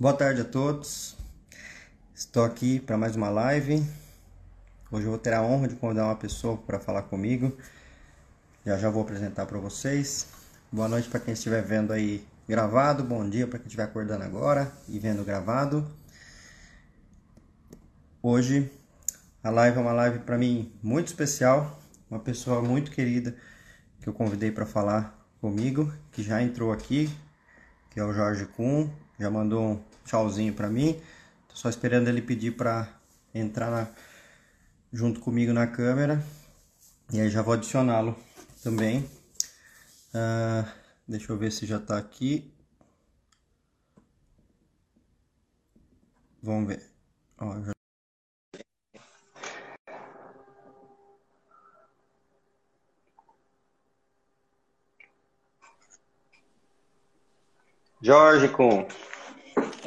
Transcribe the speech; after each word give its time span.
Boa 0.00 0.14
tarde 0.14 0.42
a 0.42 0.44
todos. 0.44 1.16
Estou 2.14 2.44
aqui 2.44 2.78
para 2.78 2.96
mais 2.96 3.16
uma 3.16 3.28
live. 3.30 3.84
Hoje 4.92 5.04
eu 5.04 5.10
vou 5.10 5.18
ter 5.18 5.34
a 5.34 5.42
honra 5.42 5.66
de 5.66 5.74
convidar 5.74 6.04
uma 6.04 6.14
pessoa 6.14 6.56
para 6.56 6.78
falar 6.78 7.02
comigo. 7.02 7.52
Já 8.64 8.78
já 8.78 8.90
vou 8.90 9.02
apresentar 9.02 9.44
para 9.46 9.58
vocês. 9.58 10.28
Boa 10.70 10.86
noite 10.86 11.08
para 11.08 11.18
quem 11.18 11.34
estiver 11.34 11.64
vendo 11.64 11.92
aí 11.92 12.24
gravado. 12.48 13.02
Bom 13.02 13.28
dia 13.28 13.48
para 13.48 13.58
quem 13.58 13.66
estiver 13.66 13.82
acordando 13.82 14.22
agora 14.22 14.70
e 14.88 15.00
vendo 15.00 15.24
gravado. 15.24 15.84
Hoje 18.22 18.70
a 19.42 19.50
live 19.50 19.78
é 19.78 19.80
uma 19.80 19.92
live 19.92 20.20
para 20.20 20.38
mim 20.38 20.72
muito 20.80 21.08
especial. 21.08 21.82
Uma 22.08 22.20
pessoa 22.20 22.62
muito 22.62 22.92
querida 22.92 23.34
que 24.00 24.08
eu 24.08 24.12
convidei 24.12 24.52
para 24.52 24.64
falar 24.64 25.28
comigo, 25.40 25.92
que 26.12 26.22
já 26.22 26.40
entrou 26.40 26.70
aqui, 26.70 27.10
que 27.90 27.98
é 27.98 28.04
o 28.04 28.12
Jorge 28.12 28.46
Kuhn. 28.46 28.88
Já 29.18 29.28
mandou 29.28 29.72
um 29.72 29.87
tchauzinho 30.08 30.54
para 30.54 30.68
mim. 30.68 31.00
Tô 31.48 31.54
só 31.54 31.68
esperando 31.68 32.08
ele 32.08 32.22
pedir 32.22 32.56
para 32.56 32.88
entrar 33.34 33.70
na, 33.70 33.88
junto 34.92 35.20
comigo 35.20 35.52
na 35.52 35.66
câmera. 35.66 36.24
E 37.12 37.20
aí 37.20 37.30
já 37.30 37.42
vou 37.42 37.54
adicioná-lo 37.54 38.16
também. 38.62 39.08
Uh, 40.14 40.66
deixa 41.06 41.30
eu 41.30 41.36
ver 41.36 41.52
se 41.52 41.66
já 41.66 41.76
está 41.76 41.98
aqui. 41.98 42.52
Vamos 46.42 46.68
ver. 46.68 46.82
Ó, 47.38 47.60
já... 47.62 47.72
Jorge 58.00 58.48
com 58.48 58.86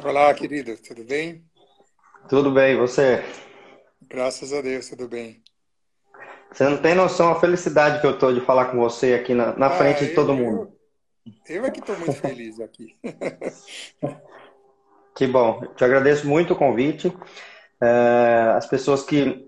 Olá, 0.04 0.34
querido, 0.34 0.76
tudo 0.78 1.04
bem? 1.04 1.44
Tudo 2.28 2.50
bem, 2.50 2.76
você? 2.76 3.22
Graças 4.08 4.52
a 4.52 4.60
Deus, 4.60 4.88
tudo 4.88 5.06
bem. 5.06 5.40
Você 6.50 6.64
não 6.64 6.76
tem 6.76 6.92
noção 6.92 7.30
a 7.30 7.38
felicidade 7.38 8.00
que 8.00 8.06
eu 8.06 8.18
tô 8.18 8.32
de 8.32 8.40
falar 8.40 8.66
com 8.66 8.78
você 8.78 9.14
aqui 9.14 9.32
na, 9.32 9.56
na 9.56 9.66
ah, 9.66 9.70
frente 9.70 10.06
de 10.06 10.12
todo 10.12 10.34
mundo. 10.34 10.72
Eu, 11.48 11.56
eu 11.56 11.66
é 11.66 11.70
que 11.70 11.78
estou 11.78 11.96
muito 11.96 12.14
feliz 12.14 12.58
aqui. 12.58 12.96
que 15.14 15.26
bom, 15.28 15.60
te 15.76 15.84
agradeço 15.84 16.26
muito 16.26 16.52
o 16.52 16.56
convite. 16.56 17.16
É, 17.80 18.54
as 18.56 18.66
pessoas 18.66 19.04
que, 19.04 19.46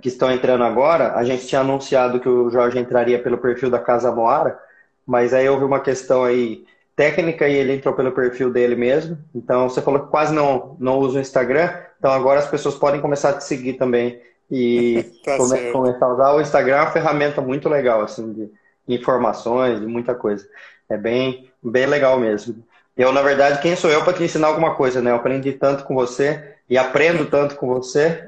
que 0.00 0.08
estão 0.08 0.30
entrando 0.30 0.62
agora, 0.62 1.14
a 1.14 1.24
gente 1.24 1.48
tinha 1.48 1.60
anunciado 1.60 2.20
que 2.20 2.28
o 2.28 2.50
Jorge 2.50 2.78
entraria 2.78 3.20
pelo 3.20 3.38
perfil 3.38 3.68
da 3.68 3.80
Casa 3.80 4.12
Moara, 4.12 4.60
mas 5.04 5.34
aí 5.34 5.48
houve 5.48 5.64
uma 5.64 5.80
questão 5.80 6.22
aí 6.22 6.64
técnica 6.98 7.48
e 7.48 7.54
ele 7.54 7.74
entrou 7.74 7.94
pelo 7.94 8.10
perfil 8.10 8.50
dele 8.50 8.74
mesmo. 8.74 9.16
Então 9.32 9.68
você 9.68 9.80
falou 9.80 10.00
que 10.00 10.10
quase 10.10 10.34
não, 10.34 10.76
não 10.80 10.98
usa 10.98 11.18
o 11.18 11.20
Instagram, 11.20 11.72
então 11.96 12.10
agora 12.10 12.40
as 12.40 12.50
pessoas 12.50 12.74
podem 12.74 13.00
começar 13.00 13.30
a 13.30 13.32
te 13.34 13.44
seguir 13.44 13.74
também 13.74 14.20
e 14.50 15.04
tá 15.24 15.36
come, 15.36 15.70
começar 15.70 16.06
a 16.06 16.12
usar 16.12 16.32
o 16.32 16.40
Instagram 16.40 16.74
é 16.74 16.80
uma 16.80 16.90
ferramenta 16.90 17.40
muito 17.40 17.68
legal 17.68 18.02
assim 18.02 18.32
de 18.32 18.50
informações, 18.88 19.78
de 19.78 19.86
muita 19.86 20.12
coisa. 20.12 20.44
É 20.88 20.96
bem 20.96 21.48
bem 21.62 21.86
legal 21.86 22.18
mesmo. 22.18 22.64
Eu 22.96 23.12
na 23.12 23.22
verdade 23.22 23.62
quem 23.62 23.76
sou 23.76 23.90
eu 23.90 24.02
para 24.02 24.14
te 24.14 24.24
ensinar 24.24 24.48
alguma 24.48 24.74
coisa, 24.74 25.00
né? 25.00 25.12
Eu 25.12 25.16
aprendi 25.16 25.52
tanto 25.52 25.84
com 25.84 25.94
você 25.94 26.56
e 26.68 26.76
aprendo 26.76 27.26
tanto 27.26 27.54
com 27.54 27.68
você. 27.68 28.24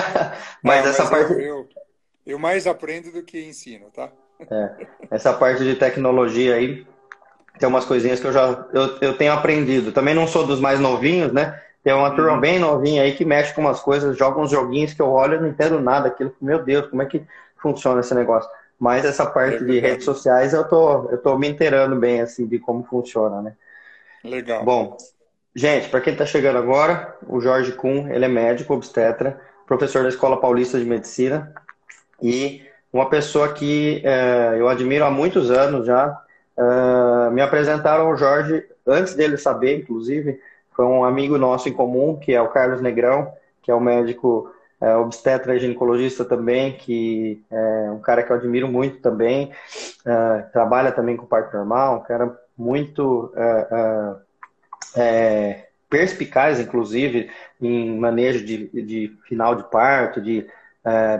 mas 0.64 0.84
não, 0.84 0.90
essa 0.90 1.02
mas 1.02 1.10
parte 1.10 1.32
eu, 1.34 1.38
eu, 1.38 1.68
eu 2.24 2.38
mais 2.38 2.66
aprendo 2.66 3.12
do 3.12 3.22
que 3.22 3.44
ensino, 3.44 3.90
tá? 3.94 4.10
É, 4.50 4.86
essa 5.10 5.34
parte 5.34 5.62
de 5.62 5.74
tecnologia 5.74 6.54
aí 6.54 6.86
tem 7.58 7.68
umas 7.68 7.84
coisinhas 7.84 8.20
que 8.20 8.26
eu 8.26 8.32
já 8.32 8.66
eu, 8.72 8.98
eu 9.00 9.16
tenho 9.16 9.32
aprendido. 9.32 9.92
Também 9.92 10.14
não 10.14 10.26
sou 10.26 10.46
dos 10.46 10.60
mais 10.60 10.80
novinhos, 10.80 11.32
né? 11.32 11.60
Tem 11.82 11.92
uma 11.92 12.10
turma 12.10 12.32
uhum. 12.32 12.40
bem 12.40 12.58
novinha 12.58 13.02
aí 13.02 13.14
que 13.14 13.24
mexe 13.24 13.54
com 13.54 13.60
umas 13.60 13.80
coisas, 13.80 14.18
joga 14.18 14.40
uns 14.40 14.50
joguinhos 14.50 14.92
que 14.92 15.00
eu 15.00 15.08
olho 15.08 15.36
e 15.36 15.40
não 15.40 15.48
entendo 15.48 15.80
nada. 15.80 16.08
Aquilo, 16.08 16.34
meu 16.40 16.62
Deus, 16.62 16.88
como 16.88 17.02
é 17.02 17.06
que 17.06 17.22
funciona 17.56 18.00
esse 18.00 18.14
negócio? 18.14 18.50
Mas 18.78 19.04
essa 19.04 19.24
parte 19.24 19.64
de 19.64 19.78
redes 19.78 20.04
sociais 20.04 20.52
eu 20.52 20.64
tô, 20.64 21.08
eu 21.10 21.18
tô 21.18 21.38
me 21.38 21.48
inteirando 21.48 21.96
bem 21.96 22.20
assim 22.20 22.46
de 22.46 22.58
como 22.58 22.84
funciona, 22.84 23.40
né? 23.40 23.52
Legal. 24.22 24.64
Bom, 24.64 24.96
gente, 25.54 25.88
para 25.88 26.00
quem 26.00 26.12
está 26.12 26.26
chegando 26.26 26.58
agora, 26.58 27.16
o 27.26 27.40
Jorge 27.40 27.72
Kuhn, 27.72 28.08
ele 28.10 28.24
é 28.24 28.28
médico 28.28 28.74
obstetra, 28.74 29.40
professor 29.66 30.02
da 30.02 30.08
Escola 30.08 30.40
Paulista 30.40 30.78
de 30.78 30.84
Medicina 30.84 31.54
e 32.20 32.66
uma 32.92 33.08
pessoa 33.08 33.52
que 33.52 34.02
é, 34.04 34.56
eu 34.58 34.68
admiro 34.68 35.04
há 35.04 35.10
muitos 35.10 35.50
anos 35.50 35.86
já, 35.86 36.20
Uh, 37.26 37.30
me 37.30 37.40
apresentaram 37.40 38.10
o 38.10 38.16
Jorge, 38.16 38.64
antes 38.86 39.14
dele 39.14 39.36
saber, 39.36 39.78
inclusive, 39.78 40.40
foi 40.74 40.84
um 40.84 41.04
amigo 41.04 41.38
nosso 41.38 41.68
em 41.68 41.72
comum, 41.72 42.16
que 42.16 42.34
é 42.34 42.40
o 42.40 42.48
Carlos 42.48 42.80
Negrão, 42.80 43.32
que 43.62 43.70
é 43.70 43.74
um 43.74 43.80
médico 43.80 44.52
é, 44.80 44.94
obstetra 44.94 45.56
e 45.56 45.58
ginecologista 45.58 46.22
também, 46.22 46.76
que 46.76 47.42
é 47.50 47.90
um 47.90 47.98
cara 47.98 48.22
que 48.22 48.30
eu 48.30 48.36
admiro 48.36 48.68
muito 48.68 48.98
também, 49.00 49.50
uh, 50.04 50.52
trabalha 50.52 50.92
também 50.92 51.16
com 51.16 51.24
parto 51.24 51.56
normal, 51.56 51.96
um 51.96 52.02
cara 52.02 52.38
muito 52.56 53.32
uh, 53.34 54.20
é, 54.94 55.68
perspicaz, 55.88 56.60
inclusive, 56.60 57.30
em 57.58 57.98
manejo 57.98 58.44
de, 58.44 58.68
de 58.82 59.16
final 59.26 59.54
de 59.54 59.64
parto, 59.70 60.20
de 60.20 60.46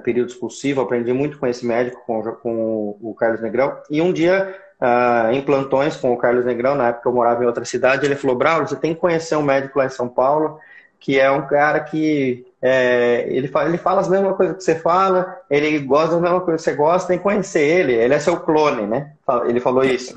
período 0.04 0.28
expulsivo, 0.28 0.80
aprendi 0.80 1.12
muito 1.12 1.40
com 1.40 1.46
esse 1.46 1.66
médico, 1.66 2.00
com, 2.06 2.22
com 2.22 2.96
o 3.00 3.12
Carlos 3.18 3.42
Negrão, 3.42 3.76
e 3.90 4.00
um 4.00 4.12
dia 4.12 4.54
uh, 4.80 5.32
em 5.32 5.42
plantões 5.42 5.96
com 5.96 6.12
o 6.12 6.16
Carlos 6.16 6.44
Negrão, 6.44 6.74
na 6.74 6.88
época 6.88 7.08
eu 7.08 7.14
morava 7.14 7.42
em 7.42 7.46
outra 7.46 7.64
cidade, 7.64 8.06
ele 8.06 8.16
falou, 8.16 8.36
Braulio, 8.36 8.68
você 8.68 8.76
tem 8.76 8.94
que 8.94 9.00
conhecer 9.00 9.36
um 9.36 9.42
médico 9.42 9.78
lá 9.78 9.86
em 9.86 9.90
São 9.90 10.08
Paulo, 10.08 10.58
que 10.98 11.18
é 11.20 11.30
um 11.30 11.46
cara 11.46 11.80
que 11.80 12.46
é, 12.60 13.26
ele, 13.28 13.48
fala, 13.48 13.68
ele 13.68 13.78
fala 13.78 14.00
as 14.00 14.08
mesmas 14.08 14.36
coisas 14.36 14.56
que 14.56 14.64
você 14.64 14.74
fala, 14.74 15.38
ele 15.50 15.78
gosta 15.78 16.12
das 16.12 16.22
mesmas 16.22 16.42
coisas 16.42 16.64
que 16.64 16.70
você 16.70 16.76
gosta, 16.76 17.08
tem 17.08 17.18
que 17.18 17.22
conhecer 17.22 17.60
ele, 17.60 17.92
ele 17.92 18.14
é 18.14 18.18
seu 18.18 18.40
clone, 18.40 18.86
né? 18.86 19.12
Ele 19.46 19.60
falou 19.60 19.84
isso. 19.84 20.14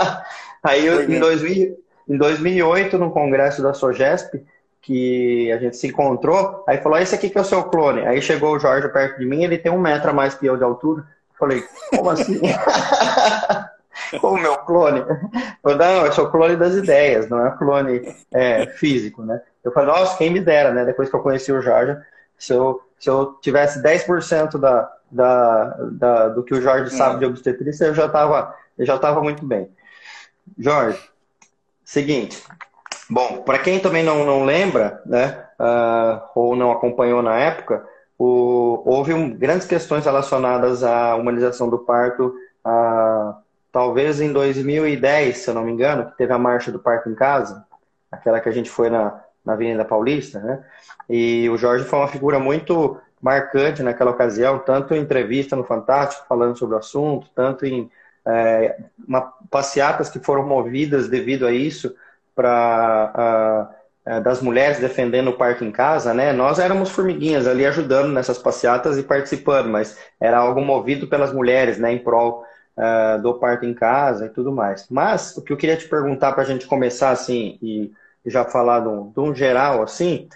Aí 0.62 0.86
eu, 0.86 1.02
em, 1.02 1.18
2000, 1.18 1.76
em 2.08 2.16
2008, 2.16 2.96
no 2.96 3.10
congresso 3.10 3.62
da 3.62 3.74
Sogesp, 3.74 4.42
que 4.80 5.50
a 5.52 5.58
gente 5.58 5.76
se 5.76 5.86
encontrou, 5.86 6.64
aí 6.66 6.78
falou, 6.78 6.98
esse 6.98 7.14
aqui 7.14 7.30
que 7.30 7.38
é 7.38 7.40
o 7.40 7.44
seu 7.44 7.62
clone. 7.64 8.04
Aí 8.04 8.20
chegou 8.20 8.54
o 8.54 8.58
Jorge 8.58 8.88
perto 8.88 9.18
de 9.18 9.24
mim, 9.24 9.44
ele 9.44 9.56
tem 9.56 9.70
um 9.70 9.80
metro 9.80 10.10
a 10.10 10.12
mais 10.12 10.34
que 10.34 10.44
eu 10.44 10.56
de 10.56 10.64
altura. 10.64 11.04
Falei, 11.38 11.62
como 11.90 12.10
assim? 12.10 12.40
o 14.22 14.36
meu 14.36 14.56
clone. 14.58 15.04
Não, 15.64 16.06
eu 16.06 16.12
sou 16.12 16.30
clone 16.30 16.56
das 16.56 16.74
ideias, 16.74 17.28
não 17.28 17.46
é 17.46 17.50
clone 17.56 18.14
é, 18.32 18.66
físico, 18.66 19.22
né? 19.22 19.40
Eu 19.64 19.72
falei, 19.72 19.94
nossa, 19.94 20.16
quem 20.16 20.30
me 20.30 20.40
dera, 20.40 20.72
né? 20.72 20.84
Depois 20.84 21.08
que 21.08 21.16
eu 21.16 21.22
conheci 21.22 21.52
o 21.52 21.62
Jorge, 21.62 21.96
se 22.38 22.52
eu, 22.52 22.80
se 22.98 23.08
eu 23.08 23.38
tivesse 23.40 23.82
10% 23.82 24.58
da, 24.58 24.92
da, 25.10 25.64
da, 25.92 26.28
do 26.28 26.42
que 26.42 26.54
o 26.54 26.60
Jorge 26.60 26.94
sabe 26.94 27.20
de 27.20 27.26
obstetrícia, 27.26 27.86
eu 27.86 27.94
já 27.94 28.06
estava 28.06 28.54
eu 28.78 28.86
já 28.86 28.98
tava 28.98 29.20
muito 29.22 29.44
bem. 29.44 29.70
Jorge, 30.58 30.98
seguinte. 31.84 32.42
Bom, 33.08 33.42
para 33.42 33.58
quem 33.58 33.78
também 33.78 34.02
não, 34.02 34.24
não 34.24 34.44
lembra, 34.44 35.02
né, 35.04 35.44
uh, 35.60 36.22
ou 36.34 36.56
não 36.56 36.72
acompanhou 36.72 37.22
na 37.22 37.36
época, 37.38 37.86
o, 38.18 38.82
houve 38.86 39.12
um, 39.12 39.30
grandes 39.30 39.66
questões 39.66 40.04
relacionadas 40.04 40.82
à 40.82 41.14
humanização 41.14 41.68
do 41.68 41.78
parto, 41.78 42.34
a 42.64 43.36
talvez 43.72 44.20
em 44.20 44.32
2010, 44.32 45.38
se 45.38 45.48
eu 45.48 45.54
não 45.54 45.64
me 45.64 45.72
engano, 45.72 46.10
que 46.10 46.16
teve 46.16 46.32
a 46.32 46.38
marcha 46.38 46.70
do 46.70 46.78
Parque 46.78 47.08
em 47.08 47.14
Casa, 47.14 47.64
aquela 48.10 48.38
que 48.38 48.48
a 48.48 48.52
gente 48.52 48.70
foi 48.70 48.90
na, 48.90 49.20
na 49.44 49.54
Avenida 49.54 49.84
Paulista, 49.84 50.38
né? 50.38 50.62
E 51.08 51.48
o 51.48 51.56
Jorge 51.56 51.84
foi 51.84 51.98
uma 51.98 52.08
figura 52.08 52.38
muito 52.38 53.00
marcante 53.20 53.82
naquela 53.82 54.10
ocasião, 54.10 54.58
tanto 54.58 54.94
em 54.94 55.00
entrevista 55.00 55.56
no 55.56 55.64
Fantástico, 55.64 56.26
falando 56.28 56.56
sobre 56.58 56.74
o 56.74 56.78
assunto, 56.78 57.28
tanto 57.34 57.64
em 57.64 57.90
é, 58.26 58.76
uma, 59.08 59.32
passeatas 59.50 60.10
que 60.10 60.18
foram 60.18 60.46
movidas 60.46 61.08
devido 61.08 61.46
a 61.46 61.52
isso, 61.52 61.94
para 62.34 63.70
é, 64.04 64.20
das 64.20 64.42
mulheres 64.42 64.80
defendendo 64.80 65.28
o 65.28 65.36
parque 65.36 65.64
em 65.64 65.70
casa, 65.70 66.12
né? 66.12 66.32
Nós 66.32 66.58
éramos 66.58 66.90
formiguinhas 66.90 67.46
ali 67.46 67.64
ajudando 67.64 68.12
nessas 68.12 68.36
passeatas 68.36 68.98
e 68.98 69.02
participando, 69.02 69.68
mas 69.68 69.96
era 70.20 70.38
algo 70.38 70.60
movido 70.60 71.06
pelas 71.06 71.32
mulheres, 71.32 71.78
né? 71.78 71.92
Em 71.92 71.98
prol 71.98 72.44
uh, 72.76 73.20
do 73.20 73.34
parto 73.34 73.64
em 73.64 73.74
casa 73.74 74.26
e 74.26 74.28
tudo 74.28 74.52
mais. 74.52 74.86
Mas 74.90 75.36
o 75.36 75.42
que 75.42 75.52
eu 75.52 75.56
queria 75.56 75.76
te 75.76 75.88
perguntar 75.88 76.32
para 76.32 76.42
a 76.42 76.46
gente 76.46 76.66
começar 76.66 77.10
assim 77.10 77.58
e 77.62 77.92
já 78.24 78.44
falar 78.44 78.80
de 78.80 78.88
um, 78.88 79.10
de 79.10 79.20
um 79.20 79.34
geral 79.34 79.82
assim, 79.82 80.28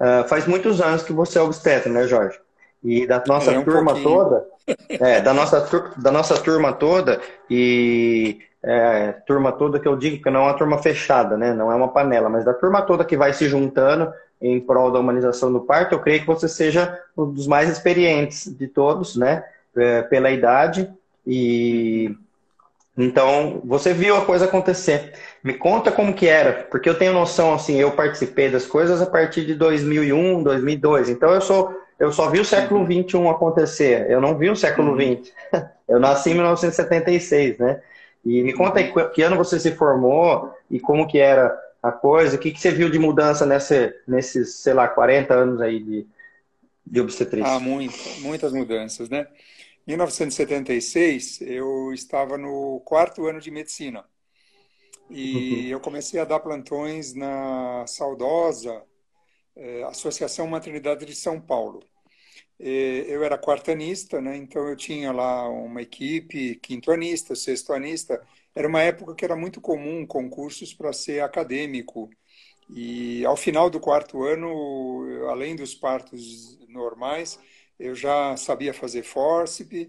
uh, 0.00 0.26
faz 0.28 0.46
muitos 0.46 0.80
anos 0.80 1.02
que 1.02 1.12
você 1.12 1.38
é 1.38 1.42
obstetra, 1.42 1.90
né, 1.90 2.06
Jorge? 2.06 2.38
E 2.82 3.06
da 3.06 3.22
nossa 3.26 3.52
é 3.52 3.58
um 3.58 3.64
turma 3.64 3.92
pouquinho. 3.92 4.08
toda, 4.08 4.46
é, 4.88 5.20
da 5.20 5.34
nossa 5.34 5.66
da 5.98 6.10
nossa 6.10 6.40
turma 6.40 6.72
toda 6.72 7.20
e 7.48 8.38
é, 8.62 9.12
turma 9.26 9.52
toda 9.52 9.78
que 9.78 9.86
eu 9.86 9.96
digo 9.96 10.22
que 10.22 10.30
não 10.30 10.40
é 10.40 10.44
uma 10.44 10.56
turma 10.56 10.78
fechada, 10.78 11.36
né? 11.36 11.52
Não 11.52 11.70
é 11.70 11.74
uma 11.74 11.88
panela, 11.88 12.30
mas 12.30 12.44
da 12.44 12.54
turma 12.54 12.80
toda 12.82 13.04
que 13.04 13.18
vai 13.18 13.34
se 13.34 13.48
juntando 13.48 14.10
em 14.40 14.58
prol 14.58 14.90
da 14.90 14.98
humanização 14.98 15.52
do 15.52 15.60
parto, 15.60 15.94
eu 15.94 16.00
creio 16.00 16.20
que 16.20 16.26
você 16.26 16.48
seja 16.48 16.98
um 17.14 17.30
dos 17.30 17.46
mais 17.46 17.68
experientes 17.68 18.46
de 18.56 18.66
todos, 18.66 19.14
né? 19.14 19.44
É, 19.76 20.02
pela 20.02 20.30
idade 20.30 20.90
e 21.32 22.16
Então, 22.98 23.62
você 23.64 23.94
viu 23.94 24.16
a 24.16 24.24
coisa 24.24 24.46
acontecer. 24.46 25.12
Me 25.44 25.54
conta 25.54 25.92
como 25.92 26.12
que 26.12 26.26
era, 26.26 26.64
porque 26.64 26.88
eu 26.88 26.98
tenho 26.98 27.12
noção, 27.12 27.54
assim, 27.54 27.76
eu 27.76 27.92
participei 27.92 28.50
das 28.50 28.66
coisas 28.66 29.00
a 29.00 29.06
partir 29.06 29.46
de 29.46 29.54
2001, 29.54 30.42
2002. 30.42 31.08
Então, 31.08 31.30
eu 31.32 31.40
sou 31.40 31.80
eu 32.00 32.10
só 32.10 32.30
vi 32.30 32.40
o 32.40 32.44
século 32.44 32.84
XXI 32.84 33.16
uhum. 33.16 33.30
acontecer. 33.30 34.10
Eu 34.10 34.22
não 34.22 34.36
vi 34.36 34.48
o 34.48 34.56
século 34.56 34.96
XX. 34.96 35.30
Uhum. 35.52 35.68
Eu 35.86 35.98
nasci 35.98 36.30
em 36.30 36.34
1976, 36.34 37.58
né? 37.58 37.82
E 38.24 38.42
me 38.42 38.52
conta 38.52 38.78
aí 38.78 38.92
que 39.12 39.22
ano 39.22 39.36
você 39.36 39.58
se 39.58 39.72
formou 39.72 40.54
e 40.70 40.78
como 40.78 41.08
que 41.08 41.18
era 41.18 41.52
a 41.82 41.90
coisa, 41.90 42.36
o 42.36 42.38
que, 42.38 42.52
que 42.52 42.60
você 42.60 42.70
viu 42.70 42.88
de 42.88 42.98
mudança 42.98 43.44
nessa, 43.44 43.92
nesses, 44.06 44.54
sei 44.54 44.72
lá, 44.72 44.86
40 44.86 45.34
anos 45.34 45.60
aí 45.60 45.80
de, 45.80 46.06
de 46.86 47.00
obstetrícia? 47.00 47.52
Ah, 47.52 47.58
muito, 47.58 47.98
muitas 48.20 48.52
mudanças, 48.52 49.10
né? 49.10 49.26
Em 49.90 49.94
1976, 49.94 51.40
eu 51.40 51.92
estava 51.92 52.38
no 52.38 52.80
quarto 52.84 53.26
ano 53.26 53.40
de 53.40 53.50
medicina. 53.50 54.04
E 55.10 55.64
uhum. 55.64 55.66
eu 55.66 55.80
comecei 55.80 56.20
a 56.20 56.24
dar 56.24 56.38
plantões 56.38 57.12
na 57.12 57.84
saudosa 57.88 58.84
eh, 59.56 59.82
Associação 59.82 60.46
Maternidade 60.46 61.04
de 61.04 61.12
São 61.16 61.40
Paulo. 61.40 61.82
Eh, 62.60 63.04
eu 63.08 63.24
era 63.24 63.36
quartanista, 63.36 64.20
né? 64.20 64.36
então 64.36 64.68
eu 64.68 64.76
tinha 64.76 65.10
lá 65.10 65.48
uma 65.48 65.82
equipe, 65.82 66.54
quintoanista, 66.62 67.34
sextoanista. 67.34 68.24
Era 68.54 68.68
uma 68.68 68.82
época 68.82 69.16
que 69.16 69.24
era 69.24 69.34
muito 69.34 69.60
comum 69.60 70.06
concursos 70.06 70.72
para 70.72 70.92
ser 70.92 71.20
acadêmico. 71.20 72.08
E 72.72 73.24
ao 73.24 73.36
final 73.36 73.68
do 73.68 73.80
quarto 73.80 74.22
ano, 74.22 75.26
além 75.28 75.56
dos 75.56 75.74
partos 75.74 76.56
normais, 76.68 77.40
eu 77.80 77.94
já 77.94 78.36
sabia 78.36 78.74
fazer 78.74 79.02
fórceps. 79.02 79.88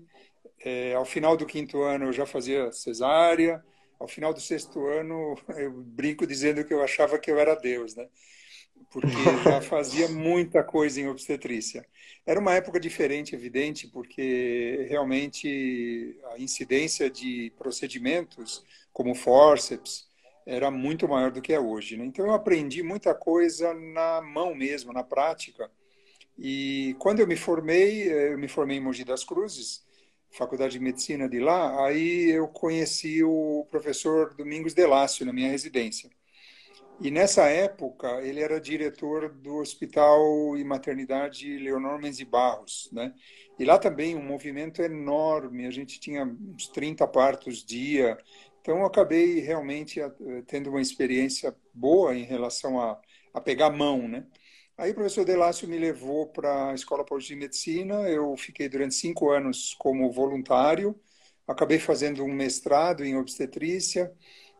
É, 0.63 0.93
ao 0.95 1.05
final 1.05 1.38
do 1.38 1.45
quinto 1.45 1.81
ano, 1.81 2.05
eu 2.05 2.13
já 2.13 2.25
fazia 2.25 2.71
cesárea. 2.71 3.63
Ao 3.99 4.07
final 4.07 4.33
do 4.33 4.41
sexto 4.41 4.85
ano, 4.88 5.35
eu 5.57 5.71
brinco 5.71 6.25
dizendo 6.25 6.63
que 6.65 6.73
eu 6.73 6.81
achava 6.81 7.19
que 7.19 7.29
eu 7.29 7.38
era 7.38 7.55
Deus, 7.55 7.95
né? 7.95 8.07
porque 8.91 9.07
já 9.43 9.61
fazia 9.61 10.07
muita 10.09 10.63
coisa 10.63 10.99
em 10.99 11.07
obstetrícia. 11.07 11.85
Era 12.25 12.39
uma 12.39 12.53
época 12.53 12.79
diferente, 12.79 13.33
evidente, 13.33 13.88
porque 13.88 14.85
realmente 14.89 16.19
a 16.33 16.39
incidência 16.39 17.09
de 17.09 17.51
procedimentos 17.57 18.63
como 18.93 19.15
forceps 19.15 20.09
era 20.45 20.69
muito 20.69 21.07
maior 21.07 21.31
do 21.31 21.41
que 21.41 21.53
é 21.53 21.59
hoje. 21.59 21.97
Né? 21.97 22.05
Então 22.05 22.25
eu 22.25 22.33
aprendi 22.33 22.83
muita 22.83 23.15
coisa 23.15 23.73
na 23.73 24.21
mão 24.21 24.53
mesmo, 24.53 24.91
na 24.91 25.03
prática. 25.03 25.71
E 26.37 26.95
quando 26.99 27.19
eu 27.19 27.27
me 27.27 27.35
formei, 27.35 28.11
eu 28.11 28.37
me 28.37 28.47
formei 28.47 28.77
em 28.77 28.81
Mogi 28.81 29.03
das 29.03 29.23
Cruzes, 29.23 29.83
Faculdade 30.31 30.73
de 30.73 30.79
Medicina 30.79 31.27
de 31.27 31.39
lá, 31.39 31.85
aí 31.85 32.31
eu 32.31 32.47
conheci 32.47 33.23
o 33.23 33.67
professor 33.69 34.33
Domingos 34.33 34.73
Delácio 34.73 35.25
na 35.25 35.33
minha 35.33 35.49
residência. 35.51 36.09
E 37.01 37.09
nessa 37.09 37.49
época 37.49 38.21
ele 38.21 38.41
era 38.41 38.61
diretor 38.61 39.29
do 39.29 39.55
Hospital 39.55 40.55
e 40.55 40.63
Maternidade 40.63 41.57
Leonor 41.57 41.99
Menzi 41.99 42.23
Barros, 42.23 42.89
né? 42.93 43.13
E 43.57 43.65
lá 43.65 43.79
também 43.79 44.15
um 44.15 44.23
movimento 44.23 44.81
enorme, 44.83 45.65
a 45.65 45.71
gente 45.71 45.99
tinha 45.99 46.23
uns 46.23 46.67
30 46.67 47.07
partos 47.07 47.65
dia. 47.65 48.17
Então 48.61 48.77
eu 48.79 48.85
acabei 48.85 49.39
realmente 49.39 49.99
eh, 49.99 50.11
tendo 50.45 50.69
uma 50.69 50.81
experiência 50.81 51.55
boa 51.73 52.15
em 52.15 52.23
relação 52.23 52.79
a, 52.79 53.01
a 53.33 53.41
pegar 53.41 53.71
mão, 53.71 54.07
né? 54.07 54.25
Aí 54.81 54.89
o 54.89 54.95
professor 54.95 55.23
Delácio 55.23 55.67
me 55.67 55.77
levou 55.77 56.25
para 56.25 56.71
a 56.71 56.73
Escola 56.73 57.05
Paulista 57.05 57.35
de 57.35 57.39
Medicina, 57.39 58.09
eu 58.09 58.35
fiquei 58.35 58.67
durante 58.67 58.95
cinco 58.95 59.29
anos 59.29 59.75
como 59.77 60.11
voluntário, 60.11 60.99
acabei 61.47 61.77
fazendo 61.77 62.23
um 62.23 62.33
mestrado 62.33 63.05
em 63.05 63.15
obstetrícia, 63.15 64.11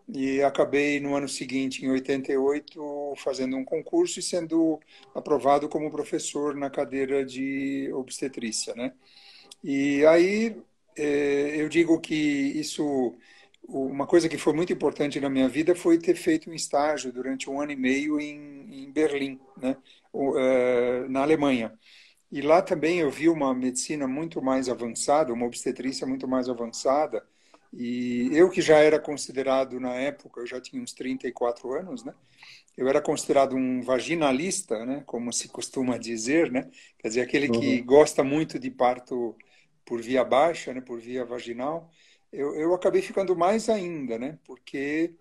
e 0.08 0.44
acabei 0.44 1.00
no 1.00 1.16
ano 1.16 1.28
seguinte, 1.28 1.84
em 1.84 1.90
88, 1.90 3.16
fazendo 3.18 3.58
um 3.58 3.66
concurso 3.66 4.20
e 4.20 4.22
sendo 4.22 4.80
aprovado 5.16 5.68
como 5.68 5.90
professor 5.90 6.56
na 6.56 6.70
cadeira 6.70 7.26
de 7.26 7.90
obstetrícia, 7.92 8.76
né? 8.76 8.94
E 9.64 10.06
aí 10.06 10.56
é, 10.96 11.62
eu 11.62 11.70
digo 11.70 12.00
que 12.00 12.16
isso, 12.16 13.16
uma 13.68 14.06
coisa 14.08 14.30
que 14.30 14.38
foi 14.38 14.54
muito 14.54 14.74
importante 14.74 15.20
na 15.20 15.30
minha 15.30 15.50
vida 15.50 15.76
foi 15.76 15.98
ter 15.98 16.16
feito 16.16 16.50
um 16.50 16.54
estágio 16.54 17.12
durante 17.12 17.50
um 17.50 17.60
ano 17.62 17.72
e 17.72 17.76
meio 17.76 18.20
em, 18.20 18.86
em 18.86 18.92
Berlim, 18.92 19.40
né? 19.58 19.78
É, 20.14 21.08
na 21.08 21.22
Alemanha. 21.22 21.74
E 22.32 22.42
lá 22.42 22.62
também 22.62 23.00
eu 23.00 23.12
vi 23.12 23.28
uma 23.30 23.54
medicina 23.54 24.08
muito 24.08 24.42
mais 24.42 24.70
avançada, 24.70 25.34
uma 25.34 25.46
obstetrícia 25.46 26.08
muito 26.08 26.28
mais 26.28 26.48
avançada, 26.48 27.26
e 27.74 28.30
eu 28.34 28.50
que 28.50 28.62
já 28.62 28.78
era 28.80 29.00
considerado 29.00 29.80
na 29.80 29.94
época, 29.96 30.42
eu 30.42 30.48
já 30.48 30.60
tinha 30.60 30.82
uns 30.82 30.94
34 30.94 31.74
anos, 31.74 32.04
né? 32.04 32.14
Eu 32.78 32.88
era 32.88 33.02
considerado 33.02 33.56
um 33.56 33.82
vaginalista, 33.82 34.86
né? 34.86 35.04
Como 35.06 35.32
se 35.32 35.48
costuma 35.48 35.98
dizer, 35.98 36.52
né? 36.52 36.70
Quer 37.00 37.08
dizer, 37.08 37.22
aquele 37.22 37.50
que 37.50 37.80
uhum. 37.80 37.86
gosta 37.86 38.24
muito 38.24 38.60
de 38.60 38.70
parto 38.70 39.36
por 39.86 40.02
via 40.02 40.24
baixa, 40.24 40.74
né? 40.74 40.82
Por 40.82 41.00
via 41.00 41.24
vaginal. 41.24 41.90
Eu, 42.32 42.56
eu 42.56 42.74
acabei 42.74 43.02
ficando 43.02 43.36
mais 43.36 43.70
ainda, 43.70 44.18
né? 44.18 44.38
Porque 44.46 45.16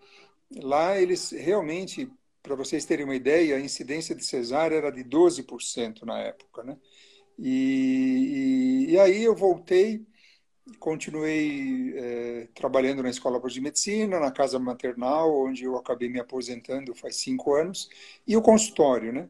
lá 0.57 1.01
eles 1.01 1.31
realmente, 1.31 2.11
para 2.43 2.55
vocês 2.55 2.85
terem 2.85 3.05
uma 3.05 3.15
ideia, 3.15 3.57
a 3.57 3.61
incidência 3.61 4.15
de 4.15 4.25
cesárea 4.25 4.77
era 4.77 4.91
de 4.91 5.05
12% 5.05 6.05
na 6.05 6.19
época, 6.19 6.63
né? 6.63 6.77
E, 7.39 8.87
e, 8.89 8.93
e 8.93 8.99
aí 8.99 9.25
eu 9.25 9.35
voltei 9.35 10.07
continuei 10.79 11.95
é, 11.97 12.49
trabalhando 12.55 13.03
na 13.03 13.11
Escola 13.11 13.41
de 13.49 13.61
Medicina, 13.61 14.21
na 14.21 14.31
casa 14.31 14.59
maternal, 14.59 15.45
onde 15.45 15.65
eu 15.65 15.77
acabei 15.77 16.09
me 16.09 16.21
aposentando 16.21 16.95
faz 16.95 17.17
cinco 17.17 17.55
anos, 17.55 17.89
e 18.27 18.37
o 18.37 18.43
consultório, 18.43 19.13
né? 19.13 19.29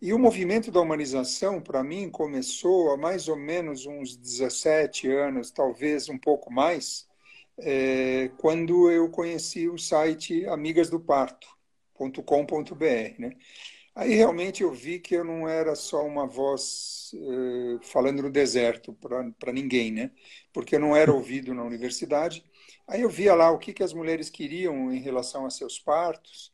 E 0.00 0.12
o 0.12 0.18
movimento 0.18 0.70
da 0.70 0.80
humanização, 0.80 1.60
para 1.60 1.82
mim, 1.82 2.08
começou 2.10 2.92
há 2.92 2.96
mais 2.96 3.28
ou 3.28 3.36
menos 3.36 3.84
uns 3.86 4.16
17 4.16 5.08
anos, 5.10 5.50
talvez 5.50 6.08
um 6.08 6.18
pouco 6.18 6.52
mais, 6.52 7.08
é, 7.58 8.30
quando 8.38 8.90
eu 8.90 9.10
conheci 9.10 9.68
o 9.68 9.78
site 9.78 10.46
amigasdoparto.com.br, 11.98 13.20
né? 13.20 13.32
Aí 13.94 14.14
realmente 14.14 14.62
eu 14.62 14.72
vi 14.72 15.00
que 15.00 15.14
eu 15.16 15.24
não 15.24 15.48
era 15.48 15.74
só 15.74 16.06
uma 16.06 16.24
voz 16.26 17.10
uh, 17.14 17.80
falando 17.82 18.22
no 18.22 18.30
deserto 18.30 18.92
para 18.92 19.52
ninguém, 19.52 19.90
né? 19.90 20.10
Porque 20.52 20.76
eu 20.76 20.80
não 20.80 20.94
era 20.94 21.12
ouvido 21.12 21.52
na 21.52 21.64
universidade. 21.64 22.44
Aí 22.86 23.02
eu 23.02 23.10
via 23.10 23.34
lá 23.34 23.50
o 23.50 23.58
que, 23.58 23.72
que 23.72 23.82
as 23.82 23.92
mulheres 23.92 24.30
queriam 24.30 24.92
em 24.92 25.00
relação 25.00 25.44
a 25.44 25.50
seus 25.50 25.80
partos. 25.80 26.52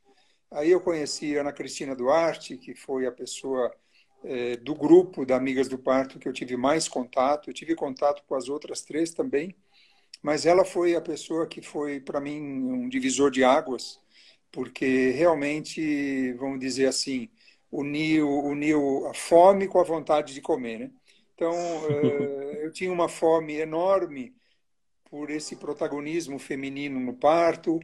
Aí 0.51 0.71
eu 0.71 0.81
conheci 0.81 1.37
Ana 1.37 1.53
Cristina 1.53 1.95
Duarte, 1.95 2.57
que 2.57 2.75
foi 2.75 3.07
a 3.07 3.13
pessoa 3.13 3.71
eh, 4.25 4.57
do 4.57 4.75
grupo 4.75 5.27
da 5.27 5.37
Amigas 5.37 5.69
do 5.69 5.79
Parto 5.79 6.19
que 6.19 6.27
eu 6.27 6.33
tive 6.33 6.57
mais 6.57 6.89
contato. 6.89 7.51
Eu 7.51 7.55
tive 7.55 7.75
contato 7.75 8.23
com 8.27 8.35
as 8.35 8.49
outras 8.49 8.81
três 8.83 9.11
também, 9.13 9.55
mas 10.23 10.47
ela 10.47 10.65
foi 10.65 10.95
a 10.97 11.01
pessoa 11.01 11.47
que 11.47 11.61
foi, 11.61 12.01
para 12.01 12.21
mim, 12.21 12.41
um 12.41 12.89
divisor 12.89 13.31
de 13.31 13.45
águas, 13.45 14.01
porque 14.55 15.11
realmente, 15.11 16.33
vamos 16.35 16.61
dizer 16.61 16.87
assim, 16.87 17.29
uniu, 17.71 18.29
uniu 18.29 19.07
a 19.09 19.15
fome 19.15 19.67
com 19.67 19.81
a 19.81 19.85
vontade 19.85 20.33
de 20.33 20.41
comer, 20.41 20.79
né? 20.79 20.91
Então, 21.35 21.53
eh, 21.91 22.61
eu 22.65 22.73
tinha 22.73 22.93
uma 22.93 23.09
fome 23.09 23.55
enorme 23.55 24.33
por 25.11 25.29
esse 25.31 25.57
protagonismo 25.57 26.39
feminino 26.39 27.01
no 27.01 27.15
parto, 27.15 27.81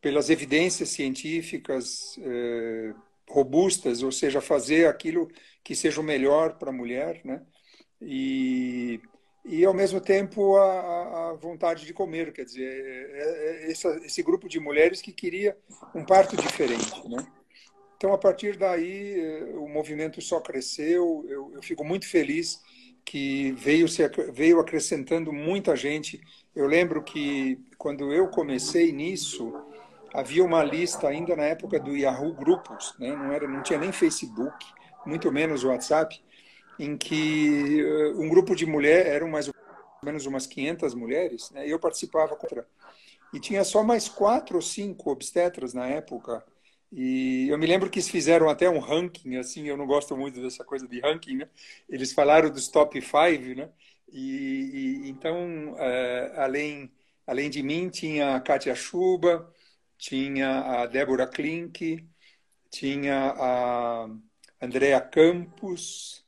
pelas 0.00 0.28
evidências 0.28 0.88
científicas 0.90 2.18
eh, 2.20 2.94
robustas, 3.30 4.02
ou 4.02 4.10
seja, 4.10 4.40
fazer 4.40 4.88
aquilo 4.88 5.28
que 5.62 5.76
seja 5.76 6.00
o 6.00 6.04
melhor 6.04 6.58
para 6.58 6.70
a 6.70 6.72
mulher, 6.72 7.20
né? 7.24 7.42
E, 8.00 9.00
e 9.44 9.64
ao 9.64 9.74
mesmo 9.74 10.00
tempo 10.00 10.56
a, 10.56 11.30
a 11.30 11.34
vontade 11.34 11.84
de 11.84 11.92
comer, 11.92 12.32
quer 12.32 12.44
dizer, 12.44 12.62
é, 12.64 13.66
é 13.66 13.70
esse, 13.70 13.86
esse 14.04 14.22
grupo 14.22 14.48
de 14.48 14.60
mulheres 14.60 15.00
que 15.00 15.12
queria 15.12 15.56
um 15.94 16.04
parto 16.04 16.36
diferente, 16.36 17.08
né? 17.08 17.26
Então, 18.02 18.12
a 18.12 18.18
partir 18.18 18.56
daí, 18.56 19.14
eh, 19.20 19.54
o 19.54 19.68
movimento 19.68 20.20
só 20.20 20.40
cresceu. 20.40 21.24
Eu, 21.28 21.52
eu 21.54 21.62
fico 21.62 21.84
muito 21.84 22.08
feliz 22.08 22.60
que 23.04 23.52
veio, 23.52 23.86
se, 23.86 24.02
veio 24.32 24.58
acrescentando 24.58 25.32
muita 25.32 25.76
gente. 25.76 26.20
Eu 26.52 26.66
lembro 26.66 27.00
que, 27.04 27.60
quando 27.78 28.12
eu 28.12 28.26
comecei 28.26 28.90
nisso, 28.90 29.52
havia 30.12 30.44
uma 30.44 30.64
lista 30.64 31.06
ainda 31.06 31.36
na 31.36 31.44
época 31.44 31.78
do 31.78 31.96
Yahoo 31.96 32.34
Grupos, 32.34 32.92
né? 32.98 33.14
não, 33.14 33.32
era, 33.32 33.46
não 33.46 33.62
tinha 33.62 33.78
nem 33.78 33.92
Facebook, 33.92 34.66
muito 35.06 35.30
menos 35.30 35.62
WhatsApp, 35.62 36.20
em 36.78 36.96
que 36.96 37.82
uh, 37.82 38.20
um 38.20 38.28
grupo 38.28 38.54
de 38.54 38.66
mulheres, 38.66 39.06
eram 39.12 39.28
mais 39.28 39.48
ou 39.48 39.54
menos 40.04 40.26
umas 40.26 40.46
500 40.46 40.94
mulheres, 40.94 41.50
né? 41.50 41.66
e 41.66 41.70
eu 41.70 41.78
participava 41.78 42.36
contra. 42.36 42.66
E 43.32 43.40
tinha 43.40 43.64
só 43.64 43.82
mais 43.82 44.08
quatro 44.08 44.56
ou 44.56 44.62
cinco 44.62 45.10
obstetras 45.10 45.72
na 45.72 45.86
época 45.86 46.44
e 46.90 47.48
eu 47.48 47.56
me 47.56 47.66
lembro 47.66 47.88
que 47.88 47.98
eles 47.98 48.08
fizeram 48.10 48.50
até 48.50 48.68
um 48.68 48.78
ranking, 48.78 49.36
assim, 49.36 49.66
eu 49.66 49.78
não 49.78 49.86
gosto 49.86 50.14
muito 50.14 50.42
dessa 50.42 50.62
coisa 50.62 50.86
de 50.86 51.00
ranking, 51.00 51.36
né? 51.36 51.48
Eles 51.88 52.12
falaram 52.12 52.50
dos 52.50 52.68
top 52.68 53.00
five, 53.00 53.54
né? 53.54 53.70
E, 54.12 55.04
e 55.06 55.08
então, 55.08 55.74
é, 55.78 56.34
além 56.36 56.92
Além 57.26 57.48
de 57.48 57.62
mim, 57.62 57.88
tinha 57.88 58.36
a 58.36 58.40
Kátia 58.40 58.74
Chuba, 58.74 59.52
tinha 59.96 60.82
a 60.82 60.86
Débora 60.86 61.26
Klink, 61.26 62.06
tinha 62.70 63.34
a 63.38 64.08
Andrea 64.60 65.00
Campos. 65.00 66.21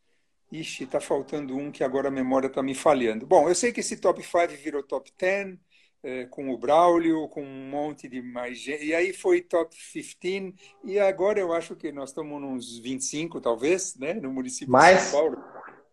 Ixi, 0.61 0.84
está 0.84 1.00
faltando 1.00 1.56
um 1.56 1.73
que 1.73 1.82
agora 1.82 2.08
a 2.08 2.12
memória 2.12 2.46
está 2.46 2.62
me 2.62 2.75
falhando. 2.75 3.26
Bom, 3.26 3.49
eu 3.49 3.54
sei 3.54 3.73
que 3.73 3.80
esse 3.80 3.96
top 3.96 4.23
5 4.23 4.49
virou 4.62 4.84
top 4.84 5.12
10, 5.18 5.56
é, 6.04 6.26
com 6.26 6.50
o 6.50 6.56
Braulio, 6.56 7.26
com 7.28 7.42
um 7.42 7.68
monte 7.68 8.08
de 8.08 8.23
mais 8.23 8.58
gente. 8.58 8.84
E 8.84 8.94
aí 8.94 9.12
foi 9.12 9.40
top 9.40 9.75
15, 9.75 10.54
e 10.84 11.00
agora 11.00 11.40
eu 11.40 11.52
acho 11.52 11.75
que 11.75 11.90
nós 11.90 12.11
estamos 12.11 12.40
nos 12.40 12.78
25, 12.78 13.40
talvez, 13.40 13.96
né, 13.96 14.14
no 14.14 14.30
município 14.30 14.70
mais, 14.70 14.99
de 14.99 15.04
São 15.06 15.20
Paulo. 15.20 15.38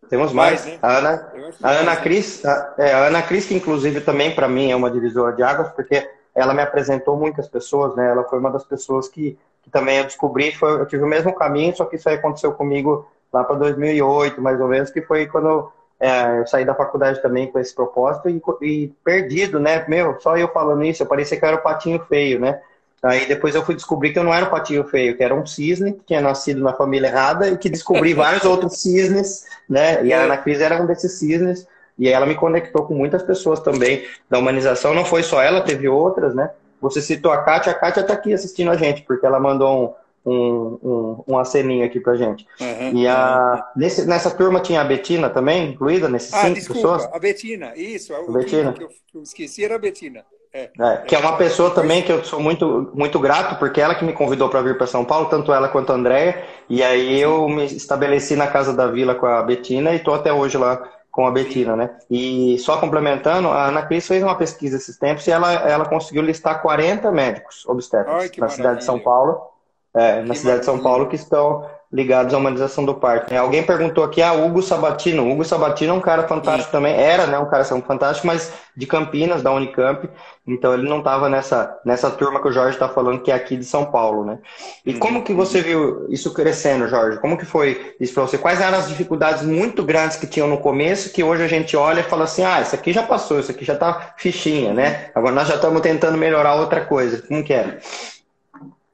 Temos 0.08 0.32
mais. 0.32 0.64
mais 0.64 0.74
né? 0.74 0.78
A 0.80 0.98
Ana, 0.98 1.32
a 1.62 1.70
Ana 1.70 1.94
né? 1.94 2.00
Cris, 2.00 2.44
a, 2.44 2.74
é, 2.78 2.92
a 2.92 3.06
Ana 3.06 3.22
Cris, 3.22 3.46
que 3.46 3.54
inclusive 3.54 4.00
também 4.00 4.32
para 4.32 4.48
mim 4.48 4.70
é 4.70 4.76
uma 4.76 4.90
divisora 4.90 5.34
de 5.34 5.42
águas, 5.42 5.72
porque 5.72 6.08
ela 6.34 6.54
me 6.54 6.62
apresentou 6.62 7.16
muitas 7.16 7.48
pessoas, 7.48 7.96
né? 7.96 8.10
Ela 8.10 8.24
foi 8.24 8.38
uma 8.38 8.50
das 8.50 8.64
pessoas 8.64 9.08
que, 9.08 9.36
que 9.62 9.70
também 9.70 9.98
eu 9.98 10.04
descobri, 10.04 10.52
foi, 10.52 10.80
eu 10.80 10.86
tive 10.86 11.02
o 11.02 11.08
mesmo 11.08 11.34
caminho, 11.34 11.74
só 11.74 11.84
que 11.84 11.96
isso 11.96 12.08
aí 12.08 12.14
aconteceu 12.14 12.52
comigo 12.52 13.08
lá 13.32 13.44
para 13.44 13.56
2008, 13.56 14.40
mais 14.40 14.60
ou 14.60 14.68
menos, 14.68 14.90
que 14.90 15.00
foi 15.02 15.26
quando 15.26 15.72
é, 15.98 16.40
eu 16.40 16.46
saí 16.46 16.64
da 16.64 16.74
faculdade 16.74 17.22
também 17.22 17.46
com 17.46 17.58
esse 17.58 17.74
propósito 17.74 18.28
e, 18.28 18.42
e, 18.60 18.88
perdido, 19.04 19.58
né? 19.58 19.84
Meu, 19.88 20.20
só 20.20 20.36
eu 20.36 20.48
falando 20.48 20.84
isso, 20.84 21.02
eu 21.02 21.06
parecia 21.06 21.38
que 21.38 21.44
eu 21.44 21.48
era 21.48 21.56
o 21.56 21.62
patinho 21.62 22.04
feio, 22.08 22.40
né? 22.40 22.60
Aí 23.02 23.26
depois 23.26 23.54
eu 23.54 23.64
fui 23.64 23.74
descobrir 23.74 24.12
que 24.12 24.18
eu 24.18 24.24
não 24.24 24.32
era 24.32 24.46
o 24.46 24.50
patinho 24.50 24.84
feio, 24.84 25.16
que 25.16 25.24
era 25.24 25.34
um 25.34 25.44
cisne 25.44 25.92
que 25.92 26.04
tinha 26.06 26.20
nascido 26.20 26.60
na 26.60 26.72
família 26.72 27.08
errada 27.08 27.48
e 27.48 27.56
que 27.56 27.68
descobri 27.68 28.14
vários 28.14 28.44
outros 28.44 28.80
cisnes, 28.80 29.44
né? 29.68 30.04
E 30.04 30.12
a 30.12 30.22
Ana 30.22 30.36
Cris 30.36 30.60
era 30.60 30.80
um 30.80 30.86
desses 30.86 31.12
cisnes. 31.18 31.66
E 31.98 32.08
ela 32.08 32.26
me 32.26 32.34
conectou 32.34 32.84
com 32.84 32.94
muitas 32.94 33.22
pessoas 33.22 33.60
também 33.60 34.04
da 34.30 34.38
humanização. 34.38 34.94
Não 34.94 35.04
foi 35.04 35.22
só 35.22 35.42
ela, 35.42 35.60
teve 35.60 35.88
outras, 35.88 36.34
né? 36.34 36.50
Você 36.80 37.00
citou 37.00 37.32
a 37.32 37.38
Kátia, 37.38 37.72
a 37.72 37.74
Kátia 37.74 38.00
está 38.00 38.14
aqui 38.14 38.32
assistindo 38.32 38.70
a 38.70 38.76
gente, 38.76 39.02
porque 39.02 39.24
ela 39.24 39.38
mandou 39.38 39.96
um, 40.24 40.78
um, 40.82 41.24
um, 41.28 41.38
aceninho 41.38 41.84
aqui 41.84 42.00
pra 42.00 42.16
gente. 42.16 42.46
Uhum, 42.60 42.98
e 42.98 43.06
a, 43.06 43.70
nesse, 43.76 44.06
nessa 44.06 44.30
turma 44.30 44.60
tinha 44.60 44.80
a 44.80 44.84
Betina 44.84 45.28
também, 45.28 45.70
incluída 45.70 46.08
nesses 46.08 46.32
ah, 46.32 46.42
cinco 46.42 46.54
desculpa, 46.54 46.80
pessoas? 46.80 47.12
a 47.12 47.18
Betina, 47.18 47.72
isso. 47.76 48.14
A 48.14 48.30
Betina. 48.30 48.72
que 48.72 48.84
eu, 48.84 48.88
que 48.88 49.18
eu 49.18 49.22
esqueci 49.22 49.64
era 49.64 49.74
a 49.74 49.78
Betina. 49.78 50.24
É, 50.54 50.70
é, 50.78 50.96
que 50.98 51.14
é 51.14 51.18
uma 51.18 51.38
pessoa 51.38 51.70
também 51.70 52.02
que 52.02 52.12
eu 52.12 52.22
sou 52.22 52.38
muito, 52.38 52.90
muito 52.94 53.18
grato, 53.18 53.58
porque 53.58 53.80
ela 53.80 53.94
que 53.94 54.04
me 54.04 54.12
convidou 54.12 54.50
para 54.50 54.60
vir 54.60 54.76
para 54.76 54.86
São 54.86 55.02
Paulo, 55.02 55.30
tanto 55.30 55.50
ela 55.50 55.68
quanto 55.68 55.92
a 55.92 55.94
Andréia, 55.94 56.44
e 56.68 56.82
aí 56.82 57.18
eu 57.18 57.48
me 57.48 57.64
estabeleci 57.64 58.36
na 58.36 58.46
Casa 58.46 58.74
da 58.74 58.86
Vila 58.86 59.14
com 59.14 59.24
a 59.24 59.42
Betina 59.42 59.92
e 59.92 59.96
estou 59.96 60.14
até 60.14 60.30
hoje 60.30 60.58
lá 60.58 60.76
com 61.10 61.26
a 61.26 61.30
Betina, 61.30 61.74
né? 61.74 61.96
E 62.10 62.58
só 62.58 62.78
complementando, 62.78 63.48
a 63.48 63.68
Ana 63.68 63.82
Cris 63.82 64.06
fez 64.06 64.22
uma 64.22 64.36
pesquisa 64.36 64.76
esses 64.76 64.98
tempos 64.98 65.26
e 65.26 65.30
ela, 65.30 65.52
ela 65.52 65.86
conseguiu 65.86 66.22
listar 66.22 66.60
40 66.60 67.10
médicos 67.12 67.66
obstetras 67.66 68.08
Ai, 68.08 68.14
na 68.14 68.40
maravilha. 68.40 68.48
cidade 68.48 68.78
de 68.78 68.84
São 68.84 68.98
Paulo 68.98 69.51
é, 69.94 70.22
na 70.22 70.34
cidade 70.34 70.60
de 70.60 70.64
São 70.64 70.78
Paulo 70.78 71.08
que 71.08 71.16
estão 71.16 71.66
ligados 71.92 72.32
à 72.32 72.38
humanização 72.38 72.86
do 72.86 72.94
parque. 72.94 73.34
Né? 73.34 73.38
Alguém 73.38 73.62
perguntou 73.62 74.02
aqui, 74.02 74.22
ah, 74.22 74.32
Hugo 74.32 74.62
Sabatino. 74.62 75.30
Hugo 75.30 75.44
Sabatino 75.44 75.92
é 75.92 75.96
um 75.96 76.00
cara 76.00 76.26
fantástico 76.26 76.70
Sim. 76.70 76.72
também, 76.72 76.94
era, 76.94 77.26
né, 77.26 77.38
um 77.38 77.44
cara 77.44 77.64
fantástico, 77.64 78.26
mas 78.26 78.50
de 78.74 78.86
Campinas, 78.86 79.42
da 79.42 79.52
Unicamp, 79.52 80.08
então 80.46 80.72
ele 80.72 80.88
não 80.88 81.00
estava 81.00 81.28
nessa, 81.28 81.78
nessa 81.84 82.10
turma 82.10 82.40
que 82.40 82.48
o 82.48 82.52
Jorge 82.52 82.76
está 82.76 82.88
falando, 82.88 83.20
que 83.20 83.30
é 83.30 83.34
aqui 83.34 83.58
de 83.58 83.66
São 83.66 83.84
Paulo, 83.84 84.24
né? 84.24 84.38
E 84.86 84.94
uhum. 84.94 84.98
como 84.98 85.22
que 85.22 85.34
você 85.34 85.60
viu 85.60 86.06
isso 86.08 86.32
crescendo, 86.32 86.88
Jorge? 86.88 87.18
Como 87.18 87.36
que 87.36 87.44
foi 87.44 87.94
isso 88.00 88.14
para 88.14 88.22
você? 88.22 88.38
Quais 88.38 88.58
eram 88.58 88.78
as 88.78 88.88
dificuldades 88.88 89.42
muito 89.42 89.84
grandes 89.84 90.16
que 90.16 90.26
tinham 90.26 90.48
no 90.48 90.56
começo, 90.56 91.12
que 91.12 91.22
hoje 91.22 91.42
a 91.42 91.48
gente 91.48 91.76
olha 91.76 92.00
e 92.00 92.04
fala 92.04 92.24
assim, 92.24 92.42
ah, 92.42 92.62
isso 92.62 92.74
aqui 92.74 92.90
já 92.94 93.02
passou, 93.02 93.38
isso 93.38 93.50
aqui 93.50 93.66
já 93.66 93.74
está 93.74 94.14
fichinha, 94.16 94.72
né? 94.72 95.10
Agora 95.14 95.34
nós 95.34 95.46
já 95.46 95.56
estamos 95.56 95.82
tentando 95.82 96.16
melhorar 96.16 96.54
outra 96.54 96.80
coisa. 96.80 97.20
Como 97.20 97.44
que 97.44 97.52
é? 97.52 97.78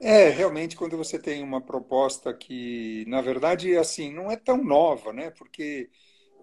É, 0.00 0.28
realmente, 0.31 0.76
quando 0.76 0.97
você 0.97 1.19
tem 1.19 1.43
uma 1.43 1.61
proposta 1.61 2.33
que, 2.33 3.05
na 3.09 3.21
verdade, 3.21 3.76
assim, 3.76 4.12
não 4.14 4.31
é 4.31 4.37
tão 4.37 4.62
nova, 4.62 5.12
né? 5.12 5.31
Porque 5.31 5.90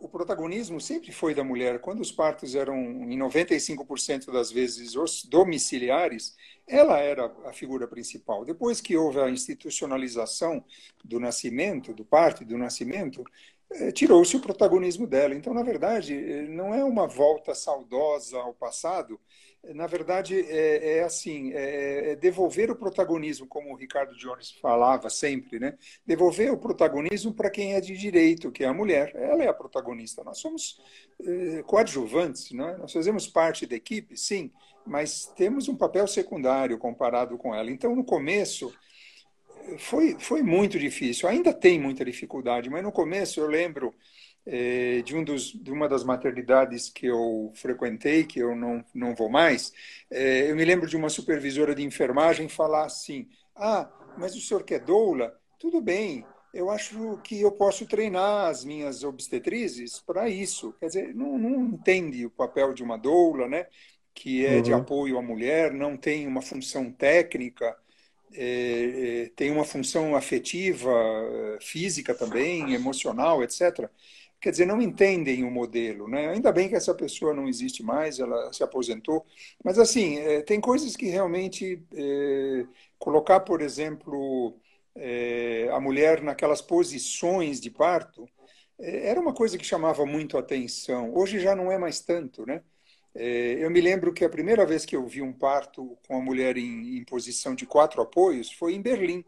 o 0.02 0.10
protagonismo 0.10 0.82
sempre 0.82 1.12
foi 1.14 1.34
da 1.34 1.42
mulher. 1.44 1.80
Quando 1.80 2.02
os 2.02 2.12
partos 2.12 2.54
eram, 2.54 2.76
em 2.78 3.18
95% 3.18 4.30
das 4.32 4.52
vezes, 4.52 4.94
domiciliares, 5.30 6.36
ela 6.68 7.00
era 7.00 7.28
a 7.46 7.54
figura 7.54 7.88
principal. 7.88 8.44
Depois 8.44 8.82
que 8.82 8.98
houve 8.98 9.22
a 9.22 9.30
institucionalização 9.30 10.62
do 11.04 11.18
nascimento, 11.20 11.94
do 11.94 12.04
parto 12.04 12.44
e 12.44 12.46
do 12.46 12.58
nascimento, 12.58 13.24
eh, 13.72 13.92
tirou-se 13.92 14.36
o 14.36 14.42
protagonismo 14.42 15.08
dela. 15.08 15.34
Então, 15.34 15.54
na 15.54 15.64
verdade, 15.64 16.14
eh, 16.14 16.42
não 16.50 16.74
é 16.74 16.84
uma 16.84 17.08
volta 17.08 17.56
saudosa 17.56 18.38
ao 18.38 18.54
passado, 18.54 19.20
na 19.74 19.88
verdade, 19.88 20.40
é, 20.40 20.98
é 20.98 21.04
assim, 21.04 21.52
é, 21.54 22.12
é, 22.12 22.16
devolver 22.16 22.70
o 22.70 22.76
protagonismo, 22.76 23.48
como 23.48 23.74
o 23.74 23.76
Ricardo 23.76 24.16
Jones 24.18 24.52
falava 24.62 25.10
sempre, 25.10 25.60
né? 25.60 25.78
Devolver 26.06 26.52
o 26.52 26.58
protagonismo 26.58 27.34
para 27.34 27.50
quem 27.50 27.74
é 27.74 27.82
de 27.82 27.98
direito, 27.98 28.52
que 28.52 28.64
é 28.64 28.68
a 28.68 28.74
mulher. 28.74 29.12
Ela 29.16 29.44
é 29.44 29.48
a 29.48 29.54
protagonista. 29.54 30.24
Nós 30.24 30.40
somos 30.40 30.80
é, 31.22 31.64
coadjuvantes, 31.64 32.52
né? 32.52 32.76
Nós 32.78 32.94
fazemos 32.94 33.28
parte 33.28 33.66
da 33.66 33.76
equipe, 33.76 34.18
sim, 34.18 34.52
mas 34.86 35.26
temos 35.36 35.68
um 35.68 35.76
papel 35.76 36.08
secundário 36.08 36.78
comparado 36.78 37.38
com 37.38 37.56
ela. 37.56 37.72
Então, 37.72 37.96
no 37.96 38.04
começo, 38.04 38.74
foi, 39.78 40.16
foi 40.20 40.44
muito 40.44 40.78
difícil. 40.78 41.28
Ainda 41.28 41.54
tem 41.54 41.80
muita 41.80 42.06
dificuldade, 42.06 42.70
mas 42.70 42.84
no 42.84 42.92
começo 42.92 43.40
eu 43.40 43.48
lembro 43.48 43.94
é, 43.94 43.96
de, 45.02 45.16
um 45.16 45.24
dos, 45.24 45.52
de 45.52 45.72
uma 45.72 45.90
das 45.90 46.04
maternidades 46.04 46.90
que 46.90 47.08
eu 47.08 47.52
frequentei, 47.56 48.24
que 48.24 48.40
eu 48.40 48.56
não, 48.56 48.86
não 48.94 49.16
vou 49.16 49.28
mais, 49.28 49.74
é, 50.12 50.52
eu 50.52 50.56
me 50.56 50.64
lembro 50.64 50.88
de 50.88 50.96
uma 50.96 51.10
supervisora 51.10 51.74
de 51.74 51.84
enfermagem 51.84 52.48
falar 52.48 52.86
assim: 52.86 53.28
Ah, 53.56 53.90
mas 54.18 54.36
o 54.36 54.42
senhor 54.42 54.64
quer 54.64 54.80
doula? 54.80 55.36
Tudo 55.58 55.82
bem, 55.82 56.24
eu 56.54 56.70
acho 56.70 57.18
que 57.24 57.42
eu 57.42 57.52
posso 57.52 57.88
treinar 57.88 58.50
as 58.50 58.64
minhas 58.64 59.04
obstetrizes 59.04 60.00
para 60.00 60.30
isso. 60.30 60.74
Quer 60.80 60.88
dizer, 60.88 61.16
não, 61.16 61.38
não, 61.38 61.66
entende 61.66 62.26
o 62.26 62.30
papel 62.30 62.74
de 62.74 62.84
uma 62.84 62.98
doula, 62.98 63.48
né? 63.48 63.66
que 64.14 64.46
é 64.46 64.56
uhum. 64.56 64.62
de 64.62 64.74
apoio 64.74 65.18
à 65.18 65.22
mulher, 65.22 65.74
não 65.74 65.98
tem 65.98 66.26
uma 66.26 66.42
função 66.42 66.90
técnica, 66.90 67.76
é, 68.34 69.24
é, 69.26 69.30
tem 69.36 69.52
uma 69.52 69.66
função 69.66 70.16
afetiva, 70.16 70.90
física 71.60 72.16
também, 72.16 72.74
emocional, 72.74 73.44
etc 73.44 73.90
quer 74.46 74.52
dizer, 74.52 74.68
não 74.68 74.80
entendem 74.80 75.44
o 75.44 75.50
modelo. 75.50 76.08
Né? 76.08 76.30
Ainda 76.30 76.52
bem 76.52 76.70
que 76.70 76.76
essa 76.76 76.94
pessoa 76.94 77.34
não 77.34 77.48
existe 77.48 77.82
mais, 77.82 78.20
ela 78.20 78.54
se 78.54 78.64
aposentou. 78.64 79.26
Mas, 79.64 79.80
assim, 79.80 80.20
é, 80.20 80.44
tem 80.44 80.62
coisas 80.62 80.96
que 80.96 81.08
realmente. 81.08 81.82
É, 81.92 82.66
colocar, 83.00 83.40
por 83.42 83.62
exemplo, 83.62 84.56
é, 84.96 85.68
a 85.72 85.80
mulher 85.80 86.22
naquelas 86.22 86.62
posições 86.62 87.60
de 87.60 87.70
parto 87.70 88.28
era 88.80 89.20
uma 89.20 89.34
coisa 89.34 89.58
que 89.58 89.66
chamava 89.66 90.06
muito 90.06 90.38
a 90.38 90.42
atenção. 90.42 91.14
Hoje 91.16 91.40
já 91.40 91.56
não 91.56 91.72
é 91.72 91.78
mais 91.78 92.00
tanto, 92.00 92.46
né? 92.46 92.62
Eu 93.16 93.70
me 93.72 93.80
lembro 93.80 94.14
que 94.14 94.26
a 94.26 94.30
primeira 94.30 94.66
vez 94.66 94.86
que 94.86 94.96
eu 94.96 95.06
vi 95.08 95.22
um 95.22 95.32
parto 95.32 95.98
com 96.08 96.18
a 96.18 96.22
mulher 96.22 96.58
em, 96.58 96.98
em 96.98 97.04
posição 97.06 97.56
de 97.56 97.66
quatro 97.66 98.02
apoios 98.02 98.52
foi 98.52 98.74
em 98.74 98.82
Berlim. 98.82 99.24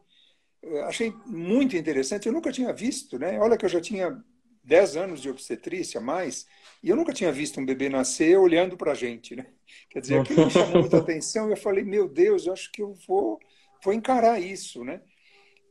Achei 0.86 1.13
muito 1.25 1.77
interessante, 1.77 2.27
eu 2.27 2.33
nunca 2.33 2.51
tinha 2.51 2.74
visto, 2.74 3.17
né? 3.17 3.39
Olha 3.39 3.57
que 3.57 3.65
eu 3.65 3.69
já 3.69 3.79
tinha 3.79 4.21
10 4.67 4.97
anos 4.97 5.21
de 5.21 5.29
obstetrícia, 5.29 6.01
mais, 6.01 6.45
e 6.83 6.89
eu 6.89 6.95
nunca 6.95 7.13
tinha 7.13 7.31
visto 7.31 7.59
um 7.59 7.65
bebê 7.65 7.88
nascer 7.88 8.38
olhando 8.38 8.75
para 8.75 8.91
a 8.91 8.95
gente, 8.95 9.33
né? 9.33 9.45
Quer 9.89 10.01
dizer, 10.01 10.19
aquilo 10.19 10.45
me 10.45 10.51
chamou 10.51 10.81
muita 10.81 10.97
atenção 10.97 11.47
e 11.47 11.53
eu 11.53 11.57
falei, 11.57 11.86
meu 11.86 12.07
Deus, 12.09 12.45
eu 12.45 12.53
acho 12.53 12.69
que 12.71 12.81
eu 12.81 12.93
vou, 13.07 13.39
vou 13.81 13.93
encarar 13.93 14.41
isso, 14.41 14.83
né? 14.83 15.01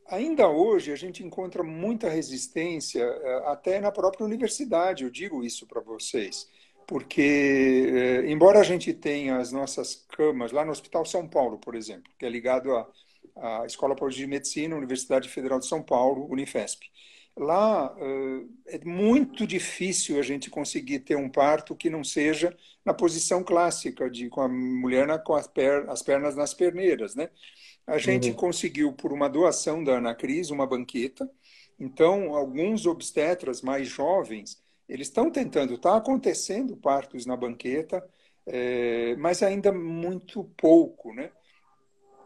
Ainda 0.07 0.49
hoje 0.49 0.91
a 0.91 0.95
gente 0.95 1.23
encontra 1.23 1.63
muita 1.63 2.09
resistência, 2.09 3.03
eh, 3.03 3.43
até 3.45 3.79
na 3.79 3.91
própria 3.91 4.25
universidade, 4.25 5.03
eu 5.03 5.11
digo 5.11 5.43
isso 5.43 5.67
para 5.67 5.81
vocês, 5.81 6.49
porque, 6.87 7.91
eh, 7.93 8.31
embora 8.31 8.59
a 8.59 8.63
gente 8.63 8.93
tenha 8.93 9.37
as 9.37 9.51
nossas 9.51 10.07
camas, 10.09 10.51
lá 10.51 10.65
no 10.65 10.71
Hospital 10.71 11.05
São 11.05 11.27
Paulo, 11.27 11.59
por 11.59 11.75
exemplo, 11.75 12.11
que 12.17 12.25
é 12.25 12.29
ligado 12.29 12.75
à, 12.75 12.89
à 13.35 13.65
Escola 13.67 13.95
Paulista 13.95 14.21
de 14.21 14.27
Medicina, 14.27 14.75
Universidade 14.75 15.29
Federal 15.29 15.59
de 15.59 15.67
São 15.67 15.83
Paulo, 15.83 16.25
Unifesp, 16.31 16.89
Lá 17.37 17.95
é 18.65 18.83
muito 18.83 19.45
difícil 19.45 20.19
a 20.19 20.23
gente 20.23 20.49
conseguir 20.49 20.99
ter 20.99 21.15
um 21.15 21.29
parto 21.29 21.75
que 21.75 21.87
não 21.87 22.03
seja 22.03 22.55
na 22.83 22.95
posição 22.95 23.43
clássica, 23.43 24.09
de 24.09 24.27
com 24.27 24.41
a 24.41 24.47
mulher 24.47 25.05
na, 25.05 25.19
com 25.19 25.35
as, 25.35 25.45
per, 25.45 25.87
as 25.87 26.01
pernas 26.01 26.35
nas 26.35 26.53
perneiras. 26.53 27.13
Né? 27.13 27.29
A 27.85 27.99
gente 27.99 28.29
uhum. 28.29 28.35
conseguiu, 28.35 28.91
por 28.91 29.13
uma 29.13 29.29
doação 29.29 29.83
da 29.83 29.97
Ana 29.97 30.15
Cris, 30.15 30.49
uma 30.49 30.65
banqueta. 30.65 31.29
Então, 31.79 32.35
alguns 32.35 32.87
obstetras 32.87 33.61
mais 33.61 33.87
jovens, 33.87 34.59
eles 34.89 35.07
estão 35.07 35.29
tentando, 35.29 35.75
está 35.75 35.95
acontecendo 35.95 36.75
partos 36.75 37.27
na 37.27 37.37
banqueta, 37.37 38.03
é, 38.47 39.15
mas 39.17 39.43
ainda 39.43 39.71
muito 39.71 40.43
pouco. 40.57 41.13
Né? 41.13 41.29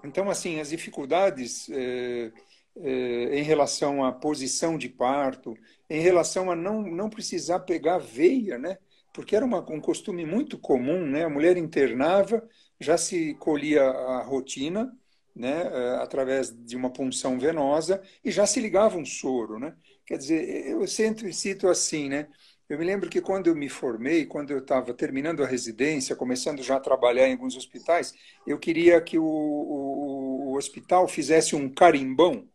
Então, 0.06 0.30
assim, 0.30 0.62
as 0.62 0.70
dificuldades... 0.70 1.70
É, 1.70 2.32
eh, 2.34 2.51
em 2.76 3.44
relação 3.44 4.04
à 4.04 4.12
posição 4.12 4.78
de 4.78 4.88
parto, 4.88 5.54
em 5.90 6.00
relação 6.00 6.50
a 6.50 6.56
não, 6.56 6.82
não 6.82 7.10
precisar 7.10 7.60
pegar 7.60 7.98
veia, 7.98 8.58
né? 8.58 8.78
porque 9.14 9.36
era 9.36 9.46
uma, 9.46 9.60
um 9.70 9.80
costume 9.82 10.26
muito 10.26 10.58
comum, 10.58 11.06
né? 11.06 11.26
A 11.26 11.30
mulher 11.30 11.58
internava, 11.58 12.48
já 12.80 12.98
se 12.98 13.36
colhia 13.36 13.84
a 13.84 14.24
rotina, 14.24 14.92
né, 15.36 15.62
eh, 15.64 15.98
através 16.02 16.52
de 16.52 16.76
uma 16.76 16.92
punção 16.92 17.40
venosa 17.40 18.02
e 18.24 18.32
já 18.32 18.46
se 18.46 18.60
ligava 18.60 18.98
um 18.98 19.06
soro, 19.06 19.60
né? 19.60 19.76
Quer 20.06 20.18
dizer, 20.18 20.68
eu 20.68 20.86
sempre 20.88 21.32
cito 21.34 21.68
assim, 21.68 22.10
né? 22.10 22.28
Eu 22.68 22.78
me 22.80 22.86
lembro 22.86 23.10
que 23.10 23.22
quando 23.22 23.48
eu 23.48 23.56
me 23.56 23.70
formei, 23.70 24.26
quando 24.26 24.52
eu 24.52 24.60
estava 24.60 24.94
terminando 24.94 25.44
a 25.44 25.48
residência, 25.48 26.16
começando 26.16 26.64
já 26.64 26.78
a 26.78 26.80
trabalhar 26.80 27.28
em 27.28 27.34
alguns 27.34 27.56
hospitais, 27.58 28.14
eu 28.48 28.58
queria 28.58 29.00
que 29.02 29.18
o, 29.20 29.26
o, 29.26 30.52
o 30.52 30.58
hospital 30.58 31.08
fizesse 31.08 31.56
um 31.56 31.70
carimbão 31.70 32.48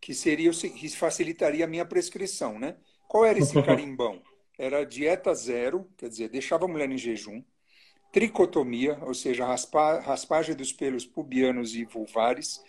que 0.00 0.14
seria 0.14 0.50
que 0.50 0.88
facilitaria 0.90 1.64
a 1.64 1.68
minha 1.68 1.84
prescrição, 1.84 2.58
né? 2.58 2.76
Qual 3.06 3.24
era 3.24 3.38
esse 3.38 3.60
carimbão? 3.62 4.22
Era 4.58 4.84
dieta 4.84 5.34
zero, 5.34 5.88
quer 5.96 6.08
dizer, 6.08 6.28
deixava 6.28 6.64
a 6.64 6.68
mulher 6.68 6.90
em 6.90 6.98
jejum, 6.98 7.42
tricotomia, 8.12 8.98
ou 9.02 9.14
seja, 9.14 9.46
raspa, 9.46 10.00
raspagem 10.00 10.54
dos 10.54 10.72
pelos 10.72 11.04
pubianos 11.04 11.74
e 11.74 11.84
vulvares, 11.84 12.62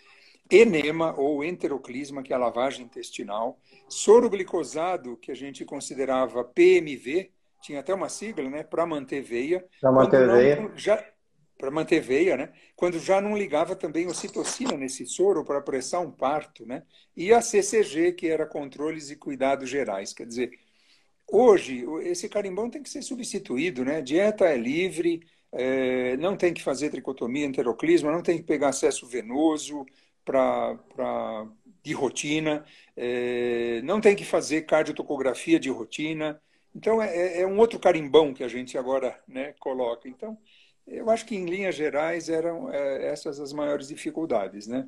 enema 0.50 1.14
ou 1.16 1.44
enteroclisma, 1.44 2.22
que 2.22 2.32
é 2.32 2.36
a 2.36 2.38
lavagem 2.38 2.84
intestinal, 2.84 3.58
soro 3.88 4.28
glicosado, 4.28 5.16
que 5.16 5.30
a 5.30 5.34
gente 5.34 5.64
considerava 5.64 6.44
PMV, 6.44 7.30
tinha 7.62 7.80
até 7.80 7.94
uma 7.94 8.08
sigla, 8.08 8.48
né, 8.48 8.62
para 8.62 8.86
manter 8.86 9.22
veia. 9.22 9.64
Para 9.80 9.92
manter 9.92 10.26
não, 10.26 10.34
veia. 10.34 10.72
Já, 10.76 11.04
para 11.60 11.70
manter 11.70 12.00
veia, 12.00 12.36
né? 12.36 12.52
Quando 12.74 12.98
já 12.98 13.20
não 13.20 13.36
ligava 13.36 13.76
também 13.76 14.06
ocitocina 14.06 14.76
nesse 14.76 15.06
soro 15.06 15.44
para 15.44 15.58
apressar 15.58 16.00
um 16.00 16.10
parto, 16.10 16.66
né? 16.66 16.82
E 17.16 17.32
a 17.32 17.42
CCG, 17.42 18.12
que 18.12 18.28
era 18.28 18.46
controles 18.46 19.10
e 19.10 19.16
cuidados 19.16 19.68
gerais. 19.68 20.12
Quer 20.12 20.26
dizer, 20.26 20.58
Hoje, 21.32 21.84
esse 22.02 22.28
carimbão 22.28 22.68
tem 22.68 22.82
que 22.82 22.90
ser 22.90 23.02
substituído, 23.02 23.84
né? 23.84 24.02
Dieta 24.02 24.46
é 24.46 24.56
livre, 24.56 25.20
é, 25.52 26.16
não 26.16 26.36
tem 26.36 26.52
que 26.52 26.62
fazer 26.62 26.90
tricotomia, 26.90 27.46
enteroclisma, 27.46 28.10
não 28.10 28.22
tem 28.22 28.38
que 28.38 28.42
pegar 28.44 28.70
acesso 28.70 29.06
venoso 29.06 29.86
pra, 30.24 30.76
de 31.82 31.92
rotina, 31.92 32.64
é, 32.96 33.80
não 33.82 34.00
tem 34.00 34.16
que 34.16 34.24
fazer 34.24 34.62
cardiotocografia 34.62 35.60
de 35.60 35.70
rotina. 35.70 36.40
Então, 36.74 37.00
é, 37.00 37.16
é, 37.16 37.40
é, 37.42 37.46
um 37.46 37.58
outro 37.58 37.78
carimbão 37.78 38.34
que 38.34 38.44
a 38.44 38.48
gente 38.48 38.76
agora 38.76 39.16
né, 39.28 39.54
coloca. 39.60 40.08
Então, 40.08 40.36
eu 40.90 41.08
acho 41.08 41.24
que, 41.24 41.36
em 41.36 41.46
linhas 41.46 41.74
gerais, 41.74 42.28
eram 42.28 42.68
é, 42.72 43.06
essas 43.06 43.38
as 43.38 43.52
maiores 43.52 43.88
dificuldades, 43.88 44.66
né? 44.66 44.86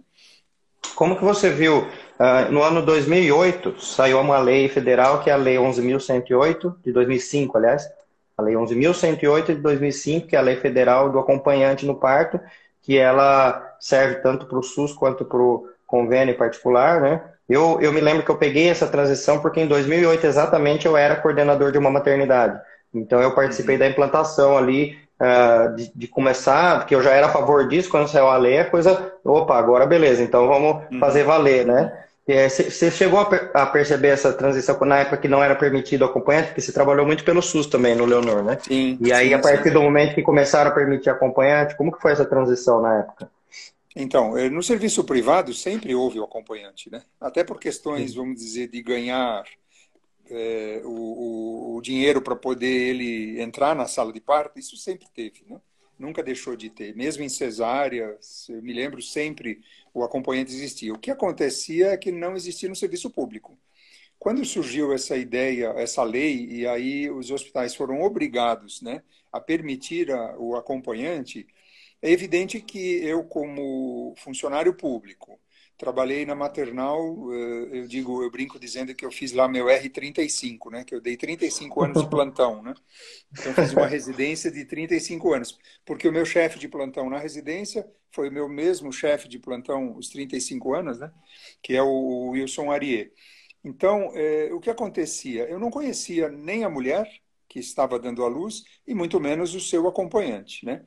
Como 0.96 1.16
que 1.16 1.24
você 1.24 1.48
viu, 1.48 1.78
uh, 1.78 2.50
no 2.50 2.62
ano 2.62 2.84
2008, 2.84 3.80
saiu 3.80 4.20
uma 4.20 4.38
lei 4.38 4.68
federal, 4.68 5.22
que 5.22 5.30
é 5.30 5.32
a 5.32 5.36
Lei 5.36 5.56
11.108, 5.56 6.74
de 6.84 6.92
2005, 6.92 7.56
aliás, 7.56 7.88
a 8.36 8.42
Lei 8.42 8.54
11.108 8.54 9.46
de 9.46 9.54
2005, 9.54 10.26
que 10.26 10.36
é 10.36 10.38
a 10.38 10.42
lei 10.42 10.56
federal 10.56 11.10
do 11.10 11.18
acompanhante 11.18 11.86
no 11.86 11.94
parto, 11.94 12.40
que 12.82 12.98
ela 12.98 13.76
serve 13.80 14.16
tanto 14.16 14.46
para 14.46 14.58
o 14.58 14.62
SUS 14.62 14.92
quanto 14.92 15.24
para 15.24 15.38
o 15.38 15.68
convênio 15.86 16.36
particular, 16.36 17.00
né? 17.00 17.22
Eu, 17.48 17.80
eu 17.80 17.92
me 17.92 18.00
lembro 18.00 18.24
que 18.24 18.30
eu 18.30 18.38
peguei 18.38 18.68
essa 18.68 18.86
transição 18.86 19.40
porque 19.40 19.60
em 19.60 19.66
2008 19.66 20.26
exatamente 20.26 20.86
eu 20.86 20.96
era 20.96 21.16
coordenador 21.16 21.70
de 21.70 21.78
uma 21.78 21.90
maternidade. 21.90 22.60
Então 22.94 23.20
eu 23.20 23.34
participei 23.34 23.76
uhum. 23.76 23.80
da 23.80 23.88
implantação 23.88 24.56
ali 24.56 24.98
uh, 25.20 25.74
de, 25.74 25.92
de, 25.94 26.08
começar, 26.08 26.78
porque 26.78 26.94
eu 26.94 27.02
já 27.02 27.10
era 27.10 27.26
a 27.26 27.32
favor 27.32 27.68
disso, 27.68 27.90
quando 27.90 28.08
saiu 28.08 28.28
a 28.28 28.36
lei, 28.36 28.58
a 28.58 28.70
coisa, 28.70 29.12
opa, 29.24 29.56
agora 29.56 29.86
beleza, 29.86 30.22
então 30.22 30.46
vamos 30.46 30.84
uhum. 30.90 30.98
fazer 30.98 31.24
valer, 31.24 31.66
né? 31.66 31.98
Você 32.24 32.90
chegou 32.90 33.18
a, 33.52 33.66
perceber 33.66 34.08
essa 34.08 34.32
transição 34.32 34.78
na 34.82 34.98
época 35.00 35.16
que 35.16 35.26
não 35.26 35.42
era 35.42 35.56
permitido 35.56 36.04
acompanhante, 36.04 36.48
porque 36.48 36.60
você 36.60 36.72
trabalhou 36.72 37.04
muito 37.04 37.24
pelo 37.24 37.42
SUS 37.42 37.66
também, 37.66 37.96
no 37.96 38.04
Leonor, 38.04 38.44
né? 38.44 38.58
Sim. 38.62 38.96
E 39.00 39.12
aí, 39.12 39.28
sim, 39.28 39.34
a 39.34 39.40
partir 39.40 39.68
sim. 39.68 39.74
do 39.74 39.82
momento 39.82 40.14
que 40.14 40.22
começaram 40.22 40.70
a 40.70 40.74
permitir 40.74 41.10
acompanhante, 41.10 41.76
como 41.76 41.90
que 41.90 42.00
foi 42.00 42.12
essa 42.12 42.24
transição 42.24 42.80
na 42.80 43.00
época? 43.00 43.28
Então, 43.94 44.38
eh, 44.38 44.48
no 44.48 44.62
serviço 44.62 45.02
privado 45.04 45.52
sempre 45.52 45.94
houve 45.96 46.20
o 46.20 46.24
acompanhante, 46.24 46.90
né? 46.90 47.02
Até 47.20 47.42
por 47.42 47.58
questões, 47.58 48.14
vamos 48.14 48.36
dizer, 48.36 48.68
de 48.68 48.80
ganhar 48.80 49.42
é, 50.32 50.82
o, 50.84 51.76
o, 51.76 51.80
dinheiro 51.82 52.22
para 52.22 52.36
poder 52.36 52.66
ele 52.66 53.40
entrar 53.40 53.74
na 53.74 53.86
sala 53.86 54.12
de 54.12 54.20
parto, 54.20 54.58
isso 54.58 54.76
sempre 54.76 55.06
teve, 55.14 55.44
né? 55.48 55.60
nunca 55.98 56.22
deixou 56.22 56.56
de 56.56 56.70
ter. 56.70 56.94
Mesmo 56.96 57.22
em 57.22 57.28
cesárea, 57.28 58.18
eu 58.48 58.62
me 58.62 58.72
lembro 58.72 59.00
sempre 59.02 59.60
o 59.94 60.02
acompanhante 60.02 60.52
existia. 60.52 60.92
O 60.92 60.98
que 60.98 61.10
acontecia 61.10 61.88
é 61.88 61.96
que 61.96 62.10
não 62.10 62.34
existia 62.34 62.68
no 62.68 62.76
serviço 62.76 63.10
público. 63.10 63.58
Quando 64.18 64.44
surgiu 64.44 64.92
essa 64.92 65.16
ideia, 65.16 65.74
essa 65.76 66.02
lei, 66.02 66.46
e 66.46 66.66
aí 66.66 67.10
os 67.10 67.30
hospitais 67.30 67.74
foram 67.74 68.02
obrigados 68.02 68.80
né, 68.80 69.02
a 69.32 69.40
permitir 69.40 70.10
a, 70.12 70.36
o 70.38 70.56
acompanhante, 70.56 71.46
é 72.00 72.10
evidente 72.10 72.60
que 72.60 73.04
eu, 73.04 73.24
como 73.24 74.14
funcionário 74.18 74.74
público, 74.74 75.38
trabalhei 75.76 76.24
na 76.24 76.34
maternal, 76.34 77.00
eh, 77.32 77.78
eu 77.80 77.86
digo, 77.86 78.22
eu 78.22 78.30
brinco 78.30 78.58
dizendo 78.58 78.94
que 78.94 79.04
eu 79.04 79.10
fiz 79.10 79.32
lá 79.32 79.48
meu 79.48 79.66
R35, 79.66 80.70
né? 80.70 80.84
Que 80.84 80.94
eu 80.94 81.00
dei 81.00 81.16
35 81.16 81.82
anos 81.82 82.02
de 82.02 82.08
plantão, 82.08 82.62
né? 82.62 82.74
Então 83.32 83.52
fiz 83.54 83.72
uma 83.72 83.86
residência 83.86 84.50
de 84.50 84.64
35 84.64 85.34
anos, 85.34 85.58
porque 85.84 86.06
o 86.06 86.12
meu 86.12 86.24
chefe 86.24 86.58
de 86.58 86.68
plantão 86.68 87.10
na 87.10 87.18
residência 87.18 87.86
foi 88.10 88.28
o 88.28 88.32
meu 88.32 88.48
mesmo 88.48 88.92
chefe 88.92 89.28
de 89.28 89.38
plantão 89.38 89.96
os 89.96 90.08
35 90.08 90.74
anos, 90.74 90.98
né? 91.00 91.12
Que 91.62 91.74
é 91.74 91.82
o 91.82 92.30
Wilson 92.30 92.70
Arier. 92.70 93.12
Então, 93.64 94.12
eh, 94.14 94.50
o 94.52 94.60
que 94.60 94.70
acontecia? 94.70 95.44
Eu 95.48 95.58
não 95.58 95.70
conhecia 95.70 96.28
nem 96.28 96.64
a 96.64 96.70
mulher 96.70 97.08
que 97.48 97.58
estava 97.58 97.98
dando 97.98 98.24
à 98.24 98.28
luz 98.28 98.64
e 98.86 98.94
muito 98.94 99.20
menos 99.20 99.54
o 99.54 99.60
seu 99.60 99.86
acompanhante, 99.86 100.64
né? 100.64 100.84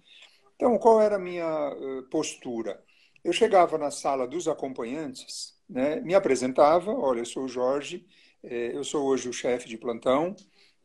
Então, 0.56 0.78
qual 0.80 1.02
era 1.02 1.18
a 1.18 1.20
minha 1.20 1.46
uh, 1.74 2.04
postura? 2.10 2.82
Eu 3.26 3.34
chegava 3.34 3.76
na 3.80 3.90
sala 3.90 4.28
dos 4.28 4.48
acompanhantes, 4.48 5.56
né, 5.68 6.00
me 6.00 6.14
apresentava, 6.14 6.92
olha, 6.94 7.22
eu 7.22 7.26
sou 7.26 7.46
o 7.46 7.48
Jorge, 7.48 8.06
eh, 8.44 8.70
eu 8.72 8.84
sou 8.84 9.04
hoje 9.04 9.28
o 9.28 9.34
chefe 9.34 9.68
de 9.68 9.80
plantão, 9.80 10.36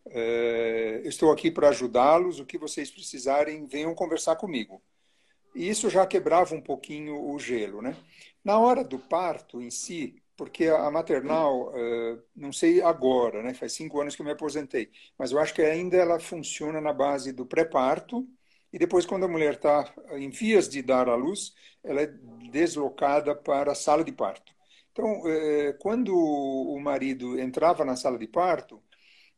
eh, 0.06 1.02
estou 1.04 1.30
aqui 1.30 1.50
para 1.50 1.68
ajudá-los, 1.68 2.40
o 2.40 2.46
que 2.46 2.56
vocês 2.56 2.90
precisarem, 2.90 3.66
venham 3.66 3.94
conversar 3.94 4.36
comigo. 4.36 4.80
E 5.54 5.68
isso 5.68 5.90
já 5.90 6.06
quebrava 6.06 6.54
um 6.54 6.62
pouquinho 6.62 7.30
o 7.30 7.38
gelo. 7.38 7.82
Né? 7.82 7.94
Na 8.42 8.58
hora 8.58 8.82
do 8.82 8.98
parto 8.98 9.60
em 9.60 9.70
si, 9.70 10.16
porque 10.34 10.64
a 10.68 10.90
maternal, 10.90 11.70
eh, 11.76 12.18
não 12.34 12.54
sei 12.54 12.80
agora, 12.80 13.42
né, 13.42 13.52
faz 13.52 13.74
cinco 13.74 14.00
anos 14.00 14.16
que 14.16 14.22
eu 14.22 14.26
me 14.26 14.32
aposentei, 14.32 14.90
mas 15.18 15.30
eu 15.30 15.38
acho 15.38 15.52
que 15.52 15.60
ainda 15.60 15.94
ela 15.98 16.18
funciona 16.18 16.80
na 16.80 16.94
base 16.94 17.32
do 17.34 17.44
pré-parto, 17.44 18.26
e 18.72 18.78
depois, 18.78 19.04
quando 19.04 19.24
a 19.24 19.28
mulher 19.28 19.54
está 19.54 19.92
em 20.12 20.30
vias 20.30 20.68
de 20.68 20.80
dar 20.82 21.08
à 21.08 21.14
luz, 21.14 21.54
ela 21.82 22.02
é 22.02 22.06
deslocada 22.50 23.34
para 23.34 23.72
a 23.72 23.74
sala 23.74 24.04
de 24.04 24.12
parto. 24.12 24.52
Então, 24.92 25.22
é, 25.26 25.72
quando 25.74 26.14
o 26.14 26.78
marido 26.80 27.38
entrava 27.38 27.84
na 27.84 27.96
sala 27.96 28.18
de 28.18 28.28
parto, 28.28 28.80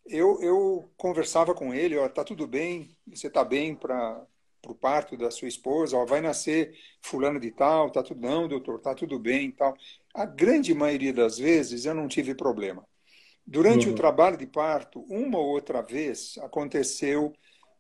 eu, 0.05 0.41
eu 0.43 0.91
conversava 0.97 1.55
com 1.55 1.73
ele, 1.73 1.97
ó, 1.97 2.09
tá 2.09 2.25
tudo 2.25 2.47
bem, 2.47 2.97
você 3.07 3.29
está 3.29 3.45
bem 3.45 3.75
para 3.75 4.27
o 4.67 4.75
parto 4.75 5.17
da 5.17 5.31
sua 5.31 5.49
esposa, 5.49 5.97
ó, 5.97 6.05
vai 6.05 6.21
nascer 6.21 6.75
fulano 7.01 7.39
de 7.39 7.51
tal, 7.51 7.91
tá 7.91 8.03
tudo 8.03 8.21
não, 8.21 8.49
doutor, 8.49 8.81
tá 8.81 8.95
tudo 8.95 9.19
bem, 9.19 9.51
tal. 9.51 9.77
A 10.15 10.27
grande 10.27 10.75
maioria 10.75 11.13
das 11.13 11.39
vezes 11.39 11.85
eu 11.85 11.95
não 11.95 12.09
tive 12.09 12.35
problema. 12.35 12.87
Durante 13.47 13.87
uhum. 13.87 13.93
o 13.93 13.97
trabalho 13.97 14.37
de 14.37 14.47
parto, 14.47 15.01
uma 15.09 15.39
ou 15.39 15.47
outra 15.47 15.83
vez 15.83 16.39
aconteceu, 16.39 17.33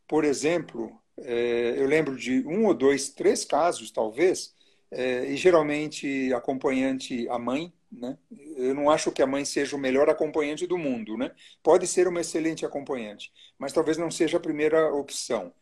por 0.09 0.25
exemplo, 0.25 1.02
é, 1.19 1.75
eu 1.77 1.87
lembro 1.87 2.17
de 2.17 2.47
um 2.47 2.67
ou 2.67 2.75
dois, 2.75 3.11
três 3.11 3.45
casos, 3.45 3.91
talvez, 3.91 4.55
é, 4.91 5.25
e 5.27 5.37
geralmente 5.37 6.33
acompanhante 6.35 7.29
a 7.29 7.39
mãe, 7.39 7.73
né? 7.91 8.17
Eu 8.57 8.75
não 8.75 8.91
acho 8.91 9.13
que 9.13 9.23
a 9.23 9.27
mãe 9.27 9.45
seja 9.45 9.77
o 9.77 9.79
melhor 9.79 10.09
acompanhante 10.09 10.67
do 10.67 10.79
mundo, 10.79 11.17
né? 11.17 11.31
Pode 11.63 11.87
ser 11.87 12.09
uma 12.09 12.21
excelente 12.21 12.65
acompanhante, 12.65 13.33
mas 13.59 13.73
talvez 13.73 13.99
não 13.99 14.11
seja 14.11 14.39
a 14.39 14.41
primeira 14.41 14.93
opção. 14.95 15.53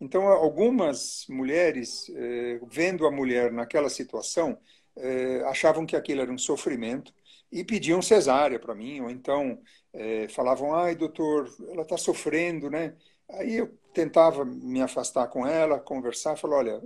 Então, 0.00 0.26
algumas 0.28 1.26
mulheres, 1.28 2.10
é, 2.14 2.60
vendo 2.68 3.06
a 3.06 3.10
mulher 3.10 3.52
naquela 3.52 3.88
situação, 3.88 4.58
é, 4.96 5.42
achavam 5.44 5.86
que 5.86 5.96
aquilo 5.96 6.20
era 6.22 6.32
um 6.32 6.38
sofrimento 6.38 7.12
e 7.50 7.64
pediam 7.64 8.02
cesárea 8.02 8.58
para 8.58 8.74
mim, 8.74 9.00
ou 9.00 9.10
então 9.10 9.60
é, 9.92 10.28
falavam: 10.28 10.74
ai, 10.74 10.94
doutor, 10.94 11.48
ela 11.70 11.82
está 11.82 11.96
sofrendo, 11.96 12.70
né? 12.70 12.94
Aí 13.30 13.56
eu 13.56 13.72
tentava 13.92 14.44
me 14.44 14.80
afastar 14.80 15.26
com 15.28 15.46
ela, 15.46 15.80
conversar, 15.80 16.36
falar, 16.36 16.56
olha, 16.56 16.82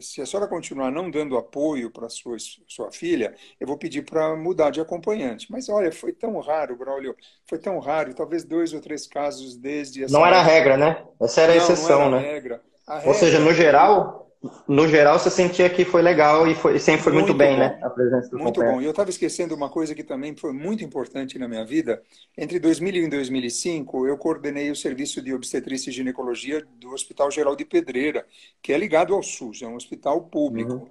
se 0.00 0.20
a 0.20 0.26
senhora 0.26 0.48
continuar 0.48 0.90
não 0.90 1.10
dando 1.10 1.36
apoio 1.36 1.90
para 1.90 2.08
sua 2.08 2.36
sua 2.66 2.92
filha, 2.92 3.34
eu 3.58 3.66
vou 3.66 3.78
pedir 3.78 4.02
para 4.02 4.36
mudar 4.36 4.70
de 4.70 4.80
acompanhante. 4.80 5.50
Mas 5.50 5.68
olha, 5.68 5.90
foi 5.90 6.12
tão 6.12 6.38
raro, 6.40 6.76
Braulio, 6.76 7.16
foi 7.46 7.58
tão 7.58 7.78
raro, 7.78 8.14
talvez 8.14 8.44
dois 8.44 8.72
ou 8.72 8.80
três 8.80 9.06
casos 9.06 9.56
desde 9.56 10.04
essa 10.04 10.12
Não 10.12 10.26
era 10.26 10.38
a 10.38 10.42
regra, 10.42 10.76
né? 10.76 11.04
Essa 11.20 11.42
era 11.42 11.52
a 11.52 11.56
exceção, 11.56 12.10
não 12.10 12.18
era 12.18 12.26
né? 12.26 12.32
Regra. 12.32 12.62
A 12.86 12.94
regra. 12.96 13.08
Ou 13.08 13.14
seja, 13.14 13.38
no 13.38 13.54
geral, 13.54 14.29
no 14.66 14.88
geral, 14.88 15.18
você 15.18 15.28
sentia 15.28 15.68
que 15.68 15.84
foi 15.84 16.00
legal 16.00 16.48
e 16.48 16.54
foi, 16.54 16.78
sempre 16.78 17.02
foi 17.02 17.12
muito, 17.12 17.26
muito 17.26 17.38
bem, 17.38 17.52
bom. 17.52 17.58
né? 17.58 17.78
A 17.82 17.90
presença 17.90 18.30
do 18.30 18.38
Muito 18.38 18.60
bom. 18.60 18.80
E 18.80 18.84
eu 18.86 18.90
estava 18.90 19.10
esquecendo 19.10 19.54
uma 19.54 19.68
coisa 19.68 19.94
que 19.94 20.02
também 20.02 20.34
foi 20.34 20.52
muito 20.52 20.82
importante 20.82 21.38
na 21.38 21.46
minha 21.46 21.64
vida. 21.64 22.02
Entre 22.38 22.58
2000 22.58 23.04
e 23.04 23.08
2005, 23.08 24.06
eu 24.06 24.16
coordenei 24.16 24.70
o 24.70 24.76
serviço 24.76 25.20
de 25.20 25.34
obstetrícia 25.34 25.90
e 25.90 25.92
ginecologia 25.92 26.66
do 26.78 26.90
Hospital 26.90 27.30
Geral 27.30 27.54
de 27.54 27.66
Pedreira, 27.66 28.24
que 28.62 28.72
é 28.72 28.78
ligado 28.78 29.14
ao 29.14 29.22
SUS, 29.22 29.60
é 29.60 29.66
um 29.66 29.74
hospital 29.74 30.22
público. 30.22 30.72
Uhum. 30.72 30.90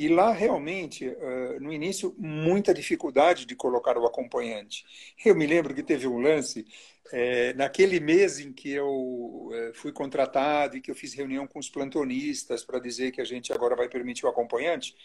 E 0.00 0.08
lá, 0.08 0.32
realmente, 0.32 1.14
no 1.60 1.70
início, 1.70 2.14
muita 2.16 2.72
dificuldade 2.72 3.44
de 3.44 3.54
colocar 3.54 3.98
o 3.98 4.06
acompanhante. 4.06 4.82
Eu 5.22 5.34
me 5.34 5.46
lembro 5.46 5.74
que 5.74 5.82
teve 5.82 6.06
um 6.06 6.18
lance, 6.18 6.64
é, 7.12 7.52
naquele 7.52 8.00
mês 8.00 8.38
em 8.38 8.50
que 8.50 8.70
eu 8.70 9.50
é, 9.52 9.72
fui 9.74 9.92
contratado 9.92 10.74
e 10.74 10.80
que 10.80 10.90
eu 10.90 10.94
fiz 10.94 11.12
reunião 11.12 11.46
com 11.46 11.58
os 11.58 11.68
plantonistas 11.68 12.64
para 12.64 12.78
dizer 12.78 13.12
que 13.12 13.20
a 13.20 13.26
gente 13.26 13.52
agora 13.52 13.76
vai 13.76 13.90
permitir 13.90 14.24
o 14.24 14.30
acompanhante, 14.30 14.96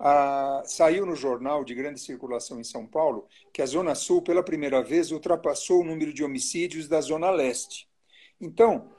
a, 0.00 0.62
saiu 0.64 1.04
no 1.04 1.14
jornal 1.14 1.62
de 1.62 1.74
grande 1.74 2.00
circulação 2.00 2.58
em 2.58 2.64
São 2.64 2.86
Paulo 2.86 3.28
que 3.52 3.60
a 3.60 3.66
Zona 3.66 3.94
Sul, 3.94 4.22
pela 4.22 4.42
primeira 4.42 4.82
vez, 4.82 5.12
ultrapassou 5.12 5.82
o 5.82 5.84
número 5.84 6.10
de 6.10 6.24
homicídios 6.24 6.88
da 6.88 7.02
Zona 7.02 7.28
Leste. 7.28 7.86
Então, 8.40 8.90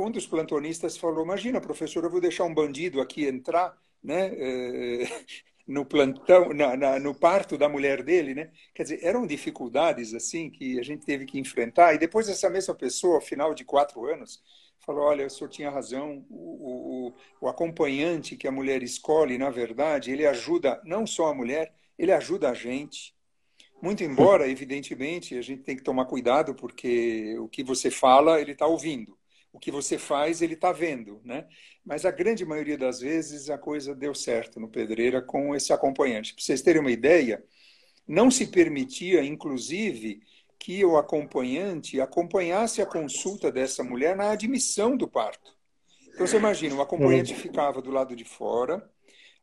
um 0.00 0.10
dos 0.10 0.26
plantonistas 0.26 0.96
falou: 0.96 1.22
Imagina, 1.22 1.60
professor, 1.60 2.02
eu 2.02 2.10
vou 2.10 2.20
deixar 2.20 2.42
um 2.42 2.52
bandido 2.52 3.00
aqui 3.00 3.28
entrar 3.28 3.80
né, 4.02 4.32
eh, 4.34 5.06
no 5.66 5.84
plantão, 5.86 6.52
na, 6.52 6.76
na, 6.76 6.98
no 6.98 7.14
parto 7.14 7.56
da 7.56 7.68
mulher 7.68 8.02
dele, 8.02 8.34
né? 8.34 8.50
Quer 8.74 8.82
dizer, 8.82 9.00
eram 9.02 9.26
dificuldades 9.26 10.12
assim 10.14 10.50
que 10.50 10.78
a 10.78 10.82
gente 10.82 11.06
teve 11.06 11.24
que 11.24 11.38
enfrentar. 11.38 11.94
E 11.94 11.98
depois 11.98 12.28
essa 12.28 12.50
mesma 12.50 12.74
pessoa, 12.74 13.16
ao 13.16 13.20
final 13.20 13.54
de 13.54 13.64
quatro 13.64 14.04
anos, 14.06 14.42
falou: 14.80 15.04
olha, 15.04 15.26
o 15.26 15.30
senhor 15.30 15.50
tinha 15.50 15.70
razão. 15.70 16.24
O, 16.28 17.08
o, 17.08 17.14
o 17.42 17.48
acompanhante 17.48 18.36
que 18.36 18.48
a 18.48 18.52
mulher 18.52 18.82
escolhe, 18.82 19.38
na 19.38 19.50
verdade, 19.50 20.10
ele 20.10 20.26
ajuda 20.26 20.80
não 20.84 21.06
só 21.06 21.28
a 21.28 21.34
mulher, 21.34 21.72
ele 21.98 22.12
ajuda 22.12 22.50
a 22.50 22.54
gente. 22.54 23.14
Muito 23.80 24.04
embora, 24.04 24.48
evidentemente, 24.48 25.36
a 25.36 25.42
gente 25.42 25.62
tem 25.62 25.76
que 25.76 25.82
tomar 25.82 26.06
cuidado 26.06 26.54
porque 26.54 27.36
o 27.38 27.48
que 27.48 27.64
você 27.64 27.90
fala, 27.90 28.40
ele 28.40 28.52
está 28.52 28.66
ouvindo 28.66 29.16
o 29.52 29.58
que 29.58 29.70
você 29.70 29.98
faz, 29.98 30.40
ele 30.40 30.54
está 30.54 30.72
vendo, 30.72 31.20
né? 31.24 31.46
Mas 31.84 32.06
a 32.06 32.10
grande 32.10 32.44
maioria 32.44 32.78
das 32.78 33.00
vezes 33.00 33.50
a 33.50 33.58
coisa 33.58 33.94
deu 33.94 34.14
certo 34.14 34.58
no 34.58 34.68
Pedreira 34.68 35.20
com 35.20 35.54
esse 35.54 35.72
acompanhante. 35.72 36.34
Para 36.34 36.42
vocês 36.42 36.62
terem 36.62 36.80
uma 36.80 36.90
ideia, 36.90 37.44
não 38.08 38.30
se 38.30 38.46
permitia, 38.46 39.22
inclusive, 39.22 40.22
que 40.58 40.84
o 40.84 40.96
acompanhante 40.96 42.00
acompanhasse 42.00 42.80
a 42.80 42.86
consulta 42.86 43.50
dessa 43.52 43.82
mulher 43.84 44.16
na 44.16 44.30
admissão 44.30 44.96
do 44.96 45.08
parto. 45.08 45.54
Então 46.14 46.26
você 46.26 46.36
imagina, 46.36 46.74
o 46.74 46.80
acompanhante 46.80 47.34
ficava 47.34 47.82
do 47.82 47.90
lado 47.90 48.14
de 48.14 48.24
fora, 48.24 48.88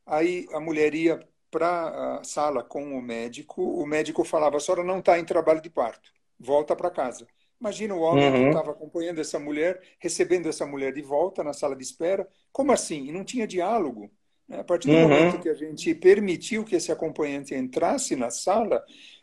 aí 0.06 0.48
a 0.54 0.60
mulher 0.60 0.95
ia 0.95 1.19
para 1.52 2.19
a 2.19 2.24
sala 2.24 2.63
com 2.63 2.98
o 2.98 3.02
médico, 3.02 3.62
o 3.62 3.86
médico 3.86 4.24
falava: 4.24 4.58
a 4.58 4.60
senhora 4.60 4.84
não 4.84 5.00
está 5.00 5.19
em 5.19 5.26
trabalho 5.26 5.62
de 5.62 5.69
parto, 5.69 6.12
volta 6.39 6.76
para 6.76 6.89
casa. 6.89 7.28
Imagina 7.60 7.93
o 7.93 8.00
homem 8.00 8.26
uhum. 8.26 8.43
que 8.43 8.48
estava 8.48 8.72
acompanhando 8.72 9.19
essa 9.19 9.38
mulher, 9.38 9.82
recebendo 10.00 10.48
essa 10.48 10.65
mulher 10.65 10.93
de 10.93 11.02
volta 11.02 11.43
na 11.43 11.52
sala 11.52 11.76
de 11.76 11.84
espera. 11.84 12.28
Como 12.52 12.72
assim? 12.72 13.08
E 13.08 13.12
não 13.12 13.24
tinha 13.24 13.45
diálogo. 13.45 14.10
Né? 14.48 14.60
A 14.60 14.63
partir 14.63 14.88
do 14.88 14.93
uhum. 14.93 15.02
momento 15.02 15.39
que 15.39 15.50
a 15.50 15.54
gente 15.54 15.93
permitiu 15.93 16.63
que 16.63 16.76
esse 16.76 16.91
acompanhante 16.91 17.54
entrasse 17.54 18.15
na 18.15 18.30
sala, 18.30 18.82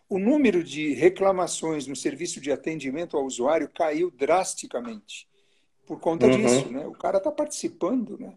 o 0.09 0.19
número 0.19 0.63
de 0.63 0.93
reclamações 0.93 1.87
no 1.87 1.97
serviço 1.97 2.41
de 2.41 2.53
atendimento 2.53 3.17
ao 3.17 3.25
usuário 3.25 3.71
caiu 3.75 4.11
drasticamente 4.11 5.27
por 5.87 5.99
conta 5.99 6.27
uhum. 6.27 6.33
disso. 6.33 6.71
Né? 6.71 6.87
O 6.87 6.93
cara 6.93 7.17
está 7.17 7.33
participando. 7.33 8.19
Né? 8.19 8.35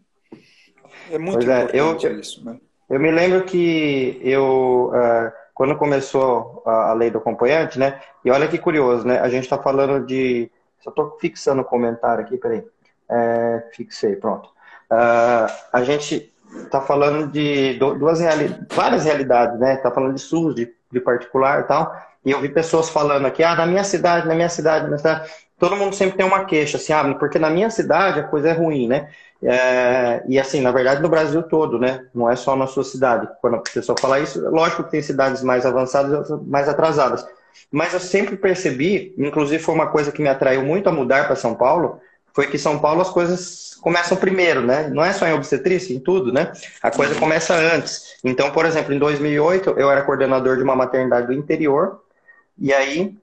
É 1.12 1.18
muito 1.18 1.46
pois 1.46 1.46
importante 1.46 2.08
é, 2.08 2.10
eu, 2.10 2.20
isso. 2.20 2.46
Né? 2.46 2.58
Eu 2.90 3.00
me 3.02 3.12
lembro 3.12 3.44
que 3.46 4.18
eu. 4.24 4.92
Uh 4.94 5.39
quando 5.60 5.76
começou 5.76 6.64
a, 6.66 6.92
a, 6.92 6.94
lei 6.94 7.12
do 7.12 7.18
acompanhante, 7.18 7.78
né? 7.78 8.00
E 8.24 8.32
olha 8.32 8.48
que 8.48 8.58
curioso, 8.58 9.06
né? 9.06 9.20
A 9.20 9.28
gente 9.28 9.44
está 9.44 9.58
falando 9.58 10.06
de. 10.06 10.50
Só 10.80 10.90
estou 10.90 11.18
fixando 11.20 11.62
o 11.62 11.66
comentário 11.66 12.24
aqui, 12.24 12.38
peraí. 12.38 12.64
É, 13.10 13.68
fixei, 13.74 14.16
pronto. 14.16 14.48
Uh, 14.90 15.52
a 15.74 15.84
gente 15.84 16.34
está 16.64 16.80
falando 16.80 17.30
de 17.30 17.74
duas 17.74 18.22
reali 18.22 18.56
várias 18.72 19.04
realidades, 19.04 19.60
né? 19.60 19.74
Está 19.74 19.92
falando 19.92 20.14
de 20.14 20.22
SUS, 20.22 20.56
de, 20.56 20.74
de 20.90 21.02
particular 21.02 21.60
e 21.60 21.64
tal. 21.64 21.94
E 22.24 22.32
eu 22.32 22.40
vi 22.40 22.48
pessoas 22.48 22.90
falando 22.90 23.26
aqui, 23.26 23.44
ah, 23.44 23.54
na 23.54 23.66
minha 23.66 23.84
cidade, 23.84 24.30
na 24.30 24.36
minha 24.36 24.48
cidade, 24.48 24.84
na 24.84 24.88
minha 24.88 24.98
cidade. 24.98 25.30
Todo 25.58 25.76
mundo 25.76 25.94
sempre 25.94 26.16
tem 26.16 26.26
uma 26.26 26.46
queixa, 26.46 26.78
assim, 26.78 26.94
ah, 26.94 27.14
porque 27.16 27.38
na 27.38 27.50
minha 27.50 27.70
cidade 27.70 28.22
a 28.22 28.24
coisa 28.24 28.48
é 28.48 28.54
ruim, 28.54 28.88
né? 28.88 29.10
É, 29.42 30.24
e 30.28 30.38
assim, 30.40 30.60
na 30.60 30.72
verdade, 30.72 31.02
no 31.02 31.10
Brasil 31.10 31.42
todo, 31.44 31.80
né? 31.80 32.06
Não 32.14 32.30
é 32.30 32.36
só 32.36 32.56
na 32.56 32.68
sua 32.68 32.84
cidade. 32.84 33.28
Quando 33.42 33.56
a 33.56 33.60
pessoa 33.60 33.98
fala 34.00 34.20
isso, 34.20 34.40
lógico 34.50 34.84
que 34.84 34.92
tem 34.92 35.02
cidades 35.02 35.42
mais 35.44 35.66
avançadas 35.66 36.30
e 36.30 36.34
mais 36.46 36.68
atrasadas. 36.68 37.26
Mas 37.72 37.94
eu 37.94 38.00
sempre 38.00 38.36
percebi, 38.36 39.14
inclusive 39.18 39.64
foi 39.64 39.76
uma 39.76 39.88
coisa 39.88 40.12
que 40.12 40.22
me 40.22 40.30
atraiu 40.30 40.64
muito 40.64 40.90
a 40.90 40.92
mudar 40.92 41.26
para 41.26 41.36
São 41.36 41.56
Paulo, 41.56 42.00
foi 42.34 42.48
que 42.48 42.58
São 42.58 42.80
Paulo 42.80 43.02
as 43.02 43.10
coisas 43.10 43.76
começam 43.82 44.18
primeiro, 44.18 44.62
né? 44.62 44.90
Não 44.90 45.04
é 45.04 45.14
só 45.14 45.26
em 45.26 45.34
obstetrícia, 45.34 45.94
em 45.94 46.00
tudo, 46.00 46.32
né? 46.32 46.52
A 46.82 46.92
coisa 46.92 47.16
começa 47.16 47.56
antes. 47.56 48.18
Então, 48.24 48.52
por 48.52 48.66
exemplo, 48.66 48.94
em 48.94 49.00
2008, 49.00 49.72
eu 49.78 49.90
era 49.90 50.04
coordenador 50.04 50.58
de 50.58 50.64
uma 50.64 50.76
maternidade 50.76 51.28
do 51.28 51.34
interior, 51.34 52.02
e 52.58 52.74
aí, 52.74 53.18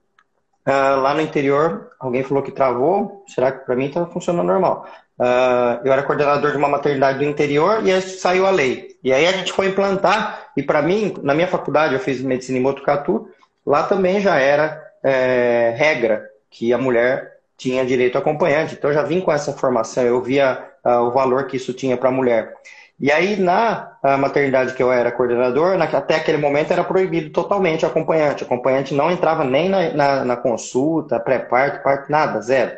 uh, 0.66 1.00
lá 1.00 1.14
no 1.14 1.20
interior, 1.20 1.90
alguém 2.00 2.22
falou 2.22 2.42
que 2.42 2.50
travou, 2.50 3.24
será 3.29 3.52
que 3.52 3.64
para 3.66 3.76
mim 3.76 3.87
está 3.87 4.07
funcionando 4.07 4.46
normal? 4.46 4.88
Uh, 5.18 5.81
eu 5.83 5.92
era 5.92 6.02
coordenador 6.02 6.50
de 6.50 6.59
uma 6.59 6.68
maternidade 6.68 7.18
do 7.18 7.24
interior 7.24 7.87
e 7.87 7.90
aí 7.90 8.02
saiu 8.02 8.46
a 8.46 8.50
lei. 8.50 8.96
E 9.02 9.12
aí 9.12 9.26
a 9.26 9.33
gente 9.33 9.52
foi 9.52 9.68
implantar, 9.68 10.50
e 10.57 10.62
para 10.62 10.83
mim, 10.83 11.14
na 11.22 11.35
minha 11.35 11.46
faculdade, 11.46 11.94
eu 11.94 12.00
fiz 12.00 12.20
medicina 12.20 12.59
em 12.59 12.62
Botucatu, 12.62 13.29
lá 13.64 13.85
também 13.85 14.20
já 14.20 14.38
era 14.38 14.83
é, 15.02 15.74
regra 15.76 16.29
que 16.50 16.72
a 16.72 16.79
mulher 16.79 17.37
tinha 17.57 17.87
direito 17.87 18.16
a 18.16 18.18
acompanhante. 18.18 18.74
Então 18.74 18.90
eu 18.90 18.94
já 18.94 19.02
vim 19.02 19.20
com 19.20 19.33
essa 19.33 19.52
formação, 19.52 20.05
eu 20.05 20.20
via 20.20 20.62
uh, 20.85 21.02
o 21.02 21.11
valor 21.11 21.46
que 21.46 21.57
isso 21.57 21.72
tinha 21.72 21.96
para 21.96 22.11
a 22.11 22.12
mulher. 22.12 22.52
E 22.98 23.12
aí, 23.12 23.37
na 23.37 23.92
maternidade 24.18 24.72
que 24.72 24.83
eu 24.83 24.90
era 24.90 25.12
coordenador, 25.12 25.76
na, 25.76 25.85
até 25.85 26.16
aquele 26.16 26.38
momento 26.38 26.72
era 26.72 26.83
proibido 26.83 27.29
totalmente 27.29 27.85
o 27.85 27.88
acompanhante. 27.88 28.42
O 28.42 28.46
acompanhante 28.46 28.94
não 28.94 29.11
entrava 29.11 29.44
nem 29.44 29.68
na, 29.68 29.90
na, 29.90 30.24
na 30.24 30.37
consulta, 30.37 31.20
pré-parto, 31.20 31.83
parto, 31.83 32.11
nada, 32.11 32.40
zero. 32.40 32.72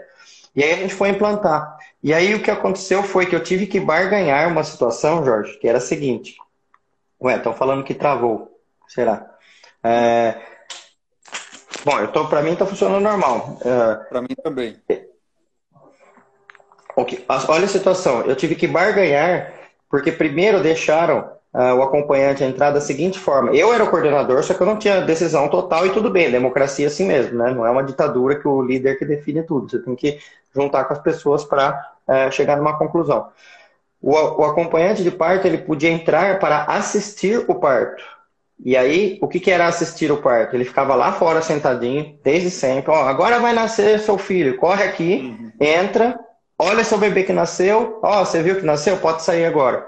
E 0.56 0.64
aí 0.64 0.72
a 0.72 0.76
gente 0.76 0.92
foi 0.92 1.10
implantar. 1.10 1.77
E 2.02 2.14
aí 2.14 2.34
o 2.34 2.42
que 2.42 2.50
aconteceu 2.50 3.02
foi 3.02 3.26
que 3.26 3.34
eu 3.34 3.42
tive 3.42 3.66
que 3.66 3.80
barganhar 3.80 4.48
uma 4.48 4.62
situação, 4.62 5.24
Jorge, 5.24 5.58
que 5.58 5.66
era 5.66 5.78
a 5.78 5.80
seguinte. 5.80 6.36
Ué, 7.20 7.36
estão 7.36 7.52
falando 7.52 7.84
que 7.84 7.94
travou. 7.94 8.60
Será? 8.86 9.28
É... 9.82 10.36
Bom, 11.84 11.98
eu 11.98 12.08
tô, 12.08 12.26
para 12.28 12.42
mim 12.42 12.52
está 12.52 12.64
funcionando 12.64 13.02
normal. 13.02 13.58
É... 13.64 13.94
Para 14.08 14.22
mim 14.22 14.34
também. 14.42 14.80
Ok. 16.96 17.24
Olha 17.48 17.64
a 17.64 17.68
situação. 17.68 18.22
Eu 18.22 18.36
tive 18.36 18.54
que 18.54 18.68
barganhar 18.68 19.52
porque 19.90 20.12
primeiro 20.12 20.62
deixaram 20.62 21.30
uh, 21.54 21.74
o 21.74 21.82
acompanhante 21.82 22.44
entrar 22.44 22.70
da 22.70 22.80
seguinte 22.80 23.18
forma. 23.18 23.54
Eu 23.54 23.72
era 23.72 23.84
o 23.84 23.90
coordenador, 23.90 24.42
só 24.42 24.54
que 24.54 24.60
eu 24.60 24.66
não 24.66 24.78
tinha 24.78 25.00
decisão 25.00 25.48
total 25.48 25.86
e 25.86 25.92
tudo 25.92 26.10
bem, 26.10 26.30
democracia 26.30 26.86
é 26.86 26.88
assim 26.88 27.06
mesmo, 27.06 27.38
né? 27.38 27.52
Não 27.52 27.66
é 27.66 27.70
uma 27.70 27.82
ditadura 27.82 28.38
que 28.38 28.46
o 28.46 28.62
líder 28.62 28.98
que 28.98 29.04
define 29.04 29.42
tudo. 29.42 29.70
Você 29.70 29.78
tem 29.78 29.94
que 29.94 30.18
juntar 30.54 30.84
com 30.84 30.92
as 30.92 31.00
pessoas 31.00 31.44
para 31.44 31.92
é, 32.08 32.30
chegar 32.30 32.56
numa 32.56 32.78
conclusão. 32.78 33.28
O, 34.00 34.12
o, 34.12 34.44
acompanhante 34.44 35.02
de 35.02 35.10
parto 35.10 35.46
ele 35.46 35.58
podia 35.58 35.90
entrar 35.90 36.38
para 36.38 36.64
assistir 36.64 37.44
o 37.48 37.54
parto. 37.54 38.02
E 38.64 38.76
aí, 38.76 39.18
o 39.22 39.28
que, 39.28 39.38
que 39.38 39.50
era 39.50 39.66
assistir 39.66 40.10
o 40.10 40.20
parto? 40.20 40.54
Ele 40.54 40.64
ficava 40.64 40.94
lá 40.94 41.12
fora 41.12 41.42
sentadinho, 41.42 42.18
desde 42.22 42.50
sempre. 42.50 42.90
Ó, 42.90 43.08
agora 43.08 43.38
vai 43.38 43.52
nascer 43.52 44.00
seu 44.00 44.18
filho, 44.18 44.56
corre 44.56 44.84
aqui, 44.84 45.36
uhum. 45.38 45.52
entra, 45.60 46.18
olha 46.58 46.84
seu 46.84 46.98
bebê 46.98 47.22
que 47.22 47.32
nasceu. 47.32 48.00
Ó, 48.02 48.24
você 48.24 48.42
viu 48.42 48.56
que 48.56 48.66
nasceu? 48.66 48.96
Pode 48.98 49.22
sair 49.22 49.44
agora. 49.44 49.86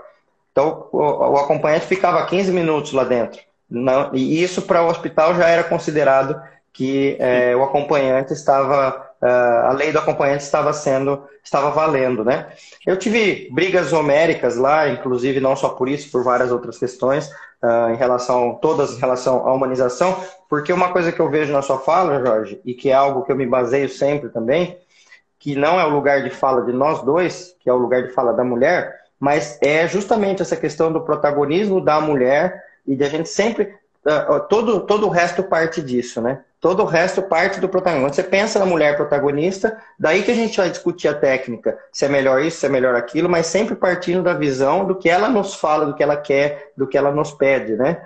Então, 0.52 0.88
o, 0.92 0.98
o 0.98 1.36
acompanhante 1.36 1.86
ficava 1.86 2.24
15 2.26 2.52
minutos 2.52 2.92
lá 2.92 3.04
dentro. 3.04 3.40
Não, 3.68 4.10
e 4.12 4.42
isso 4.42 4.62
para 4.62 4.82
o 4.82 4.88
hospital 4.88 5.34
já 5.36 5.48
era 5.48 5.62
considerado 5.62 6.40
que 6.72 7.16
é, 7.20 7.54
o 7.54 7.62
acompanhante 7.62 8.32
estava, 8.32 9.09
a 9.26 9.72
lei 9.72 9.92
do 9.92 9.98
acompanhante 9.98 10.44
estava 10.44 10.72
sendo, 10.72 11.22
estava 11.44 11.70
valendo, 11.70 12.24
né? 12.24 12.48
Eu 12.86 12.96
tive 12.96 13.48
brigas 13.52 13.92
homéricas 13.92 14.56
lá, 14.56 14.88
inclusive 14.88 15.40
não 15.40 15.54
só 15.54 15.68
por 15.70 15.88
isso, 15.88 16.10
por 16.10 16.24
várias 16.24 16.50
outras 16.50 16.78
questões, 16.78 17.30
uh, 17.62 17.90
em 17.92 17.96
relação, 17.96 18.58
todas 18.60 18.96
em 18.96 18.98
relação 18.98 19.46
à 19.46 19.52
humanização, 19.52 20.16
porque 20.48 20.72
uma 20.72 20.92
coisa 20.92 21.12
que 21.12 21.20
eu 21.20 21.30
vejo 21.30 21.52
na 21.52 21.62
sua 21.62 21.78
fala, 21.78 22.24
Jorge, 22.24 22.60
e 22.64 22.74
que 22.74 22.90
é 22.90 22.94
algo 22.94 23.22
que 23.22 23.32
eu 23.32 23.36
me 23.36 23.46
baseio 23.46 23.88
sempre 23.88 24.30
também, 24.30 24.78
que 25.38 25.54
não 25.54 25.78
é 25.78 25.84
o 25.84 25.90
lugar 25.90 26.22
de 26.22 26.30
fala 26.30 26.62
de 26.62 26.72
nós 26.72 27.02
dois, 27.02 27.54
que 27.60 27.68
é 27.68 27.72
o 27.72 27.78
lugar 27.78 28.02
de 28.02 28.12
fala 28.12 28.32
da 28.32 28.44
mulher, 28.44 29.00
mas 29.18 29.58
é 29.62 29.86
justamente 29.86 30.42
essa 30.42 30.56
questão 30.56 30.92
do 30.92 31.02
protagonismo 31.02 31.80
da 31.80 32.00
mulher 32.00 32.62
e 32.86 32.96
de 32.96 33.04
a 33.04 33.08
gente 33.08 33.28
sempre. 33.28 33.74
Uh, 34.02 34.40
todo, 34.48 34.80
todo 34.80 35.06
o 35.06 35.10
resto 35.10 35.42
parte 35.42 35.82
disso, 35.82 36.22
né? 36.22 36.40
Todo 36.60 36.82
o 36.82 36.86
resto 36.86 37.22
parte 37.22 37.58
do 37.58 37.68
protagonista. 37.68 38.22
Você 38.22 38.22
pensa 38.22 38.58
na 38.58 38.66
mulher 38.66 38.94
protagonista, 38.94 39.78
daí 39.98 40.22
que 40.22 40.30
a 40.30 40.34
gente 40.34 40.58
vai 40.58 40.68
discutir 40.68 41.08
a 41.08 41.14
técnica, 41.14 41.78
se 41.90 42.04
é 42.04 42.08
melhor 42.08 42.42
isso, 42.42 42.58
se 42.58 42.66
é 42.66 42.68
melhor 42.68 42.94
aquilo, 42.94 43.30
mas 43.30 43.46
sempre 43.46 43.74
partindo 43.74 44.22
da 44.22 44.34
visão 44.34 44.84
do 44.84 44.94
que 44.94 45.08
ela 45.08 45.28
nos 45.28 45.54
fala, 45.54 45.86
do 45.86 45.94
que 45.94 46.02
ela 46.02 46.18
quer, 46.18 46.72
do 46.76 46.86
que 46.86 46.98
ela 46.98 47.10
nos 47.10 47.32
pede, 47.32 47.76
né? 47.76 48.02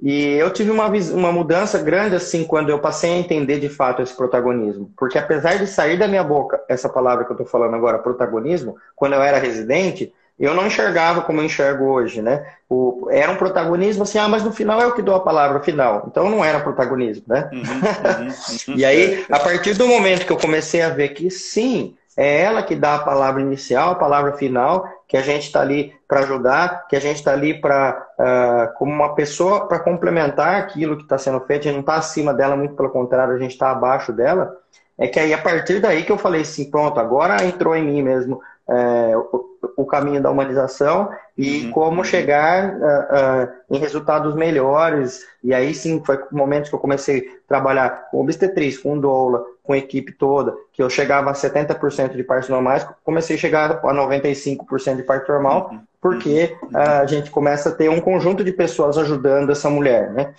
E 0.00 0.34
eu 0.34 0.50
tive 0.50 0.70
uma, 0.70 0.86
uma 0.86 1.32
mudança 1.32 1.78
grande 1.78 2.14
assim 2.14 2.44
quando 2.44 2.70
eu 2.70 2.78
passei 2.78 3.12
a 3.12 3.18
entender 3.18 3.58
de 3.58 3.68
fato 3.68 4.00
esse 4.00 4.14
protagonismo. 4.14 4.90
Porque 4.96 5.18
apesar 5.18 5.58
de 5.58 5.66
sair 5.66 5.98
da 5.98 6.06
minha 6.06 6.22
boca 6.22 6.62
essa 6.68 6.88
palavra 6.88 7.24
que 7.24 7.32
eu 7.32 7.34
estou 7.34 7.46
falando 7.46 7.74
agora, 7.74 7.98
protagonismo, 7.98 8.76
quando 8.94 9.14
eu 9.14 9.22
era 9.22 9.38
residente, 9.38 10.12
eu 10.38 10.54
não 10.54 10.66
enxergava 10.66 11.22
como 11.22 11.40
eu 11.40 11.44
enxergo 11.44 11.84
hoje, 11.84 12.22
né? 12.22 12.46
O, 12.68 13.08
era 13.10 13.32
um 13.32 13.36
protagonismo 13.36 14.04
assim, 14.04 14.18
ah, 14.18 14.28
mas 14.28 14.44
no 14.44 14.52
final 14.52 14.80
é 14.80 14.86
o 14.86 14.92
que 14.92 15.02
dou 15.02 15.14
a 15.14 15.20
palavra 15.20 15.60
final. 15.60 16.04
Então 16.06 16.30
não 16.30 16.44
era 16.44 16.60
protagonismo, 16.60 17.24
né? 17.26 17.50
Uhum, 17.52 17.60
uhum, 17.62 18.28
uhum. 18.68 18.78
e 18.78 18.84
aí, 18.84 19.26
a 19.30 19.38
partir 19.38 19.74
do 19.74 19.88
momento 19.88 20.24
que 20.24 20.32
eu 20.32 20.36
comecei 20.36 20.80
a 20.82 20.90
ver 20.90 21.08
que 21.08 21.30
sim, 21.30 21.96
é 22.16 22.42
ela 22.42 22.62
que 22.62 22.74
dá 22.74 22.96
a 22.96 23.00
palavra 23.00 23.40
inicial, 23.40 23.92
a 23.92 23.94
palavra 23.94 24.32
final, 24.32 24.88
que 25.06 25.16
a 25.16 25.22
gente 25.22 25.44
está 25.44 25.60
ali 25.60 25.94
para 26.06 26.20
ajudar, 26.20 26.86
que 26.88 26.96
a 26.96 27.00
gente 27.00 27.16
está 27.16 27.32
ali 27.32 27.60
para, 27.60 28.08
uh, 28.18 28.76
como 28.76 28.92
uma 28.92 29.14
pessoa, 29.14 29.66
para 29.66 29.78
complementar 29.78 30.56
aquilo 30.56 30.96
que 30.96 31.04
está 31.04 31.16
sendo 31.16 31.40
feito, 31.40 31.62
a 31.62 31.64
gente 31.64 31.74
não 31.74 31.80
está 31.80 31.94
acima 31.94 32.34
dela, 32.34 32.56
muito 32.56 32.74
pelo 32.74 32.90
contrário, 32.90 33.34
a 33.34 33.38
gente 33.38 33.52
está 33.52 33.70
abaixo 33.70 34.12
dela. 34.12 34.56
É 34.98 35.06
que 35.06 35.20
aí, 35.20 35.32
a 35.32 35.38
partir 35.38 35.80
daí 35.80 36.02
que 36.02 36.10
eu 36.10 36.18
falei 36.18 36.42
assim, 36.42 36.68
pronto, 36.68 36.98
agora 36.98 37.44
entrou 37.44 37.76
em 37.76 37.84
mim 37.84 38.02
mesmo 38.02 38.40
é, 38.68 39.12
o, 39.62 39.82
o, 39.82 39.86
caminho 39.86 40.22
da 40.22 40.30
humanização 40.30 41.10
e 41.36 41.66
uhum. 41.66 41.70
como 41.70 42.04
chegar 42.04 42.74
uh, 42.74 43.46
uh, 43.46 43.76
em 43.76 43.78
resultados 43.78 44.34
melhores. 44.34 45.24
E 45.42 45.54
aí 45.54 45.74
sim, 45.74 46.02
foi 46.04 46.18
momentos 46.30 46.68
que 46.68 46.74
eu 46.74 46.80
comecei 46.80 47.20
a 47.20 47.48
trabalhar 47.48 48.08
com 48.10 48.20
obstetriz, 48.20 48.78
com 48.78 48.98
doula, 48.98 49.44
com 49.62 49.74
equipe 49.74 50.12
toda, 50.12 50.54
que 50.72 50.82
eu 50.82 50.88
chegava 50.88 51.30
a 51.30 51.34
70% 51.34 52.16
de 52.16 52.24
parto 52.24 52.50
normais, 52.50 52.86
comecei 53.04 53.36
a 53.36 53.38
chegar 53.38 53.70
a 53.72 53.94
95% 53.94 54.96
de 54.96 55.02
parto 55.02 55.30
normal, 55.30 55.70
uhum. 55.70 55.80
porque 56.00 56.56
uh, 56.62 56.78
a 57.02 57.06
gente 57.06 57.30
começa 57.30 57.68
a 57.68 57.72
ter 57.72 57.90
um 57.90 58.00
conjunto 58.00 58.42
de 58.42 58.52
pessoas 58.52 58.96
ajudando 58.96 59.50
essa 59.50 59.68
mulher, 59.68 60.10
né? 60.12 60.34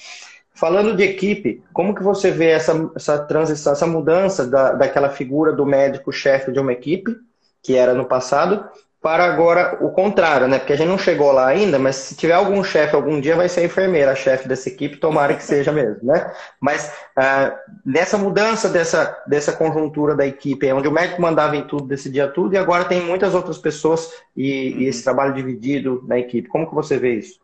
Falando 0.60 0.93
de 0.93 1.03
equipe, 1.03 1.63
como 1.71 1.95
que 1.95 2.03
você 2.03 2.32
vê 2.32 2.47
essa, 2.47 2.91
essa 2.93 3.17
transição, 3.19 3.71
essa 3.71 3.88
mudança 3.88 4.45
da, 4.45 4.73
daquela 4.73 5.10
figura 5.10 5.53
do 5.53 5.65
médico 5.65 6.12
chefe 6.12 6.51
de 6.51 6.60
uma 6.60 6.73
equipe 6.73 7.15
que 7.62 7.75
era 7.75 7.93
no 7.93 8.05
passado, 8.05 8.65
para 9.01 9.23
agora 9.23 9.77
o 9.81 9.91
contrário, 9.91 10.47
né? 10.47 10.59
Porque 10.59 10.73
a 10.73 10.75
gente 10.75 10.89
não 10.89 10.97
chegou 10.97 11.31
lá 11.31 11.47
ainda, 11.47 11.79
mas 11.79 11.95
se 11.95 12.15
tiver 12.15 12.33
algum 12.33 12.62
chefe 12.63 12.95
algum 12.95 13.19
dia, 13.21 13.35
vai 13.35 13.47
ser 13.47 13.62
a 13.62 13.65
enfermeira, 13.65 14.12
a 14.12 14.15
chefe 14.15 14.47
dessa 14.47 14.67
equipe, 14.67 14.97
tomara 14.97 15.35
que 15.35 15.43
seja 15.43 15.71
mesmo, 15.71 15.99
né? 16.03 16.33
Mas 16.59 16.91
ah, 17.15 17.57
nessa 17.85 18.17
mudança 18.17 18.67
dessa, 18.67 19.23
dessa 19.25 19.53
conjuntura 19.53 20.15
da 20.15 20.27
equipe, 20.27 20.71
onde 20.73 20.88
o 20.88 20.91
médico 20.91 21.21
mandava 21.21 21.55
em 21.55 21.65
tudo, 21.65 21.88
decidia 21.88 22.27
tudo, 22.27 22.53
e 22.55 22.57
agora 22.57 22.85
tem 22.85 23.01
muitas 23.01 23.33
outras 23.33 23.57
pessoas 23.57 24.12
e, 24.35 24.83
e 24.83 24.85
esse 24.85 25.03
trabalho 25.03 25.33
dividido 25.33 26.03
na 26.05 26.19
equipe. 26.19 26.49
Como 26.49 26.67
que 26.67 26.75
você 26.75 26.97
vê 26.97 27.15
isso? 27.15 27.39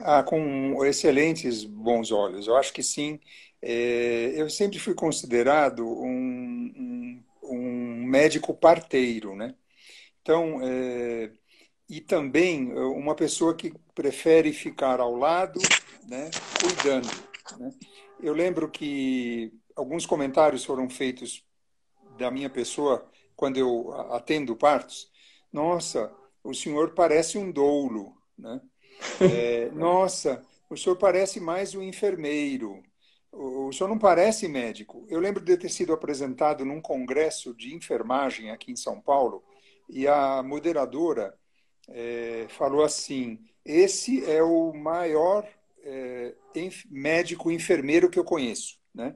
Ah, 0.00 0.22
com 0.22 0.84
excelentes 0.84 1.64
bons 1.64 2.12
olhos. 2.12 2.46
Eu 2.46 2.56
acho 2.56 2.72
que 2.72 2.82
sim. 2.82 3.18
É, 3.62 4.32
eu 4.36 4.50
sempre 4.50 4.78
fui 4.78 4.94
considerado 4.94 5.86
um, 5.86 6.72
um 6.76 7.22
um 7.42 8.04
médico 8.06 8.54
parteiro, 8.54 9.34
né? 9.34 9.54
Então, 10.22 10.60
é, 10.62 11.32
e 11.88 12.00
também 12.00 12.72
uma 12.72 13.14
pessoa 13.14 13.54
que 13.54 13.74
prefere 13.94 14.52
ficar 14.52 15.00
ao 15.00 15.16
lado, 15.16 15.60
né, 16.08 16.30
cuidando. 16.60 17.08
Né? 17.58 17.70
Eu 18.20 18.32
lembro 18.32 18.70
que 18.70 19.52
alguns 19.76 20.06
comentários 20.06 20.64
foram 20.64 20.88
feitos 20.88 21.44
da 22.16 22.30
minha 22.30 22.48
pessoa 22.48 23.10
quando 23.36 23.56
eu 23.56 23.92
atendo 24.12 24.56
partos. 24.56 25.10
Nossa, 25.52 26.10
o 26.42 26.54
senhor 26.54 26.94
parece 26.94 27.36
um 27.36 27.50
doulo, 27.50 28.16
né? 28.38 28.60
É, 29.20 29.70
nossa, 29.74 30.44
o 30.70 30.76
senhor 30.76 30.96
parece 30.96 31.40
mais 31.40 31.74
um 31.74 31.82
enfermeiro 31.82 32.82
o 33.32 33.72
senhor 33.72 33.88
não 33.88 33.98
parece 33.98 34.46
médico. 34.46 35.06
Eu 35.08 35.18
lembro 35.18 35.42
de 35.42 35.56
ter 35.56 35.70
sido 35.70 35.92
apresentado 35.94 36.66
num 36.66 36.82
congresso 36.82 37.54
de 37.54 37.74
enfermagem 37.74 38.50
aqui 38.50 38.70
em 38.70 38.76
São 38.76 39.00
Paulo 39.00 39.42
e 39.88 40.06
a 40.06 40.42
moderadora 40.42 41.34
é, 41.88 42.46
falou 42.50 42.82
assim: 42.82 43.38
esse 43.64 44.24
é 44.30 44.42
o 44.42 44.72
maior 44.72 45.48
é, 45.82 46.34
médico 46.90 47.50
enfermeiro 47.50 48.10
que 48.10 48.18
eu 48.18 48.24
conheço, 48.24 48.78
né? 48.94 49.14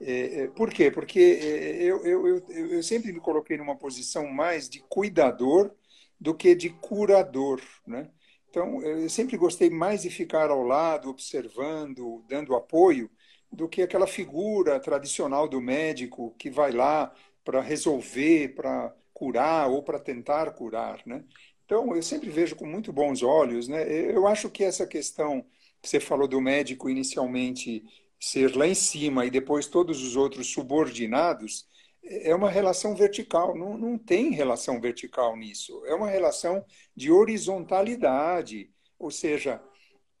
É, 0.00 0.48
por 0.48 0.70
quê? 0.70 0.90
Porque 0.90 1.20
eu, 1.20 2.04
eu, 2.04 2.26
eu, 2.26 2.46
eu 2.48 2.82
sempre 2.82 3.12
me 3.12 3.20
coloquei 3.20 3.56
numa 3.56 3.76
posição 3.76 4.26
mais 4.26 4.68
de 4.68 4.80
cuidador 4.88 5.72
do 6.20 6.34
que 6.34 6.54
de 6.54 6.70
curador, 6.70 7.60
né? 7.86 8.10
Então, 8.52 8.82
eu 8.82 9.08
sempre 9.08 9.36
gostei 9.38 9.70
mais 9.70 10.02
de 10.02 10.10
ficar 10.10 10.50
ao 10.50 10.62
lado, 10.62 11.08
observando, 11.08 12.22
dando 12.28 12.54
apoio, 12.54 13.10
do 13.50 13.66
que 13.66 13.80
aquela 13.80 14.06
figura 14.06 14.78
tradicional 14.78 15.48
do 15.48 15.58
médico 15.60 16.34
que 16.38 16.50
vai 16.50 16.70
lá 16.70 17.14
para 17.42 17.62
resolver, 17.62 18.54
para 18.54 18.94
curar 19.22 19.70
ou 19.70 19.84
para 19.84 20.00
tentar 20.00 20.50
curar, 20.50 21.00
né? 21.06 21.24
Então, 21.64 21.94
eu 21.94 22.02
sempre 22.02 22.28
vejo 22.28 22.56
com 22.56 22.66
muito 22.66 22.92
bons 22.92 23.22
olhos, 23.22 23.68
né? 23.68 23.88
Eu 23.88 24.26
acho 24.26 24.50
que 24.50 24.64
essa 24.64 24.84
questão 24.84 25.46
que 25.80 25.88
você 25.88 26.00
falou 26.00 26.26
do 26.26 26.40
médico 26.40 26.90
inicialmente 26.90 27.84
ser 28.18 28.56
lá 28.56 28.66
em 28.66 28.74
cima 28.74 29.24
e 29.24 29.30
depois 29.30 29.68
todos 29.68 30.02
os 30.02 30.16
outros 30.16 30.48
subordinados, 30.52 31.68
é 32.02 32.34
uma 32.34 32.50
relação 32.50 32.96
vertical. 32.96 33.56
Não, 33.56 33.78
não 33.78 33.96
tem 33.96 34.32
relação 34.32 34.80
vertical 34.80 35.36
nisso. 35.36 35.80
É 35.86 35.94
uma 35.94 36.10
relação 36.10 36.64
de 36.96 37.12
horizontalidade. 37.12 38.72
Ou 38.98 39.12
seja, 39.12 39.62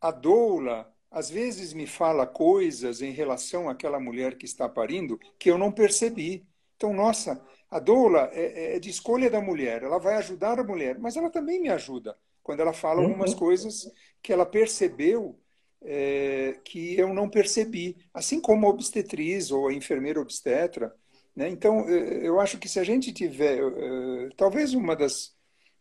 a 0.00 0.12
doula 0.12 0.92
às 1.10 1.28
vezes 1.28 1.72
me 1.72 1.88
fala 1.88 2.24
coisas 2.24 3.02
em 3.02 3.10
relação 3.10 3.68
àquela 3.68 3.98
mulher 3.98 4.36
que 4.36 4.46
está 4.46 4.68
parindo 4.68 5.18
que 5.40 5.50
eu 5.50 5.58
não 5.58 5.72
percebi. 5.72 6.46
Então, 6.76 6.94
nossa, 6.94 7.44
a 7.72 7.78
doula 7.78 8.28
é, 8.34 8.76
é 8.76 8.78
de 8.78 8.90
escolha 8.90 9.30
da 9.30 9.40
mulher, 9.40 9.82
ela 9.82 9.98
vai 9.98 10.14
ajudar 10.16 10.60
a 10.60 10.62
mulher, 10.62 10.98
mas 10.98 11.16
ela 11.16 11.30
também 11.30 11.58
me 11.58 11.70
ajuda 11.70 12.14
quando 12.42 12.60
ela 12.60 12.74
fala 12.74 13.00
uhum. 13.00 13.06
algumas 13.06 13.32
coisas 13.32 13.90
que 14.22 14.30
ela 14.30 14.44
percebeu 14.44 15.40
é, 15.80 16.60
que 16.62 16.98
eu 16.98 17.14
não 17.14 17.30
percebi, 17.30 17.96
assim 18.12 18.42
como 18.42 18.66
a 18.66 18.70
obstetriz 18.70 19.50
ou 19.50 19.68
a 19.68 19.72
enfermeira 19.72 20.20
obstetra. 20.20 20.94
Né? 21.34 21.48
Então, 21.48 21.88
é, 21.88 22.26
eu 22.28 22.38
acho 22.38 22.58
que 22.58 22.68
se 22.68 22.78
a 22.78 22.84
gente 22.84 23.10
tiver, 23.10 23.58
é, 23.58 24.28
talvez 24.36 24.74
uma 24.74 24.94
das 24.94 25.34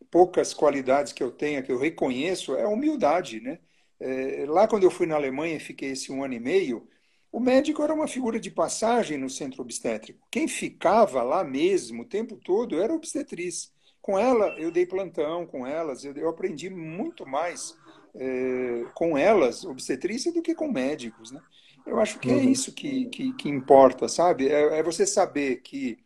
poucas 0.10 0.54
qualidades 0.54 1.12
que 1.12 1.22
eu 1.22 1.30
tenha, 1.30 1.62
que 1.62 1.74
eu 1.74 1.78
reconheço, 1.78 2.56
é 2.56 2.64
a 2.64 2.70
humildade, 2.70 3.42
né? 3.42 3.60
É, 4.00 4.46
lá, 4.48 4.68
quando 4.68 4.84
eu 4.84 4.92
fui 4.92 5.06
na 5.06 5.16
Alemanha 5.16 5.58
e 5.58 5.60
fiquei 5.60 5.92
esse 5.92 6.12
um 6.12 6.24
ano 6.24 6.34
e 6.34 6.40
meio, 6.40 6.88
o 7.32 7.40
médico 7.40 7.82
era 7.82 7.94
uma 7.94 8.08
figura 8.08 8.40
de 8.40 8.52
passagem 8.52 9.18
no 9.18 9.30
centro 9.30 9.62
obstétrico. 9.62 10.28
Quem 10.30 10.48
ficava 10.48 11.24
lá 11.24 11.44
mesmo 11.44 12.04
o 12.04 12.08
tempo 12.08 12.36
todo 12.36 12.82
era 12.82 12.92
a 12.92 12.96
obstetriz. 12.96 13.72
Com 14.02 14.18
ela, 14.18 14.56
eu 14.58 14.72
dei 14.72 14.86
plantão 14.86 15.46
com 15.46 15.66
elas, 15.66 16.04
eu, 16.04 16.14
eu 16.14 16.28
aprendi 16.28 16.70
muito 16.70 17.26
mais 17.26 17.78
é, 18.16 18.84
com 18.94 19.18
elas, 19.18 19.64
obstetrícia, 19.64 20.32
do 20.32 20.42
que 20.42 20.56
com 20.56 20.70
médicos. 20.70 21.32
Né? 21.32 21.40
Eu 21.86 22.00
acho 22.00 22.20
que 22.20 22.30
é 22.30 22.34
uhum. 22.34 22.50
isso 22.50 22.74
que, 22.74 23.06
que, 23.06 23.34
que 23.34 23.50
importa, 23.50 24.08
sabe? 24.08 24.48
É, 24.50 24.80
é, 24.80 24.84
você 24.84 25.06
saber 25.06 25.58
que 25.58 26.00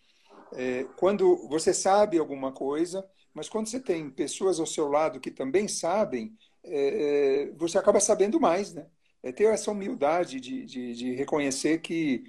é, 0.53 0.85
quando 0.97 1.47
você 1.47 1.73
sabe 1.73 2.17
alguma 2.17 2.51
coisa, 2.51 3.05
mas 3.33 3.49
quando 3.49 3.67
você 3.67 3.79
tem 3.79 4.09
pessoas 4.09 4.59
ao 4.59 4.65
seu 4.65 4.87
lado 4.87 5.19
que 5.19 5.31
também 5.31 5.67
sabem, 5.67 6.33
é, 6.63 7.47
é, 7.47 7.51
você 7.57 7.77
acaba 7.77 7.99
sabendo 7.99 8.39
mais, 8.39 8.73
né? 8.73 8.85
É 9.25 9.31
ter 9.31 9.45
essa 9.45 9.71
humildade 9.71 10.39
de, 10.39 10.63
de, 10.63 10.93
de, 10.93 11.11
reconhecer 11.15 11.81
que, 11.81 12.23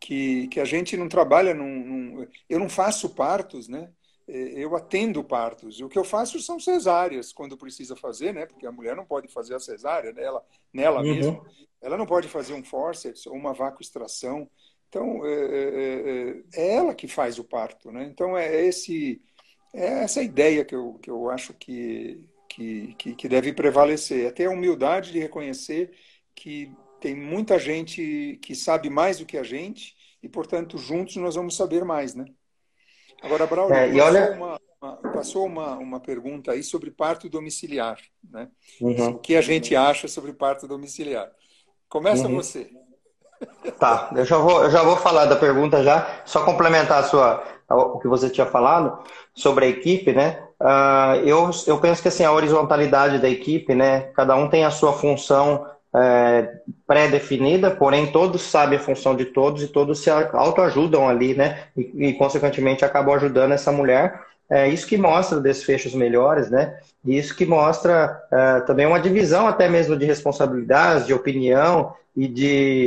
que, 0.00 0.48
que 0.48 0.58
a 0.58 0.64
gente 0.64 0.96
não 0.96 1.06
trabalha 1.06 1.52
num, 1.52 1.84
num, 1.84 2.26
Eu 2.48 2.58
não 2.58 2.70
faço 2.70 3.10
partos, 3.10 3.68
né? 3.68 3.92
É, 4.26 4.64
eu 4.64 4.74
atendo 4.74 5.22
partos. 5.22 5.78
O 5.82 5.90
que 5.90 5.98
eu 5.98 6.04
faço 6.04 6.40
são 6.40 6.58
cesáreas, 6.58 7.34
quando 7.34 7.54
precisa 7.54 7.94
fazer, 7.94 8.32
né? 8.32 8.46
Porque 8.46 8.66
a 8.66 8.72
mulher 8.72 8.96
não 8.96 9.04
pode 9.04 9.28
fazer 9.28 9.56
a 9.56 9.60
cesárea 9.60 10.10
nela, 10.10 10.42
nela 10.72 11.02
uhum. 11.02 11.14
mesma. 11.14 11.46
Ela 11.82 11.98
não 11.98 12.06
pode 12.06 12.28
fazer 12.28 12.54
um 12.54 12.64
forceps 12.64 13.26
ou 13.26 13.34
uma 13.34 13.54
extração. 13.78 14.48
Então, 14.88 15.26
é, 15.26 15.34
é, 15.34 16.42
é, 16.54 16.74
ela 16.76 16.94
que 16.94 17.06
faz 17.06 17.38
o 17.38 17.44
parto, 17.44 17.92
né? 17.92 18.04
Então, 18.10 18.38
é, 18.38 18.64
esse, 18.64 19.20
é 19.74 20.02
essa 20.02 20.22
ideia 20.22 20.64
que 20.64 20.74
eu, 20.74 20.94
que 20.94 21.10
eu 21.10 21.28
acho 21.28 21.52
que, 21.52 22.24
que, 22.48 22.94
que, 22.94 23.14
que 23.14 23.28
deve 23.28 23.52
prevalecer. 23.52 24.24
É 24.24 24.30
ter 24.30 24.46
a 24.46 24.50
humildade 24.50 25.12
de 25.12 25.18
reconhecer 25.18 25.92
que 26.38 26.72
tem 27.00 27.14
muita 27.14 27.58
gente 27.58 28.38
que 28.42 28.54
sabe 28.54 28.88
mais 28.88 29.18
do 29.18 29.26
que 29.26 29.36
a 29.36 29.42
gente 29.42 29.94
e, 30.22 30.28
portanto, 30.28 30.78
juntos 30.78 31.16
nós 31.16 31.34
vamos 31.34 31.56
saber 31.56 31.84
mais, 31.84 32.14
né? 32.14 32.26
Agora, 33.22 33.46
Braulio, 33.46 33.74
é, 33.74 33.88
passou, 33.88 34.06
olha... 34.06 34.32
uma, 34.32 34.60
uma, 34.80 34.96
passou 35.12 35.46
uma, 35.46 35.76
uma 35.76 36.00
pergunta 36.00 36.52
aí 36.52 36.62
sobre 36.62 36.90
parto 36.90 37.28
domiciliar, 37.28 37.98
né? 38.22 38.48
Uhum. 38.80 39.10
O 39.10 39.18
que 39.18 39.34
a 39.36 39.40
gente 39.40 39.74
acha 39.74 40.06
sobre 40.06 40.32
parto 40.32 40.68
domiciliar. 40.68 41.28
Começa 41.88 42.28
uhum. 42.28 42.36
você. 42.36 42.70
Tá, 43.78 44.10
eu 44.16 44.24
já 44.24 44.36
vou, 44.38 44.64
eu 44.64 44.70
já 44.70 44.82
vou 44.82 44.96
falar 44.96 45.26
da 45.26 45.36
pergunta 45.36 45.82
já, 45.82 46.22
só 46.24 46.44
complementar 46.44 46.98
a 46.98 47.02
sua, 47.04 47.44
o 47.70 47.98
que 47.98 48.08
você 48.08 48.28
tinha 48.28 48.46
falado 48.46 49.04
sobre 49.32 49.66
a 49.66 49.68
equipe, 49.68 50.12
né? 50.12 50.44
Uh, 50.60 51.22
eu, 51.24 51.50
eu 51.68 51.80
penso 51.80 52.02
que 52.02 52.08
assim, 52.08 52.24
a 52.24 52.32
horizontalidade 52.32 53.20
da 53.20 53.28
equipe, 53.28 53.74
né? 53.76 54.12
Cada 54.14 54.34
um 54.34 54.48
tem 54.48 54.64
a 54.64 54.72
sua 54.72 54.92
função 54.92 55.64
é, 55.94 56.60
pré-definida, 56.86 57.70
porém 57.70 58.12
todos 58.12 58.42
sabem 58.42 58.78
a 58.78 58.82
função 58.82 59.16
de 59.16 59.26
todos 59.26 59.62
e 59.62 59.68
todos 59.68 60.00
se 60.00 60.10
autoajudam 60.10 61.08
ali, 61.08 61.34
né? 61.34 61.64
E, 61.76 62.08
e 62.08 62.12
consequentemente 62.14 62.84
acabam 62.84 63.14
ajudando 63.14 63.52
essa 63.52 63.72
mulher. 63.72 64.20
É 64.50 64.66
isso 64.68 64.86
que 64.86 64.96
mostra 64.96 65.40
desfechos 65.40 65.94
melhores, 65.94 66.50
né? 66.50 66.78
E 67.04 67.18
isso 67.18 67.36
que 67.36 67.44
mostra 67.44 68.18
é, 68.32 68.60
também 68.60 68.86
uma 68.86 68.98
divisão 68.98 69.46
até 69.46 69.68
mesmo 69.68 69.96
de 69.96 70.06
responsabilidades, 70.06 71.06
de 71.06 71.12
opinião 71.12 71.92
e 72.16 72.26
de, 72.26 72.46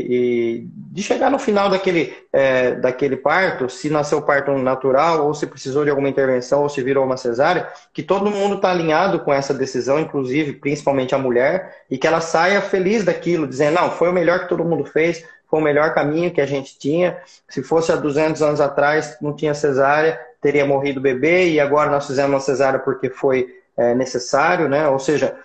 e 0.10 0.68
de 0.76 1.04
chegar 1.04 1.30
no 1.30 1.40
final 1.40 1.70
daquele, 1.70 2.14
é, 2.34 2.72
daquele 2.76 3.16
parto, 3.16 3.70
se 3.70 3.90
nasceu 3.90 4.22
parto 4.22 4.52
natural, 4.58 5.26
ou 5.26 5.34
se 5.34 5.48
precisou 5.48 5.86
de 5.86 5.90
alguma 5.90 6.10
intervenção, 6.10 6.64
ou 6.64 6.68
se 6.68 6.82
virou 6.84 7.06
uma 7.06 7.16
cesárea, 7.16 7.68
que 7.94 8.04
todo 8.04 8.30
mundo 8.30 8.56
está 8.56 8.72
alinhado 8.72 9.20
com 9.20 9.32
essa 9.32 9.54
decisão, 9.54 10.00
inclusive, 10.00 10.54
principalmente 10.54 11.16
a 11.16 11.18
mulher, 11.18 11.84
e 11.90 11.98
que 11.98 12.08
ela 12.08 12.20
saia 12.20 12.60
feliz 12.60 13.06
daquilo, 13.06 13.48
dizendo, 13.48 13.76
não, 13.76 13.92
foi 13.92 14.10
o 14.10 14.14
melhor 14.14 14.42
que 14.42 14.50
todo 14.50 14.66
mundo 14.66 14.84
fez, 14.84 15.24
foi 15.48 15.60
o 15.60 15.64
melhor 15.64 15.94
caminho 15.94 16.32
que 16.32 16.42
a 16.42 16.46
gente 16.46 16.78
tinha. 16.78 17.18
Se 17.48 17.64
fosse 17.64 17.92
há 17.92 17.96
200 17.96 18.42
anos 18.42 18.60
atrás, 18.60 19.18
não 19.22 19.34
tinha 19.34 19.54
cesárea, 19.54 20.20
teria 20.42 20.66
morrido 20.66 21.00
o 21.00 21.04
bebê, 21.04 21.50
e 21.50 21.60
agora 21.60 21.90
nós 21.90 22.08
fizemos 22.08 22.32
uma 22.32 22.40
cesárea 22.40 22.80
porque 22.80 23.10
foi 23.10 23.48
é, 23.78 23.94
necessário, 23.94 24.68
né? 24.68 24.88
Ou 24.88 25.00
seja, 25.00 25.38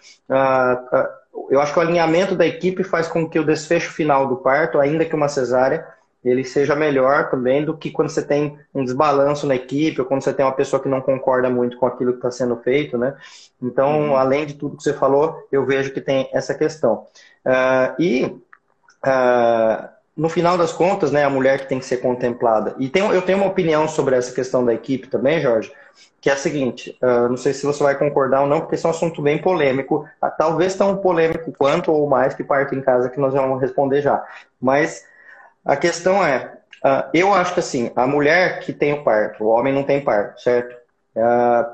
eu 1.51 1.61
acho 1.61 1.73
que 1.73 1.79
o 1.79 1.83
alinhamento 1.83 2.35
da 2.35 2.47
equipe 2.47 2.83
faz 2.83 3.07
com 3.07 3.29
que 3.29 3.39
o 3.39 3.45
desfecho 3.45 3.93
final 3.93 4.27
do 4.27 4.37
parto, 4.37 4.81
ainda 4.81 5.05
que 5.05 5.15
uma 5.15 5.29
cesárea, 5.29 5.87
ele 6.25 6.45
seja 6.45 6.75
melhor 6.75 7.31
também 7.31 7.65
do 7.65 7.77
que 7.77 7.91
quando 7.91 8.09
você 8.09 8.23
tem 8.23 8.59
um 8.75 8.85
desbalanço 8.85 9.47
na 9.47 9.55
equipe 9.55 10.01
ou 10.01 10.07
quando 10.07 10.23
você 10.23 10.33
tem 10.33 10.45
uma 10.45 10.53
pessoa 10.53 10.83
que 10.83 10.89
não 10.89 11.01
concorda 11.01 11.49
muito 11.49 11.77
com 11.79 11.87
aquilo 11.87 12.13
que 12.13 12.19
está 12.19 12.31
sendo 12.33 12.57
feito, 12.57 12.99
né? 12.99 13.15
Então, 13.63 14.09
uhum. 14.09 14.17
além 14.17 14.45
de 14.45 14.55
tudo 14.55 14.77
que 14.77 14.83
você 14.83 14.93
falou, 14.93 15.47
eu 15.53 15.65
vejo 15.65 15.93
que 15.93 16.01
tem 16.01 16.29
essa 16.33 16.53
questão. 16.53 17.07
Uh, 17.47 18.03
e 18.03 18.25
uh, 19.05 19.89
no 20.17 20.31
final 20.31 20.57
das 20.57 20.73
contas, 20.73 21.13
né, 21.13 21.25
a 21.25 21.31
mulher 21.31 21.61
que 21.61 21.69
tem 21.69 21.79
que 21.79 21.85
ser 21.85 21.99
contemplada. 21.99 22.75
E 22.79 22.89
tem, 22.89 23.03
eu 23.03 23.21
tenho 23.21 23.39
uma 23.39 23.49
opinião 23.49 23.87
sobre 23.87 24.17
essa 24.17 24.35
questão 24.35 24.65
da 24.65 24.73
equipe 24.73 25.09
também, 25.09 25.41
Jorge, 25.41 25.71
que 26.21 26.31
é 26.31 26.33
a 26.33 26.37
seguinte: 26.37 26.97
uh, 27.03 27.29
não 27.29 27.37
sei 27.37 27.53
se 27.53 27.67
você 27.67 27.83
vai 27.83 27.99
concordar 27.99 28.41
ou 28.41 28.47
não, 28.47 28.61
porque 28.61 28.77
esse 28.77 28.87
é 28.87 28.89
um 28.89 28.93
assunto 28.93 29.21
bem 29.21 29.39
polêmico, 29.39 30.09
uh, 30.23 30.31
talvez 30.39 30.75
tão 30.75 30.97
polêmico 30.97 31.53
quanto 31.53 31.93
ou 31.93 32.09
mais 32.09 32.35
que 32.35 32.43
parte 32.43 32.75
em 32.75 32.81
casa, 32.81 33.11
que 33.11 33.21
nós 33.21 33.35
vamos 33.35 33.61
responder 33.61 34.01
já. 34.01 34.25
Mas 34.61 35.05
a 35.65 35.77
questão 35.77 36.25
é: 36.25 36.51
uh, 36.83 37.11
eu 37.13 37.35
acho 37.35 37.53
que 37.53 37.61
assim, 37.61 37.93
a 37.95 38.07
mulher 38.07 38.61
que 38.61 38.73
tem 38.73 38.95
o 38.95 39.05
parto, 39.05 39.45
o 39.45 39.49
homem 39.49 39.73
não 39.73 39.85
tem 39.85 40.01
parto, 40.03 40.41
certo? 40.41 40.87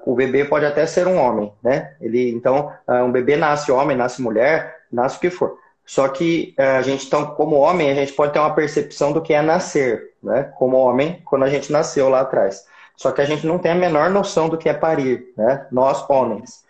o 0.06 0.14
bebê 0.14 0.44
pode 0.44 0.64
até 0.64 0.86
ser 0.86 1.08
um 1.08 1.16
homem, 1.16 1.52
né? 1.60 1.96
Ele, 2.00 2.30
então, 2.30 2.72
um 2.88 3.10
bebê 3.10 3.36
nasce 3.36 3.72
homem, 3.72 3.96
nasce 3.96 4.22
mulher, 4.22 4.82
nasce 4.88 5.16
o 5.16 5.20
que 5.20 5.30
for. 5.30 5.58
Só 5.84 6.08
que 6.08 6.54
é, 6.56 6.76
a 6.76 6.82
gente, 6.82 7.06
então, 7.06 7.26
como 7.34 7.56
homem, 7.56 7.90
a 7.90 7.94
gente 7.94 8.12
pode 8.12 8.32
ter 8.32 8.38
uma 8.38 8.54
percepção 8.54 9.12
do 9.12 9.20
que 9.20 9.34
é 9.34 9.42
nascer, 9.42 10.12
né? 10.22 10.52
Como 10.56 10.76
homem, 10.76 11.20
quando 11.24 11.44
a 11.44 11.50
gente 11.50 11.72
nasceu 11.72 12.08
lá 12.08 12.20
atrás. 12.20 12.66
Só 12.96 13.10
que 13.10 13.20
a 13.20 13.24
gente 13.24 13.46
não 13.46 13.58
tem 13.58 13.72
a 13.72 13.76
menor 13.76 14.10
noção 14.10 14.48
do 14.48 14.56
que 14.56 14.68
é 14.68 14.74
parir, 14.74 15.32
né? 15.36 15.66
Nós, 15.72 16.08
homens. 16.08 16.64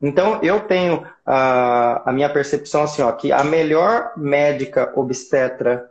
Então, 0.00 0.40
eu 0.42 0.60
tenho 0.60 1.06
a, 1.24 2.10
a 2.10 2.12
minha 2.12 2.28
percepção 2.28 2.82
assim, 2.82 3.02
ó, 3.02 3.12
que 3.12 3.32
a 3.32 3.42
melhor 3.44 4.12
médica 4.16 4.92
obstetra 4.94 5.88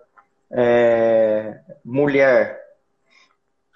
é, 0.51 1.57
mulher 1.83 2.64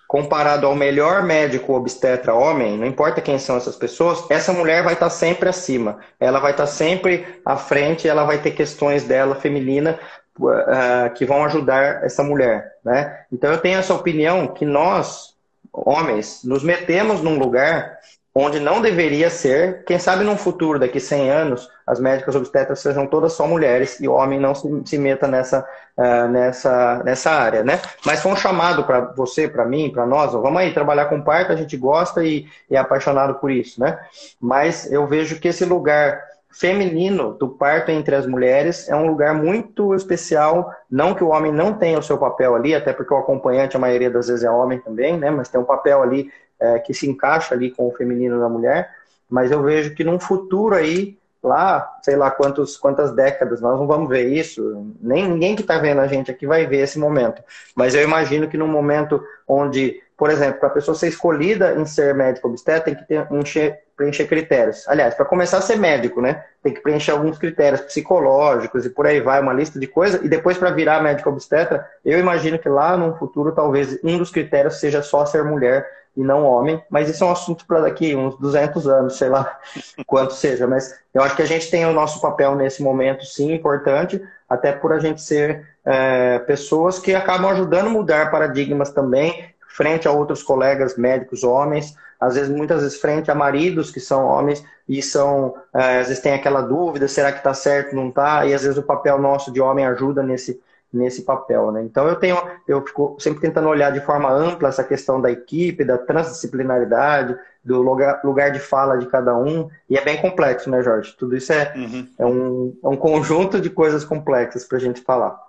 comparado 0.09 0.65
ao 0.65 0.73
melhor 0.73 1.21
médico 1.21 1.75
obstetra 1.75 2.33
homem, 2.33 2.75
não 2.79 2.87
importa 2.87 3.21
quem 3.21 3.37
são 3.37 3.57
essas 3.57 3.75
pessoas, 3.75 4.25
essa 4.31 4.51
mulher 4.51 4.83
vai 4.83 4.93
estar 4.93 5.11
sempre 5.11 5.47
acima. 5.47 5.99
Ela 6.19 6.39
vai 6.39 6.49
estar 6.49 6.65
sempre 6.65 7.39
à 7.45 7.55
frente, 7.55 8.07
ela 8.07 8.23
vai 8.23 8.39
ter 8.39 8.49
questões 8.49 9.03
dela 9.03 9.35
feminina 9.35 9.99
uh, 10.39 11.13
que 11.13 11.27
vão 11.27 11.45
ajudar 11.45 12.03
essa 12.03 12.23
mulher, 12.23 12.71
né? 12.83 13.19
Então 13.31 13.51
eu 13.51 13.59
tenho 13.59 13.77
essa 13.77 13.93
opinião 13.93 14.47
que 14.47 14.65
nós, 14.65 15.35
homens, 15.71 16.41
nos 16.43 16.63
metemos 16.63 17.21
num 17.21 17.37
lugar 17.37 17.99
onde 18.33 18.59
não 18.59 18.81
deveria 18.81 19.29
ser, 19.29 19.83
quem 19.85 19.97
sabe 19.97 20.23
num 20.23 20.37
futuro, 20.37 20.79
daqui 20.79 20.99
100 20.99 21.31
anos, 21.31 21.69
as 21.85 21.99
médicas 21.99 22.35
obstetras 22.35 22.79
sejam 22.79 23.07
todas 23.07 23.33
só 23.33 23.47
mulheres 23.47 23.99
e 23.99 24.07
o 24.07 24.13
homem 24.13 24.39
não 24.39 24.53
se, 24.53 24.67
se 24.85 24.97
meta 24.97 25.27
nessa, 25.27 25.67
uh, 25.97 26.27
nessa, 26.27 27.01
nessa 27.03 27.31
área, 27.31 27.63
né? 27.63 27.81
Mas 28.05 28.21
foi 28.21 28.31
um 28.31 28.35
chamado 28.35 28.83
para 28.83 29.01
você, 29.01 29.47
para 29.47 29.65
mim, 29.65 29.91
para 29.91 30.05
nós, 30.05 30.35
ó, 30.35 30.41
vamos 30.41 30.61
aí 30.61 30.73
trabalhar 30.73 31.05
com 31.05 31.21
parto, 31.21 31.51
a 31.51 31.55
gente 31.55 31.75
gosta 31.75 32.23
e, 32.23 32.45
e 32.69 32.75
é 32.75 32.77
apaixonado 32.77 33.35
por 33.35 33.49
isso, 33.49 33.79
né? 33.79 33.99
Mas 34.39 34.89
eu 34.91 35.07
vejo 35.07 35.39
que 35.39 35.47
esse 35.47 35.65
lugar 35.65 36.21
feminino 36.51 37.33
do 37.33 37.47
parto 37.47 37.91
entre 37.91 38.15
as 38.15 38.25
mulheres 38.25 38.89
é 38.89 38.95
um 38.95 39.05
lugar 39.05 39.33
muito 39.33 39.93
especial. 39.93 40.71
Não 40.89 41.13
que 41.13 41.23
o 41.23 41.29
homem 41.29 41.51
não 41.51 41.73
tenha 41.73 41.99
o 41.99 42.03
seu 42.03 42.17
papel 42.17 42.55
ali, 42.55 42.73
até 42.73 42.91
porque 42.91 43.13
o 43.13 43.17
acompanhante, 43.17 43.77
a 43.77 43.79
maioria 43.79 44.09
das 44.09 44.27
vezes, 44.27 44.43
é 44.43 44.49
homem 44.49 44.79
também, 44.79 45.17
né? 45.17 45.29
Mas 45.29 45.47
tem 45.47 45.61
um 45.61 45.65
papel 45.65 46.01
ali 46.01 46.31
é, 46.59 46.79
que 46.79 46.93
se 46.93 47.09
encaixa 47.09 47.53
ali 47.53 47.71
com 47.71 47.87
o 47.87 47.95
feminino 47.95 48.39
da 48.39 48.49
mulher. 48.49 48.89
Mas 49.29 49.51
eu 49.51 49.61
vejo 49.61 49.93
que 49.93 50.03
num 50.03 50.19
futuro 50.19 50.75
aí 50.75 51.17
lá, 51.41 51.97
sei 52.01 52.15
lá 52.15 52.29
quantos, 52.29 52.77
quantas 52.77 53.13
décadas, 53.13 53.61
nós 53.61 53.79
não 53.79 53.87
vamos 53.87 54.09
ver 54.09 54.27
isso, 54.27 54.93
nem 55.01 55.27
ninguém 55.27 55.55
que 55.55 55.61
está 55.61 55.77
vendo 55.77 56.01
a 56.01 56.07
gente 56.07 56.29
aqui 56.29 56.45
vai 56.45 56.65
ver 56.65 56.79
esse 56.79 56.99
momento. 56.99 57.41
Mas 57.75 57.95
eu 57.95 58.03
imagino 58.03 58.47
que 58.47 58.57
num 58.57 58.67
momento 58.67 59.23
onde, 59.47 60.01
por 60.17 60.29
exemplo, 60.29 60.59
para 60.59 60.67
a 60.67 60.73
pessoa 60.73 60.95
ser 60.95 61.07
escolhida 61.07 61.75
em 61.75 61.85
ser 61.85 62.13
médico 62.13 62.47
obstetra, 62.49 62.81
tem 62.81 62.95
que 62.95 63.07
ter, 63.07 63.25
encher, 63.31 63.79
preencher 63.95 64.25
critérios. 64.27 64.85
Aliás, 64.87 65.15
para 65.15 65.25
começar 65.25 65.59
a 65.59 65.61
ser 65.61 65.77
médico, 65.77 66.21
né, 66.21 66.43
tem 66.61 66.73
que 66.73 66.81
preencher 66.81 67.11
alguns 67.11 67.37
critérios 67.37 67.81
psicológicos 67.81 68.85
e 68.85 68.89
por 68.89 69.07
aí 69.07 69.21
vai, 69.21 69.41
uma 69.41 69.53
lista 69.53 69.79
de 69.79 69.87
coisas, 69.87 70.21
e 70.21 70.27
depois 70.27 70.57
para 70.57 70.71
virar 70.71 71.01
médico 71.01 71.29
obstetra, 71.29 71.87
eu 72.03 72.19
imagino 72.19 72.59
que 72.59 72.67
lá 72.67 72.97
no 72.97 73.15
futuro 73.15 73.53
talvez 73.53 73.97
um 74.03 74.17
dos 74.17 74.29
critérios 74.29 74.79
seja 74.79 75.01
só 75.01 75.25
ser 75.25 75.43
mulher 75.45 75.98
e 76.15 76.23
não 76.23 76.43
homem, 76.43 76.83
mas 76.89 77.09
isso 77.09 77.23
é 77.23 77.27
um 77.27 77.31
assunto 77.31 77.65
para 77.65 77.81
daqui 77.81 78.15
uns 78.15 78.37
200 78.37 78.87
anos, 78.87 79.17
sei 79.17 79.29
lá 79.29 79.57
quanto 80.05 80.33
seja, 80.33 80.67
mas 80.67 80.93
eu 81.13 81.21
acho 81.21 81.35
que 81.35 81.41
a 81.41 81.47
gente 81.47 81.69
tem 81.69 81.85
o 81.85 81.93
nosso 81.93 82.19
papel 82.21 82.55
nesse 82.55 82.83
momento, 82.83 83.23
sim, 83.25 83.53
importante, 83.53 84.21
até 84.49 84.71
por 84.71 84.91
a 84.91 84.99
gente 84.99 85.21
ser 85.21 85.65
é, 85.85 86.39
pessoas 86.39 86.99
que 86.99 87.15
acabam 87.15 87.51
ajudando 87.51 87.87
a 87.87 87.91
mudar 87.91 88.31
paradigmas 88.31 88.91
também, 88.91 89.45
frente 89.67 90.07
a 90.07 90.11
outros 90.11 90.43
colegas 90.43 90.97
médicos 90.97 91.43
homens, 91.43 91.95
às 92.19 92.35
vezes, 92.35 92.49
muitas 92.49 92.81
vezes, 92.81 92.99
frente 92.99 93.31
a 93.31 93.35
maridos 93.35 93.91
que 93.91 93.99
são 93.99 94.25
homens 94.25 94.63
e 94.87 95.01
são, 95.01 95.55
é, 95.73 95.99
às 95.99 96.07
vezes 96.07 96.21
tem 96.21 96.33
aquela 96.33 96.61
dúvida, 96.61 97.07
será 97.07 97.31
que 97.31 97.37
está 97.37 97.53
certo, 97.53 97.95
não 97.95 98.09
está? 98.09 98.45
E 98.45 98.53
às 98.53 98.63
vezes 98.63 98.77
o 98.77 98.83
papel 98.83 99.17
nosso 99.19 99.53
de 99.53 99.61
homem 99.61 99.85
ajuda 99.85 100.21
nesse, 100.21 100.61
nesse 100.91 101.21
papel, 101.21 101.71
né? 101.71 101.83
Então 101.83 102.07
eu 102.07 102.15
tenho, 102.15 102.37
eu 102.67 102.85
fico 102.85 103.15
sempre 103.19 103.39
tentando 103.39 103.67
olhar 103.67 103.91
de 103.91 104.01
forma 104.01 104.31
ampla 104.31 104.69
essa 104.69 104.83
questão 104.83 105.21
da 105.21 105.31
equipe, 105.31 105.83
da 105.83 105.97
transdisciplinaridade, 105.97 107.37
do 107.63 107.81
lugar, 107.81 108.21
lugar 108.23 108.51
de 108.51 108.59
fala 108.59 108.97
de 108.97 109.05
cada 109.05 109.37
um, 109.37 109.69
e 109.89 109.97
é 109.97 110.03
bem 110.03 110.17
complexo, 110.17 110.69
né, 110.69 110.81
Jorge? 110.81 111.15
Tudo 111.17 111.35
isso 111.35 111.53
é, 111.53 111.73
uhum. 111.75 112.07
é, 112.17 112.25
um, 112.25 112.77
é 112.83 112.87
um 112.87 112.97
conjunto 112.97 113.61
de 113.61 113.69
coisas 113.69 114.03
complexas 114.03 114.65
para 114.65 114.77
a 114.77 114.81
gente 114.81 115.01
falar. 115.01 115.39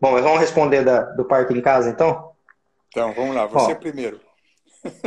Bom, 0.00 0.12
mas 0.12 0.22
vamos 0.22 0.40
responder 0.40 0.82
da, 0.82 1.02
do 1.02 1.24
parto 1.24 1.52
em 1.52 1.60
casa, 1.60 1.90
então? 1.90 2.30
Então, 2.88 3.12
vamos 3.12 3.34
lá, 3.34 3.46
você 3.46 3.74
Bom, 3.74 3.80
primeiro. 3.80 4.20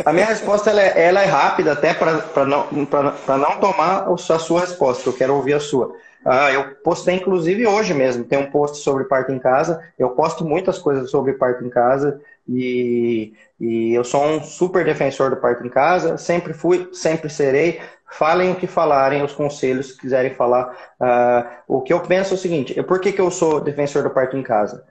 A 0.06 0.12
minha 0.12 0.26
resposta 0.26 0.70
ela 0.70 0.82
é, 0.82 1.08
ela 1.08 1.22
é 1.22 1.26
rápida, 1.26 1.72
até 1.72 1.94
para 1.94 2.46
não, 2.46 2.68
não 2.72 3.60
tomar 3.60 4.08
a 4.10 4.18
sua 4.18 4.62
resposta, 4.62 5.10
eu 5.10 5.14
quero 5.14 5.34
ouvir 5.36 5.54
a 5.54 5.60
sua. 5.60 5.96
Ah, 6.26 6.52
eu 6.52 6.76
postei 6.84 7.16
inclusive 7.16 7.66
hoje 7.66 7.94
mesmo, 7.94 8.26
tem 8.26 8.38
um 8.38 8.52
post 8.52 8.78
sobre 8.80 9.06
parto 9.06 9.32
em 9.32 9.40
casa. 9.40 9.82
Eu 9.98 10.12
posto 10.12 10.46
muitas 10.46 10.78
coisas 10.78 11.10
sobre 11.10 11.34
parto 11.34 11.64
em 11.64 11.70
casa 11.70 12.22
e, 12.48 13.34
e 13.60 13.94
eu 13.94 14.04
sou 14.04 14.24
um 14.26 14.44
super 14.44 14.84
defensor 14.84 15.30
do 15.30 15.38
parto 15.38 15.66
em 15.66 15.70
casa. 15.70 16.18
Sempre 16.18 16.54
fui, 16.54 16.90
sempre 16.94 17.30
serei. 17.30 17.82
Falem 18.12 18.52
o 18.52 18.56
que 18.56 18.68
falarem, 18.68 19.24
os 19.24 19.34
conselhos 19.34 19.92
que 19.92 20.02
quiserem 20.02 20.34
falar. 20.34 20.76
Ah, 21.00 21.62
o 21.68 21.82
que 21.82 21.94
eu 21.94 22.02
penso 22.02 22.34
é 22.34 22.36
o 22.36 22.40
seguinte: 22.40 22.84
por 22.84 23.00
que, 23.00 23.12
que 23.14 23.22
eu 23.22 23.32
sou 23.32 23.62
defensor 23.62 24.04
do 24.04 24.10
parto 24.10 24.36
em 24.38 24.44
casa? 24.44 24.86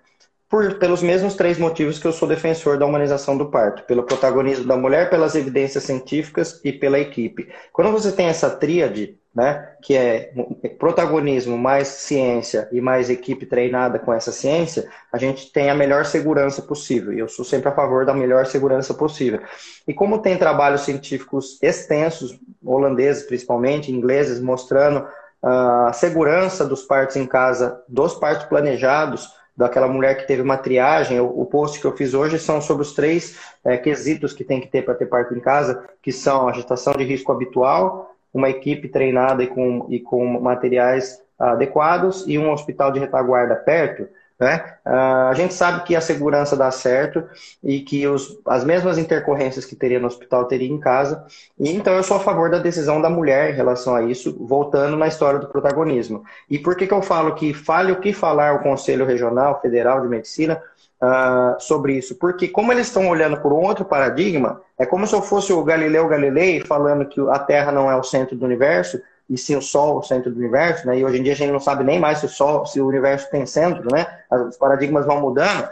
Por, 0.49 0.79
pelos 0.79 1.03
mesmos 1.03 1.35
três 1.35 1.59
motivos 1.59 1.99
que 1.99 2.07
eu 2.07 2.13
sou 2.13 2.27
defensor 2.27 2.79
da 2.79 2.87
humanização 2.87 3.37
do 3.37 3.51
parto: 3.51 3.83
pelo 3.85 4.03
protagonismo 4.03 4.67
da 4.67 4.77
mulher, 4.77 5.11
pelas 5.11 5.35
evidências 5.35 5.85
científicas 5.85 6.61
e 6.65 6.73
pela 6.73 6.99
equipe. 6.99 7.49
Quando 7.73 7.93
você 7.93 8.11
tem 8.13 8.27
essa 8.27 8.49
tríade, 8.49 9.19
né, 9.35 9.73
que 9.83 9.95
é 9.95 10.33
protagonismo 10.79 11.57
mais 11.57 11.87
ciência 11.89 12.69
e 12.73 12.81
mais 12.81 13.11
equipe 13.11 13.47
treinada 13.47 13.99
com 13.99 14.13
essa 14.13 14.33
ciência, 14.33 14.91
a 15.13 15.19
gente 15.19 15.53
tem 15.53 15.71
a 15.71 15.75
melhor 15.75 16.05
segurança 16.07 16.63
possível. 16.63 17.13
E 17.13 17.19
eu 17.19 17.29
sou 17.29 17.45
sempre 17.45 17.69
a 17.69 17.75
favor 17.75 18.05
da 18.05 18.15
melhor 18.15 18.47
segurança 18.47 18.95
possível. 18.95 19.41
E 19.87 19.95
como 19.95 20.19
tem 20.19 20.37
trabalhos 20.37 20.81
científicos 20.81 21.59
extensos, 21.63 22.37
holandeses 22.65 23.23
principalmente, 23.25 23.93
ingleses, 23.93 24.41
mostrando 24.41 25.07
ah, 25.43 25.89
a 25.89 25.93
segurança 25.93 26.65
dos 26.65 26.83
partos 26.83 27.15
em 27.17 27.27
casa, 27.27 27.81
dos 27.87 28.15
partos 28.15 28.47
planejados, 28.47 29.38
daquela 29.59 29.89
mulher 29.89 30.17
que 30.17 30.27
teve 30.29 30.41
uma 30.41 30.57
triagem. 30.57 31.19
O, 31.19 31.45
post 31.45 31.81
que 31.81 31.85
eu 31.85 31.97
fiz 31.97 32.15
hoje 32.15 32.39
são 32.39 32.61
sobre 32.61 32.83
os 32.83 32.93
três 32.93 33.37
é, 33.65 33.77
quesitos 33.77 34.33
que 34.33 34.45
tem 34.45 34.61
que 34.61 34.69
ter 34.69 34.83
para 34.83 34.95
ter 34.95 35.07
parto 35.07 35.35
em 35.35 35.41
casa, 35.41 35.85
que 36.01 36.13
são 36.13 36.49
a 36.49 36.53
gestação 36.53 36.93
de 36.93 37.03
risco 37.03 37.33
habitual, 37.33 38.15
uma 38.33 38.49
equipe 38.49 38.89
treinada 38.89 39.43
e 39.43 39.49
com, 39.49 39.85
e 39.91 39.99
com 39.99 40.41
materiais 40.41 41.21
adequados 41.37 42.25
e 42.29 42.39
um 42.39 42.53
hospital 42.53 42.93
de 42.93 43.01
retaguarda 43.01 43.57
perto. 43.57 44.07
Né? 44.39 44.75
Uh, 44.87 45.29
a 45.31 45.35
gente 45.35 45.53
sabe 45.53 45.83
que 45.83 45.97
a 45.97 46.01
segurança 46.01 46.57
dá 46.57 46.71
certo 46.71 47.25
e 47.63 47.81
que 47.81 48.07
os, 48.07 48.39
as 48.47 48.65
mesmas 48.65 48.97
intercorrências 48.97 49.65
que 49.65 49.75
teria 49.75 49.99
no 49.99 50.07
hospital 50.07 50.45
teria 50.45 50.69
em 50.69 50.79
casa. 50.79 51.25
E 51.59 51.71
então 51.73 51.93
eu 51.95 52.05
sou 52.05 52.19
a 52.19 52.21
favor 52.21 52.49
da 52.49 52.59
decisão 52.59 53.01
da 53.01 53.11
mulher 53.11 53.51
em 53.51 53.57
relação 53.57 53.97
a 53.97 54.03
isso, 54.05 54.37
voltando 54.47 54.97
na 54.97 55.09
história 55.09 55.41
do 55.41 55.49
protagonismo. 55.49 56.23
E 56.49 56.57
por 56.57 56.77
que, 56.77 56.87
que 56.87 56.95
eu 56.95 57.03
falo 57.03 57.35
que 57.35 57.53
fale 57.53 57.91
o 57.91 58.01
que 58.01 58.13
falar 58.13 58.55
o 58.55 58.63
Conselho 58.63 59.05
Regional 59.05 59.61
Federal 59.61 60.01
de 60.03 60.09
Medicina 60.09 60.63
uh, 61.03 61.61
sobre 61.61 61.95
isso? 61.95 62.15
Porque 62.15 62.47
como 62.47 62.73
eles 62.73 62.87
estão 62.87 63.09
olhando 63.09 63.41
por 63.41 63.53
um 63.53 63.63
outro 63.63 63.85
paradigma, 63.85 64.63
é 64.79 64.87
como 64.87 65.05
se 65.05 65.17
eu 65.17 65.21
fosse 65.21 65.53
o 65.53 65.65
Galileu 65.65 66.07
Galilei 66.07 66.61
falando 66.61 67.07
que 67.07 67.21
a 67.29 67.41
Terra 67.41 67.73
não 67.73 67.91
é 67.91 67.97
o 67.97 68.05
centro 68.05 68.37
do 68.37 68.45
universo, 68.45 69.03
e 69.29 69.37
sim 69.37 69.57
o 69.57 69.63
Sol 69.63 69.99
o 69.99 70.03
centro 70.03 70.31
do 70.31 70.39
universo, 70.39 70.87
né? 70.87 70.99
E 70.99 71.05
hoje 71.05 71.19
em 71.19 71.23
dia 71.23 71.33
a 71.33 71.37
gente 71.37 71.53
não 71.53 71.61
sabe 71.61 71.85
nem 71.85 71.99
mais 71.99 72.19
se 72.19 72.27
o 72.27 72.29
Sol, 72.29 72.65
se 72.65 72.81
o 72.81 72.87
universo 72.87 73.31
tem 73.31 73.45
centro, 73.45 73.87
né? 73.93 74.07
Os 74.49 74.57
paradigmas 74.57 75.05
vão 75.05 75.21
mudando. 75.21 75.65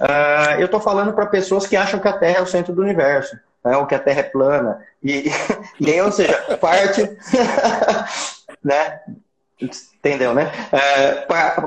Uh, 0.00 0.58
eu 0.58 0.66
estou 0.66 0.80
falando 0.80 1.12
para 1.12 1.26
pessoas 1.26 1.66
que 1.66 1.76
acham 1.76 2.00
que 2.00 2.08
a 2.08 2.12
Terra 2.12 2.38
é 2.38 2.42
o 2.42 2.46
centro 2.46 2.74
do 2.74 2.82
universo, 2.82 3.38
né? 3.64 3.76
Ou 3.76 3.86
que 3.86 3.94
a 3.94 4.00
Terra 4.00 4.20
é 4.20 4.24
plana. 4.24 4.80
E, 5.02 5.30
e 5.78 5.90
aí, 5.90 6.00
ou 6.00 6.10
seja, 6.10 6.36
parte, 6.60 7.02
né? 8.62 9.00
Entendeu, 10.04 10.34
né? 10.34 10.52
É, 10.70 11.26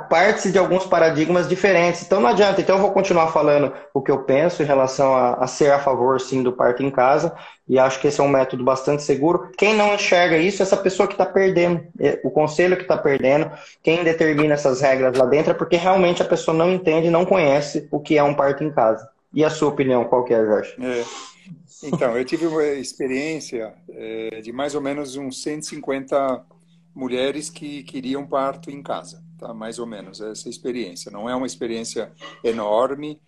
Parte-se 0.09 0.51
de 0.51 0.59
alguns 0.59 0.85
paradigmas 0.85 1.47
diferentes. 1.49 2.03
Então 2.03 2.19
não 2.19 2.29
adianta. 2.29 2.61
Então 2.61 2.75
eu 2.75 2.81
vou 2.81 2.91
continuar 2.91 3.29
falando 3.29 3.73
o 3.91 4.01
que 4.01 4.11
eu 4.11 4.19
penso 4.19 4.61
em 4.61 4.65
relação 4.65 5.15
a, 5.15 5.33
a, 5.35 5.47
ser 5.47 5.71
a 5.71 5.79
favor, 5.79 6.21
sim, 6.21 6.43
do 6.43 6.53
parto 6.53 6.83
em 6.83 6.91
casa. 6.91 7.35
E 7.67 7.79
acho 7.79 7.99
que 7.99 8.07
esse 8.07 8.21
é 8.21 8.23
um 8.23 8.29
método 8.29 8.63
bastante 8.63 9.01
seguro. 9.01 9.51
Quem 9.57 9.73
não 9.73 9.95
enxerga 9.95 10.37
isso, 10.37 10.61
é 10.61 10.63
essa 10.63 10.77
pessoa 10.77 11.07
que 11.07 11.15
está 11.15 11.25
perdendo. 11.25 11.83
É, 11.99 12.19
o 12.23 12.29
conselho 12.29 12.77
que 12.77 12.83
está 12.83 12.95
perdendo. 12.95 13.49
Quem 13.81 14.03
determina 14.03 14.53
essas 14.53 14.81
regras 14.81 15.17
lá 15.17 15.25
dentro 15.25 15.51
é 15.51 15.55
porque 15.55 15.75
realmente 15.75 16.21
a 16.21 16.25
pessoa 16.25 16.55
não 16.55 16.71
entende, 16.71 17.09
não 17.09 17.25
conhece 17.25 17.87
o 17.89 17.99
que 17.99 18.19
é 18.19 18.23
um 18.23 18.35
parto 18.35 18.63
em 18.63 18.71
casa. 18.71 19.09
E 19.33 19.43
a 19.43 19.49
sua 19.49 19.69
opinião, 19.69 20.05
qual 20.05 20.23
que 20.23 20.33
é, 20.35 20.45
Jorge? 20.45 20.75
É. 20.79 21.03
Então, 21.83 22.17
eu 22.17 22.25
tive 22.25 22.45
uma 22.47 22.63
experiência 22.63 23.73
é, 23.89 24.41
de 24.41 24.51
mais 24.51 24.73
ou 24.73 24.81
menos 24.81 25.15
uns 25.15 25.41
150 25.41 26.45
mulheres 26.97 27.47
que 27.47 27.83
queriam 27.83 28.25
parto 28.25 28.71
em 28.71 28.81
casa, 28.81 29.23
tá? 29.37 29.53
mais 29.53 29.77
ou 29.77 29.85
menos 29.85 30.19
essa 30.19 30.49
experiência. 30.49 31.11
Não 31.11 31.29
é 31.29 31.35
uma 31.35 31.45
experiência 31.45 32.11
enorme, 32.43 33.21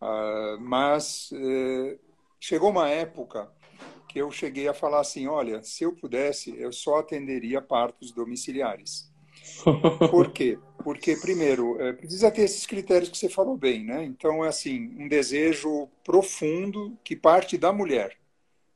uh, 0.00 0.60
mas 0.60 1.30
uh, 1.32 1.98
chegou 2.38 2.70
uma 2.70 2.88
época 2.88 3.50
que 4.08 4.20
eu 4.20 4.30
cheguei 4.30 4.68
a 4.68 4.72
falar 4.72 5.00
assim, 5.00 5.26
olha, 5.26 5.60
se 5.64 5.82
eu 5.82 5.92
pudesse, 5.92 6.54
eu 6.56 6.72
só 6.72 7.00
atenderia 7.00 7.60
partos 7.60 8.12
domiciliares. 8.12 9.10
Por 10.10 10.30
quê? 10.30 10.56
Porque, 10.84 11.16
primeiro, 11.16 11.80
é, 11.82 11.92
precisa 11.92 12.30
ter 12.30 12.42
esses 12.42 12.64
critérios 12.64 13.10
que 13.10 13.18
você 13.18 13.28
falou 13.28 13.56
bem, 13.56 13.84
né? 13.84 14.04
Então, 14.04 14.44
é 14.44 14.48
assim, 14.48 14.94
um 14.96 15.08
desejo 15.08 15.88
profundo 16.04 16.96
que 17.02 17.16
parte 17.16 17.58
da 17.58 17.72
mulher 17.72 18.16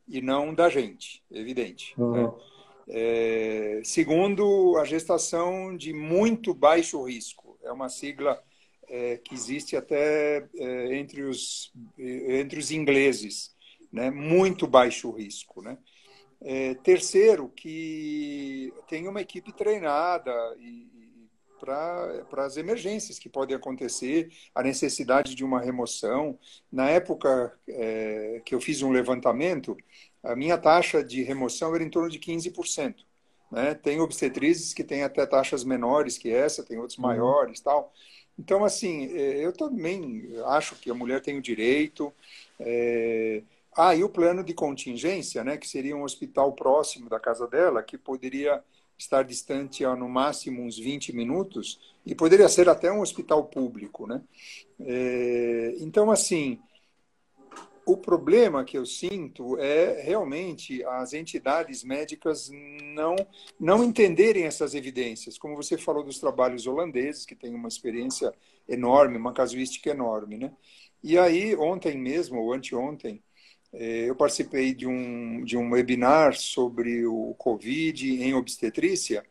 e 0.09 0.21
não 0.21 0.53
da 0.53 0.69
gente, 0.69 1.23
evidente. 1.31 1.95
Né? 1.97 2.05
Uhum. 2.05 2.23
Né? 2.25 2.33
É, 2.93 3.81
segundo, 3.85 4.77
a 4.77 4.85
gestação 4.85 5.77
de 5.77 5.93
muito 5.93 6.53
baixo 6.53 7.03
risco. 7.05 7.57
É 7.63 7.71
uma 7.71 7.89
sigla 7.89 8.43
é, 8.89 9.17
que 9.17 9.33
existe 9.33 9.77
até 9.77 10.49
é, 10.57 10.97
entre, 10.97 11.23
os, 11.23 11.73
entre 11.97 12.59
os 12.59 12.73
ingleses. 12.73 13.55
Né? 13.93 14.11
Muito 14.11 14.67
baixo 14.67 15.11
risco. 15.13 15.63
Né? 15.63 15.79
É, 16.41 16.75
terceiro, 16.75 17.49
que 17.49 18.73
tem 18.89 19.07
uma 19.07 19.21
equipe 19.21 19.53
treinada 19.53 20.33
para 21.61 22.45
as 22.45 22.57
emergências 22.57 23.19
que 23.19 23.29
podem 23.29 23.55
acontecer, 23.55 24.33
a 24.55 24.63
necessidade 24.63 25.35
de 25.35 25.45
uma 25.45 25.61
remoção. 25.61 26.39
Na 26.73 26.89
época 26.89 27.57
é, 27.69 28.43
que 28.45 28.55
eu 28.55 28.61
fiz 28.61 28.83
um 28.83 28.91
levantamento, 28.91 29.77
a 30.23 30.37
minha 30.37 30.59
taxa 30.59 31.03
de 31.03 31.23
remoção 31.23 31.75
era 31.75 31.83
em 31.83 31.91
torno 31.91 32.11
de 32.11 32.19
15%. 32.19 32.97
Né? 33.51 33.75
Tem 33.75 34.01
obstetrizes 34.01 34.73
que 34.73 34.85
têm 34.85 35.03
até 35.03 35.27
taxas 35.27 35.65
menores 35.65 36.17
que 36.17 36.31
essa, 36.31 36.63
tem 36.63 36.79
outros 36.79 36.99
uhum. 36.99 37.05
maiores 37.05 37.61
tal. 37.61 37.93
Então, 38.39 38.65
assim, 38.65 39.15
é, 39.15 39.45
eu 39.45 39.53
também 39.53 40.33
acho 40.47 40.77
que 40.77 40.91
a 40.91 40.95
mulher 40.95 41.21
tem 41.21 41.37
o 41.37 41.43
direito. 41.43 42.13
É... 42.59 43.43
Ah, 43.77 43.95
e 43.95 44.03
o 44.03 44.09
plano 44.09 44.43
de 44.43 44.53
contingência, 44.53 45.45
né, 45.45 45.57
que 45.57 45.69
seria 45.69 45.97
um 45.97 46.03
hospital 46.03 46.53
próximo 46.55 47.09
da 47.09 47.21
casa 47.21 47.47
dela, 47.47 47.83
que 47.83 47.97
poderia 47.97 48.63
estar 48.99 49.23
distante 49.23 49.85
a, 49.85 49.95
no 49.95 50.09
máximo 50.09 50.63
uns 50.63 50.77
20 50.77 51.15
minutos, 51.15 51.79
e 52.05 52.15
poderia 52.15 52.49
ser 52.49 52.69
até 52.69 52.91
um 52.91 53.01
hospital 53.01 53.45
público. 53.45 54.07
Né? 54.07 54.21
É... 54.81 55.75
Então, 55.79 56.11
assim, 56.11 56.59
o 57.87 57.97
problema 57.97 58.65
que 58.65 58.77
eu 58.77 58.87
sinto 58.87 59.59
é 59.59 60.03
realmente 60.03 60.85
as 60.85 61.13
entidades 61.13 61.83
médicas 61.83 62.51
não, 62.95 63.17
não 63.59 63.83
entenderem 63.83 64.45
essas 64.45 64.75
evidências. 64.75 65.39
Como 65.39 65.57
você 65.57 65.77
falou 65.77 66.05
dos 66.05 66.19
trabalhos 66.19 66.67
holandeses, 66.67 67.25
que 67.25 67.35
têm 67.35 67.55
uma 67.55 67.69
experiência 67.69 68.33
enorme, 68.69 69.17
uma 69.17 69.33
casuística 69.33 69.91
enorme. 69.91 70.37
Né? 70.37 70.53
E 71.03 71.19
aí, 71.19 71.57
ontem 71.57 71.99
mesmo, 71.99 72.41
ou 72.41 72.53
anteontem, 72.53 73.23
eh, 73.73 74.09
eu 74.09 74.15
participei 74.15 74.75
de 74.75 74.87
um, 74.87 75.45
de 75.45 75.57
um 75.57 75.71
webinar 75.71 76.37
sobre 76.37 77.07
o 77.07 77.35
Covid 77.35 78.23
em 78.23 78.35
obstetrícia, 78.35 79.25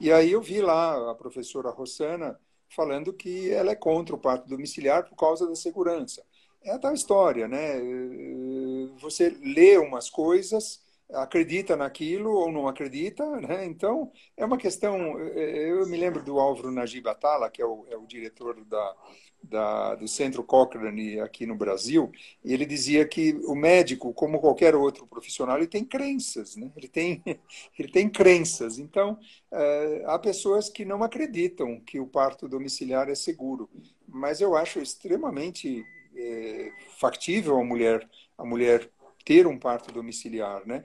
e 0.00 0.10
aí 0.10 0.32
eu 0.32 0.40
vi 0.40 0.60
lá 0.60 1.10
a 1.10 1.14
professora 1.14 1.70
Rossana 1.70 2.38
falando 2.68 3.12
que 3.12 3.50
ela 3.50 3.72
é 3.72 3.76
contra 3.76 4.14
o 4.14 4.18
parto 4.18 4.48
domiciliar 4.48 5.08
por 5.08 5.16
causa 5.16 5.46
da 5.46 5.54
segurança 5.54 6.24
é 6.62 6.72
a 6.72 6.78
tal 6.78 6.94
história, 6.94 7.48
né? 7.48 7.80
Você 9.00 9.30
lê 9.42 9.78
umas 9.78 10.10
coisas, 10.10 10.80
acredita 11.10 11.76
naquilo 11.76 12.30
ou 12.32 12.52
não 12.52 12.68
acredita, 12.68 13.24
né? 13.40 13.64
Então, 13.64 14.10
é 14.36 14.44
uma 14.44 14.58
questão... 14.58 15.18
Eu 15.18 15.86
me 15.86 15.96
lembro 15.96 16.22
do 16.22 16.38
Álvaro 16.38 16.70
Najib 16.70 17.08
Atala, 17.08 17.50
que 17.50 17.62
é 17.62 17.66
o, 17.66 17.86
é 17.88 17.96
o 17.96 18.06
diretor 18.06 18.64
da, 18.64 18.96
da, 19.42 19.94
do 19.94 20.06
Centro 20.06 20.44
Cochrane 20.44 21.20
aqui 21.20 21.46
no 21.46 21.54
Brasil, 21.54 22.10
ele 22.44 22.66
dizia 22.66 23.06
que 23.06 23.32
o 23.44 23.54
médico, 23.54 24.12
como 24.12 24.40
qualquer 24.40 24.74
outro 24.74 25.06
profissional, 25.06 25.56
ele 25.56 25.66
tem 25.66 25.84
crenças, 25.84 26.56
né? 26.56 26.70
Ele 26.76 26.88
tem, 26.88 27.22
ele 27.78 27.88
tem 27.90 28.08
crenças. 28.08 28.78
Então, 28.78 29.18
é, 29.50 30.02
há 30.06 30.18
pessoas 30.18 30.68
que 30.68 30.84
não 30.84 31.02
acreditam 31.02 31.80
que 31.80 31.98
o 31.98 32.06
parto 32.06 32.48
domiciliar 32.48 33.08
é 33.08 33.14
seguro, 33.14 33.68
mas 34.06 34.40
eu 34.40 34.56
acho 34.56 34.78
extremamente 34.80 35.84
é, 36.20 36.72
factível 36.98 37.58
a 37.58 37.64
mulher, 37.64 38.08
a 38.36 38.44
mulher 38.44 38.90
ter 39.24 39.46
um 39.46 39.58
parto 39.58 39.92
domiciliar, 39.92 40.66
né? 40.66 40.82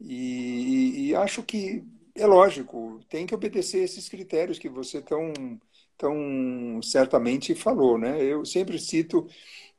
E, 0.00 1.08
e, 1.08 1.14
acho 1.14 1.42
que 1.42 1.84
é 2.14 2.26
lógico, 2.26 3.00
tem 3.08 3.26
que 3.26 3.34
obedecer 3.34 3.82
esses 3.82 4.08
critérios 4.08 4.58
que 4.58 4.68
você 4.68 5.00
tão, 5.00 5.32
tão 5.96 6.80
certamente 6.82 7.54
falou, 7.54 7.98
né? 7.98 8.22
Eu 8.22 8.44
sempre 8.44 8.78
cito 8.78 9.26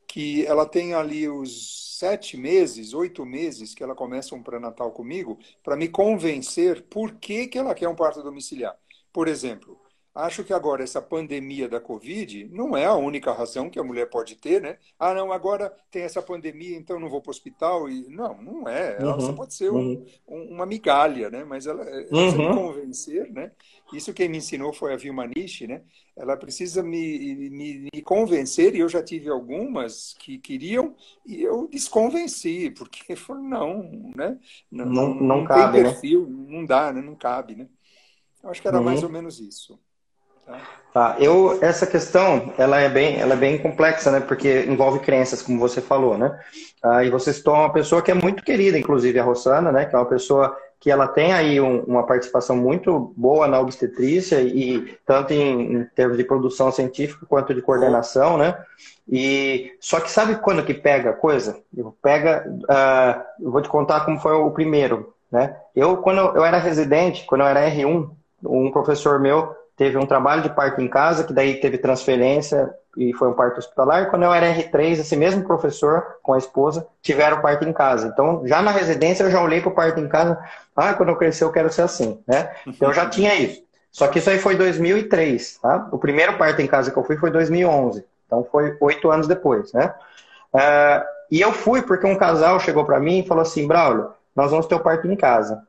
que 0.06 0.46
ela 0.46 0.66
tem 0.66 0.94
ali 0.94 1.28
os 1.28 1.98
sete 1.98 2.36
meses, 2.36 2.92
oito 2.94 3.24
meses 3.24 3.74
que 3.74 3.82
ela 3.82 3.94
começa 3.94 4.34
um 4.34 4.42
pré-natal 4.42 4.92
comigo 4.92 5.38
para 5.62 5.76
me 5.76 5.88
convencer 5.88 6.82
por 6.84 7.14
que, 7.14 7.46
que 7.48 7.58
ela 7.58 7.74
quer 7.74 7.88
um 7.88 7.96
parto 7.96 8.22
domiciliar. 8.22 8.76
Por 9.12 9.28
exemplo, 9.28 9.80
Acho 10.16 10.42
que 10.42 10.54
agora 10.54 10.82
essa 10.82 11.02
pandemia 11.02 11.68
da 11.68 11.78
Covid 11.78 12.48
não 12.50 12.74
é 12.74 12.86
a 12.86 12.94
única 12.94 13.34
razão 13.34 13.68
que 13.68 13.78
a 13.78 13.84
mulher 13.84 14.08
pode 14.08 14.34
ter, 14.34 14.62
né? 14.62 14.78
Ah, 14.98 15.12
não, 15.12 15.30
agora 15.30 15.70
tem 15.90 16.04
essa 16.04 16.22
pandemia, 16.22 16.74
então 16.74 16.98
não 16.98 17.10
vou 17.10 17.20
para 17.20 17.28
o 17.28 17.32
hospital. 17.32 17.86
E... 17.86 18.08
Não, 18.08 18.40
não 18.40 18.66
é. 18.66 18.96
Ela 18.98 19.14
uhum, 19.14 19.20
só 19.20 19.32
pode 19.34 19.52
ser 19.52 19.70
um, 19.70 20.02
uhum. 20.26 20.46
uma 20.52 20.64
migalha, 20.64 21.28
né? 21.28 21.44
Mas 21.44 21.66
ela, 21.66 21.82
ela 21.82 22.06
precisa 22.06 22.38
me 22.38 22.46
uhum. 22.46 22.54
convencer, 22.54 23.30
né? 23.30 23.52
Isso 23.92 24.14
quem 24.14 24.26
me 24.26 24.38
ensinou 24.38 24.72
foi 24.72 24.94
a 24.94 24.96
Vilma 24.96 25.26
Nishi, 25.26 25.66
né? 25.66 25.82
Ela 26.16 26.34
precisa 26.34 26.82
me, 26.82 27.50
me, 27.50 27.90
me, 27.92 28.02
convencer, 28.02 28.74
e 28.74 28.78
eu 28.78 28.88
já 28.88 29.02
tive 29.02 29.28
algumas 29.28 30.14
que 30.18 30.38
queriam, 30.38 30.94
e 31.26 31.42
eu 31.42 31.68
desconvenci, 31.70 32.70
porque 32.70 33.14
falou, 33.16 33.42
não, 33.42 34.12
né? 34.16 34.38
Não, 34.72 34.86
não, 34.86 35.14
não, 35.14 35.14
não 35.14 35.44
cabe, 35.44 35.82
né? 35.82 35.90
perfil, 35.90 36.26
né? 36.26 36.46
não 36.48 36.64
dá, 36.64 36.90
né? 36.90 37.02
Não 37.02 37.14
cabe, 37.14 37.54
né? 37.54 37.68
Eu 38.42 38.48
acho 38.48 38.62
que 38.62 38.68
era 38.68 38.80
mais 38.80 39.00
uhum. 39.00 39.08
ou 39.08 39.12
menos 39.12 39.40
isso. 39.40 39.78
Tá, 40.96 41.14
eu 41.18 41.58
essa 41.60 41.86
questão 41.86 42.54
ela 42.56 42.80
é 42.80 42.88
bem 42.88 43.20
ela 43.20 43.34
é 43.34 43.36
bem 43.36 43.58
complexa, 43.58 44.10
né? 44.10 44.20
Porque 44.20 44.64
envolve 44.66 45.00
crenças, 45.00 45.42
como 45.42 45.58
você 45.58 45.82
falou, 45.82 46.16
né? 46.16 46.38
Ah, 46.82 47.04
e 47.04 47.10
você 47.10 47.34
citou 47.34 47.52
uma 47.52 47.70
pessoa 47.70 48.00
que 48.00 48.10
é 48.10 48.14
muito 48.14 48.42
querida, 48.42 48.78
inclusive 48.78 49.18
a 49.18 49.22
Rossana, 49.22 49.70
né? 49.70 49.84
Que 49.84 49.94
é 49.94 49.98
uma 49.98 50.08
pessoa 50.08 50.56
que 50.80 50.90
ela 50.90 51.06
tem 51.06 51.34
aí 51.34 51.60
um, 51.60 51.80
uma 51.80 52.06
participação 52.06 52.56
muito 52.56 53.12
boa 53.16 53.46
na 53.46 53.60
obstetrícia 53.60 54.40
e 54.40 54.96
tanto 55.04 55.32
em, 55.32 55.74
em, 55.74 55.84
termos 55.84 56.16
de 56.16 56.24
produção 56.24 56.72
científica 56.72 57.26
quanto 57.26 57.54
de 57.54 57.60
coordenação, 57.60 58.38
né? 58.38 58.56
E 59.06 59.72
só 59.80 60.00
que 60.00 60.10
sabe 60.10 60.36
quando 60.36 60.64
que 60.64 60.72
pega 60.72 61.10
a 61.10 61.12
coisa? 61.12 61.58
Pega, 62.02 62.46
uh, 62.48 63.44
eu 63.44 63.50
vou 63.50 63.60
te 63.60 63.68
contar 63.68 64.04
como 64.06 64.18
foi 64.18 64.32
o 64.32 64.50
primeiro, 64.50 65.14
né? 65.30 65.56
Eu 65.74 65.98
quando 65.98 66.20
eu 66.20 66.44
era 66.44 66.56
residente, 66.56 67.26
quando 67.26 67.42
eu 67.42 67.48
era 67.48 67.70
R1, 67.70 68.10
um 68.44 68.70
professor 68.70 69.20
meu 69.20 69.54
teve 69.76 69.98
um 69.98 70.06
trabalho 70.06 70.42
de 70.42 70.50
parto 70.50 70.80
em 70.80 70.88
casa, 70.88 71.24
que 71.24 71.32
daí 71.32 71.60
teve 71.60 71.76
transferência 71.76 72.74
e 72.96 73.12
foi 73.12 73.28
um 73.28 73.34
parto 73.34 73.58
hospitalar. 73.58 74.08
Quando 74.08 74.22
eu 74.22 74.32
era 74.32 74.54
R3, 74.54 75.00
esse 75.00 75.14
mesmo 75.14 75.44
professor 75.44 76.16
com 76.22 76.32
a 76.32 76.38
esposa 76.38 76.86
tiveram 77.02 77.42
parto 77.42 77.68
em 77.68 77.72
casa. 77.72 78.08
Então, 78.08 78.46
já 78.46 78.62
na 78.62 78.70
residência, 78.70 79.24
eu 79.24 79.30
já 79.30 79.40
olhei 79.42 79.60
para 79.60 79.70
o 79.70 79.74
parto 79.74 80.00
em 80.00 80.08
casa. 80.08 80.38
Ah, 80.74 80.94
quando 80.94 81.10
eu 81.10 81.16
crescer, 81.16 81.44
eu 81.44 81.52
quero 81.52 81.70
ser 81.70 81.82
assim, 81.82 82.22
né? 82.26 82.54
Então, 82.66 82.88
eu 82.88 82.94
já 82.94 83.06
tinha 83.06 83.34
isso. 83.34 83.62
Só 83.92 84.08
que 84.08 84.18
isso 84.18 84.30
aí 84.30 84.38
foi 84.38 84.56
2003, 84.56 85.58
tá? 85.58 85.88
O 85.92 85.98
primeiro 85.98 86.38
parto 86.38 86.60
em 86.62 86.66
casa 86.66 86.90
que 86.90 86.96
eu 86.96 87.04
fui 87.04 87.16
foi 87.16 87.30
2011. 87.30 88.04
Então, 88.26 88.46
foi 88.50 88.76
oito 88.80 89.10
anos 89.10 89.28
depois, 89.28 89.72
né? 89.72 89.94
Uh, 90.54 91.04
e 91.30 91.40
eu 91.40 91.52
fui 91.52 91.82
porque 91.82 92.06
um 92.06 92.16
casal 92.16 92.58
chegou 92.60 92.84
para 92.84 93.00
mim 93.00 93.20
e 93.20 93.26
falou 93.26 93.42
assim, 93.42 93.66
Braulio, 93.66 94.10
nós 94.34 94.50
vamos 94.50 94.66
ter 94.66 94.74
o 94.74 94.80
parto 94.80 95.06
em 95.06 95.16
casa. 95.16 95.62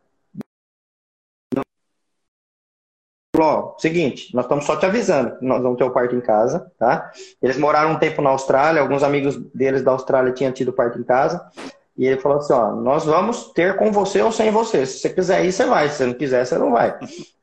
Falou, 3.37 3.75
ó, 3.75 3.79
seguinte, 3.79 4.33
nós 4.33 4.45
estamos 4.45 4.65
só 4.65 4.75
te 4.75 4.85
avisando, 4.85 5.37
nós 5.41 5.61
vamos 5.61 5.77
ter 5.77 5.83
o 5.83 5.91
parto 5.91 6.15
em 6.15 6.21
casa, 6.21 6.71
tá? 6.79 7.11
Eles 7.41 7.57
moraram 7.57 7.91
um 7.91 7.99
tempo 7.99 8.21
na 8.21 8.31
Austrália, 8.31 8.81
alguns 8.81 9.03
amigos 9.03 9.35
deles 9.53 9.83
da 9.83 9.91
Austrália 9.91 10.33
tinham 10.33 10.51
tido 10.51 10.73
parto 10.73 10.99
em 10.99 11.03
casa, 11.03 11.45
e 11.97 12.05
ele 12.05 12.19
falou 12.19 12.39
assim, 12.39 12.53
ó, 12.53 12.71
nós 12.71 13.05
vamos 13.05 13.51
ter 13.53 13.75
com 13.75 13.91
você 13.91 14.21
ou 14.21 14.31
sem 14.31 14.51
você. 14.51 14.85
Se 14.85 14.99
você 14.99 15.09
quiser 15.09 15.45
ir, 15.45 15.51
você 15.51 15.65
vai. 15.65 15.89
Se 15.89 15.97
você 15.97 16.05
não 16.05 16.13
quiser, 16.13 16.45
você 16.45 16.57
não 16.57 16.71
vai. 16.71 16.95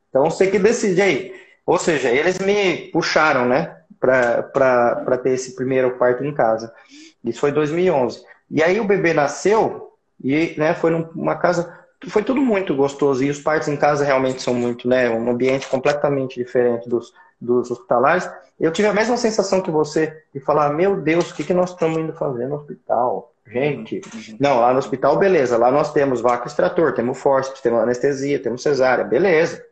Então, 0.09 0.31
você 0.31 0.47
que 0.47 0.61
decide 0.61 1.03
aí. 1.03 1.35
Ou 1.67 1.77
seja, 1.77 2.09
eles 2.09 2.39
me 2.39 2.89
puxaram, 2.93 3.47
né, 3.47 3.77
para 3.99 5.19
ter 5.23 5.31
esse 5.31 5.57
primeiro 5.57 5.99
parto 5.99 6.25
em 6.25 6.33
casa. 6.33 6.73
Isso 7.25 7.41
foi 7.41 7.51
2011. 7.51 8.23
E 8.51 8.63
aí 8.63 8.79
o 8.79 8.85
bebê 8.85 9.13
nasceu 9.13 9.93
e 10.23 10.55
né, 10.57 10.75
foi 10.75 10.91
numa 10.91 11.35
casa 11.37 11.84
foi 12.09 12.23
tudo 12.23 12.41
muito 12.41 12.75
gostoso. 12.75 13.23
E 13.25 13.31
os 13.31 13.41
partos 13.41 13.69
em 13.69 13.77
casa 13.77 14.05
realmente 14.05 14.43
são 14.43 14.55
muito, 14.55 14.89
né? 14.89 15.09
Um 15.11 15.31
ambiente 15.31 15.69
completamente 15.69 16.37
diferente 16.37 16.89
dos, 16.89 17.13
dos 17.41 17.71
hospitalares. 17.71 18.29
Eu 18.59 18.73
tive 18.73 18.89
a 18.89 18.93
mesma 18.93 19.17
sensação 19.17 19.61
que 19.61 19.71
você 19.71 20.23
de 20.33 20.41
falar: 20.41 20.71
meu 20.71 21.01
Deus, 21.01 21.31
o 21.31 21.35
que, 21.35 21.45
que 21.45 21.55
nós 21.55 21.71
estamos 21.71 21.99
indo 21.99 22.13
fazer 22.13 22.47
no 22.47 22.57
hospital? 22.57 23.33
Gente, 23.47 24.01
uhum. 24.15 24.37
não, 24.41 24.61
lá 24.61 24.73
no 24.73 24.79
hospital, 24.79 25.19
beleza. 25.19 25.59
Lá 25.59 25.71
nós 25.71 25.93
temos 25.93 26.21
vácuo 26.21 26.47
extrator, 26.47 26.95
temos 26.95 27.19
forceps, 27.19 27.61
temos 27.61 27.81
anestesia, 27.81 28.39
temos 28.43 28.63
cesárea, 28.63 29.05
beleza. 29.05 29.63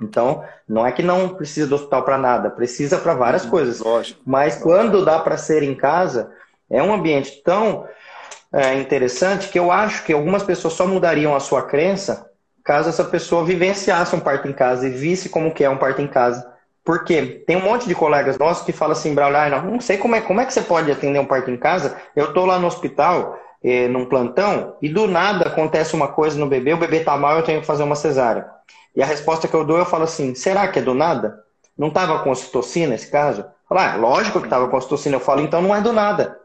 Então, 0.00 0.44
não 0.68 0.86
é 0.86 0.92
que 0.92 1.02
não 1.02 1.30
precisa 1.30 1.66
do 1.66 1.76
hospital 1.76 2.02
para 2.02 2.18
nada, 2.18 2.50
precisa 2.50 2.98
para 2.98 3.14
várias 3.14 3.44
uhum. 3.44 3.50
coisas. 3.50 3.80
Lógico. 3.80 4.20
Mas 4.26 4.56
quando 4.56 5.04
dá 5.04 5.18
para 5.20 5.38
ser 5.38 5.62
em 5.62 5.74
casa, 5.74 6.30
é 6.68 6.82
um 6.82 6.92
ambiente 6.92 7.42
tão 7.42 7.86
é, 8.54 8.74
interessante 8.74 9.48
que 9.48 9.58
eu 9.58 9.72
acho 9.72 10.04
que 10.04 10.12
algumas 10.12 10.42
pessoas 10.42 10.74
só 10.74 10.86
mudariam 10.86 11.34
a 11.34 11.40
sua 11.40 11.62
crença 11.62 12.30
caso 12.64 12.88
essa 12.88 13.04
pessoa 13.04 13.44
vivenciasse 13.44 14.16
um 14.16 14.20
parto 14.20 14.48
em 14.48 14.52
casa 14.52 14.86
e 14.86 14.90
visse 14.90 15.28
como 15.28 15.52
que 15.52 15.62
é 15.62 15.68
um 15.68 15.76
parto 15.76 16.00
em 16.00 16.06
casa. 16.06 16.50
Porque 16.82 17.44
tem 17.46 17.56
um 17.56 17.62
monte 17.62 17.86
de 17.86 17.94
colegas 17.94 18.38
nossos 18.38 18.64
que 18.64 18.72
falam 18.72 18.92
assim, 18.92 19.14
Braulio, 19.14 19.38
ah, 19.38 19.48
não, 19.50 19.72
não 19.72 19.80
sei 19.80 19.98
como 19.98 20.14
é, 20.14 20.20
como 20.20 20.40
é 20.40 20.46
que 20.46 20.52
você 20.52 20.62
pode 20.62 20.90
atender 20.90 21.18
um 21.18 21.26
parto 21.26 21.50
em 21.50 21.56
casa. 21.56 21.96
Eu 22.14 22.26
estou 22.26 22.46
lá 22.46 22.58
no 22.58 22.66
hospital, 22.66 23.38
eh, 23.62 23.88
num 23.88 24.06
plantão, 24.06 24.76
e 24.80 24.88
do 24.88 25.06
nada 25.06 25.46
acontece 25.46 25.94
uma 25.94 26.08
coisa 26.08 26.38
no 26.38 26.46
bebê, 26.46 26.72
o 26.72 26.78
bebê 26.78 26.98
está 26.98 27.16
mal, 27.16 27.36
eu 27.36 27.42
tenho 27.42 27.60
que 27.60 27.66
fazer 27.66 27.82
uma 27.82 27.96
cesárea. 27.96 28.46
E 28.94 29.02
a 29.02 29.06
resposta 29.06 29.48
que 29.48 29.54
eu 29.54 29.64
dou, 29.64 29.78
eu 29.78 29.86
falo 29.86 30.04
assim, 30.04 30.34
será 30.34 30.68
que 30.68 30.78
é 30.78 30.82
do 30.82 30.94
nada? 30.94 31.40
Não 31.76 31.88
estava 31.88 32.20
com 32.20 32.30
ocitocina 32.30 32.94
esse 32.94 33.10
caso? 33.10 33.44
Falar, 33.68 33.94
ah, 33.94 33.96
lógico 33.96 34.40
que 34.40 34.46
estava 34.46 34.68
com 34.68 34.76
ocitocina. 34.76 35.16
Eu 35.16 35.20
falo, 35.20 35.40
então 35.40 35.60
não 35.60 35.74
é 35.74 35.80
do 35.80 35.92
nada. 35.92 36.38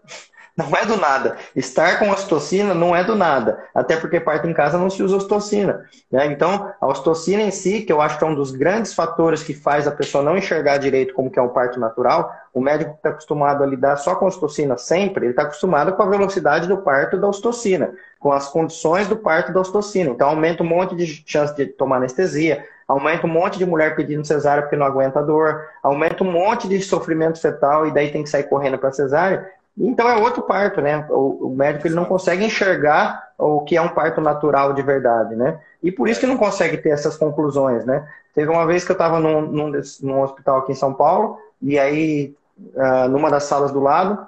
Não 0.56 0.76
é 0.76 0.86
do 0.86 0.97
nada. 0.97 1.38
Estar 1.56 2.00
com 2.00 2.10
ocitocina 2.10 2.74
não 2.74 2.95
é 2.95 3.04
do 3.04 3.16
nada. 3.16 3.64
Até 3.74 3.95
porque 3.95 4.20
parto 4.20 4.47
em 4.47 4.54
casa 4.54 4.78
não 4.78 4.89
se 4.89 5.02
usa 5.02 5.16
ocitocina. 5.16 5.86
Né? 6.12 6.26
Então, 6.28 6.72
a 6.82 6.88
ocitocina 6.88 7.41
em 7.41 7.52
si, 7.52 7.82
que 7.82 7.93
eu 7.93 8.02
acho 8.02 8.18
que 8.18 8.24
é 8.24 8.28
um 8.28 8.36
dos 8.36 8.52
grandes 8.52 8.93
fatores 8.93 9.41
que 9.41 9.54
faz 9.54 9.88
a 9.88 9.91
pessoa 9.91 10.24
não 10.24 10.38
enxergar 10.38 10.78
direito 10.78 11.14
como 11.14 11.32
que 11.32 11.39
é 11.39 11.41
um 11.41 11.50
parto 11.50 11.80
natural, 11.80 12.34
o 12.54 12.60
médico 12.60 12.93
está 12.95 13.10
acostumado 13.10 13.64
a 13.64 13.68
lidar 13.68 13.95
só 13.97 14.16
com 14.16 14.26
ocitocina 14.26 14.78
sempre, 14.78 15.26
ele 15.26 15.32
está 15.32 15.43
acostumado 15.43 15.93
com 15.93 16.04
a 16.04 16.10
velocidade 16.10 16.68
do 16.68 16.78
parto 16.78 17.18
da 17.18 17.28
ocitocina, 17.28 17.93
com 18.20 18.32
as 18.32 18.50
condições 18.50 19.08
do 19.08 19.16
parto 19.16 19.54
da 19.54 19.62
ocitocina. 19.62 20.10
Então, 20.10 20.30
aumenta 20.30 20.64
um 20.64 20.68
monte 20.68 20.95
de 20.95 21.06
chance 21.26 21.56
de 21.56 21.68
tomar 21.68 21.97
anestesia, 21.97 22.66
aumenta 22.88 23.28
um 23.28 23.30
monte 23.30 23.60
de 23.60 23.66
mulher 23.66 23.95
pedindo 23.95 24.26
cesárea 24.26 24.64
porque 24.64 24.76
não 24.76 24.86
aguenta 24.86 25.20
a 25.20 25.22
dor, 25.22 25.64
aumenta 25.84 26.24
um 26.24 26.32
monte 26.32 26.68
de 26.68 26.82
sofrimento 26.82 27.39
fetal 27.39 27.86
e 27.86 27.91
daí 27.91 28.12
tem 28.12 28.24
que 28.24 28.30
sair 28.30 28.43
correndo 28.43 28.80
para 28.80 28.91
cesárea. 28.91 29.47
Então 29.80 30.09
é 30.09 30.17
outro 30.17 30.43
parto, 30.43 30.82
né? 30.82 31.05
O, 31.09 31.47
o, 31.47 31.55
médico 31.55 31.88
ele 31.88 31.95
não 31.95 32.03
consegue 32.03 32.43
enxergar 32.43 33.30
o 33.38 33.61
que 33.61 33.77
é 33.77 33.82
um 33.82 33.88
parto 33.88 34.19
natural 34.19 34.73
de 34.73 34.82
verdade, 34.82 35.36
né? 35.38 35.59
E 35.82 35.89
por 35.89 36.09
isso 36.09 36.19
que 36.19 36.27
não 36.27 36.36
consegue 36.36 36.77
ter 36.77 36.89
essas 36.89 37.15
conclusões, 37.15 37.86
né? 37.86 38.05
Teve 38.36 38.51
uma 38.51 38.65
vez 38.65 38.84
que 38.84 38.91
eu 38.91 38.95
estava 38.95 39.19
num, 39.19 39.41
num, 39.41 39.71
num, 40.01 40.21
hospital 40.21 40.59
aqui 40.59 40.73
em 40.73 40.75
São 40.75 40.93
Paulo 40.93 41.38
e 41.61 41.80
aí 41.80 42.36
uh, 42.75 43.07
numa 43.07 43.32
das 43.32 43.43
salas 43.45 43.71
do 43.71 43.80
lado 43.80 44.27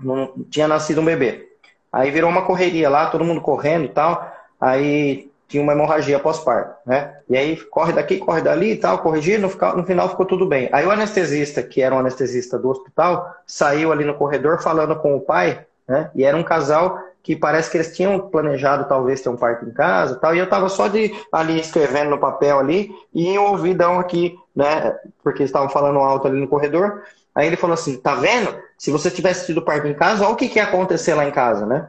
num, 0.00 0.44
tinha 0.48 0.66
nascido 0.66 1.02
um 1.02 1.04
bebê. 1.04 1.46
Aí 1.92 2.10
virou 2.10 2.30
uma 2.30 2.46
correria 2.46 2.88
lá, 2.88 3.10
todo 3.10 3.24
mundo 3.24 3.40
correndo 3.42 3.84
e 3.84 3.88
tal. 3.88 4.32
Aí 4.58 5.25
tinha 5.48 5.62
uma 5.62 5.72
hemorragia 5.72 6.18
pós-parto, 6.18 6.74
né? 6.84 7.16
E 7.28 7.36
aí 7.36 7.56
corre 7.56 7.92
daqui, 7.92 8.18
corre 8.18 8.42
dali 8.42 8.72
e 8.72 8.76
tal, 8.76 8.98
corrigir, 8.98 9.38
no, 9.38 9.48
no, 9.48 9.84
final 9.84 10.08
ficou 10.08 10.26
tudo 10.26 10.46
bem. 10.46 10.68
Aí 10.72 10.84
o 10.84 10.90
anestesista, 10.90 11.62
que 11.62 11.80
era 11.80 11.94
um 11.94 11.98
anestesista 11.98 12.58
do 12.58 12.68
hospital, 12.68 13.32
saiu 13.46 13.92
ali 13.92 14.04
no 14.04 14.14
corredor 14.14 14.60
falando 14.60 14.96
com 14.96 15.16
o 15.16 15.20
pai, 15.20 15.64
né? 15.86 16.10
E 16.14 16.24
era 16.24 16.36
um 16.36 16.42
casal 16.42 16.98
que 17.22 17.34
parece 17.34 17.70
que 17.70 17.76
eles 17.76 17.94
tinham 17.94 18.20
planejado 18.20 18.88
talvez 18.88 19.20
ter 19.20 19.28
um 19.28 19.36
parto 19.36 19.64
em 19.64 19.72
casa 19.72 20.16
tal, 20.16 20.34
e 20.34 20.38
eu 20.38 20.48
tava 20.48 20.68
só 20.68 20.86
de 20.86 21.12
ali 21.32 21.58
escrevendo 21.58 22.10
no 22.10 22.18
papel 22.18 22.58
ali, 22.58 22.90
e 23.12 23.28
em 23.28 23.38
ouvidão 23.38 23.98
aqui, 23.98 24.36
né? 24.54 24.96
Porque 25.22 25.42
eles 25.42 25.50
estavam 25.50 25.68
falando 25.68 25.98
alto 25.98 26.26
ali 26.26 26.40
no 26.40 26.48
corredor. 26.48 27.02
Aí 27.34 27.46
ele 27.46 27.56
falou 27.56 27.74
assim, 27.74 27.96
tá 27.98 28.14
vendo? 28.14 28.56
Se 28.78 28.90
você 28.90 29.10
tivesse 29.10 29.46
tido 29.46 29.62
parto 29.62 29.86
em 29.86 29.94
casa, 29.94 30.24
olha 30.24 30.32
o 30.32 30.36
que, 30.36 30.48
que 30.48 30.58
ia 30.58 30.64
acontecer 30.64 31.14
lá 31.14 31.26
em 31.26 31.30
casa, 31.30 31.66
né? 31.66 31.88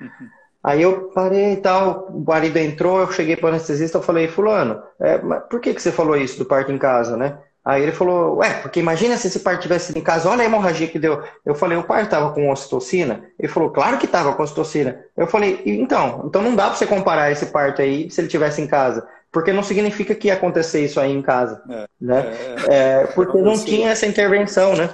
Uhum. 0.00 0.37
Aí 0.68 0.82
eu 0.82 1.10
parei 1.14 1.54
e 1.54 1.56
tal, 1.56 2.10
o 2.12 2.22
marido 2.26 2.58
entrou, 2.58 3.00
eu 3.00 3.10
cheguei 3.10 3.34
para 3.34 3.46
o 3.46 3.48
anestesista, 3.48 3.96
eu 3.96 4.02
falei, 4.02 4.28
fulano, 4.28 4.82
é, 5.00 5.16
por 5.16 5.60
que, 5.60 5.72
que 5.72 5.80
você 5.80 5.90
falou 5.90 6.14
isso 6.14 6.38
do 6.38 6.44
parto 6.44 6.70
em 6.70 6.76
casa, 6.76 7.16
né? 7.16 7.38
Aí 7.64 7.82
ele 7.82 7.90
falou, 7.90 8.36
ué, 8.36 8.52
porque 8.60 8.78
imagina 8.78 9.16
se 9.16 9.28
esse 9.28 9.40
parto 9.40 9.62
tivesse 9.62 9.98
em 9.98 10.02
casa, 10.02 10.28
olha 10.28 10.42
a 10.42 10.44
hemorragia 10.44 10.86
que 10.86 10.98
deu. 10.98 11.22
Eu 11.42 11.54
falei, 11.54 11.78
o 11.78 11.84
parto 11.84 12.04
estava 12.04 12.32
com 12.34 12.50
ocitocina? 12.50 13.24
Ele 13.38 13.50
falou, 13.50 13.70
claro 13.70 13.96
que 13.96 14.04
estava 14.04 14.34
com 14.34 14.42
ocitocina. 14.42 15.02
Eu 15.16 15.26
falei, 15.26 15.62
então, 15.64 16.24
então 16.26 16.42
não 16.42 16.54
dá 16.54 16.66
para 16.66 16.74
você 16.74 16.86
comparar 16.86 17.32
esse 17.32 17.46
parto 17.46 17.80
aí 17.80 18.10
se 18.10 18.20
ele 18.20 18.28
tivesse 18.28 18.60
em 18.60 18.66
casa. 18.66 19.08
Porque 19.32 19.54
não 19.54 19.62
significa 19.62 20.14
que 20.14 20.28
ia 20.28 20.34
acontecer 20.34 20.84
isso 20.84 21.00
aí 21.00 21.10
em 21.10 21.22
casa. 21.22 21.62
É, 21.70 21.86
né? 21.98 22.26
É, 22.68 22.74
é, 22.74 23.06
porque 23.06 23.38
não, 23.38 23.52
não 23.52 23.64
tinha 23.64 23.88
essa 23.88 24.04
intervenção, 24.04 24.76
né? 24.76 24.90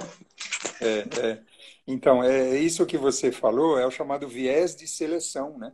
É, 0.81 1.03
é. 1.19 1.37
Então, 1.87 2.23
é 2.23 2.57
isso 2.59 2.85
que 2.85 2.97
você 2.97 3.31
falou, 3.31 3.77
é 3.77 3.85
o 3.85 3.91
chamado 3.91 4.27
viés 4.27 4.75
de 4.75 4.87
seleção, 4.87 5.57
né? 5.57 5.71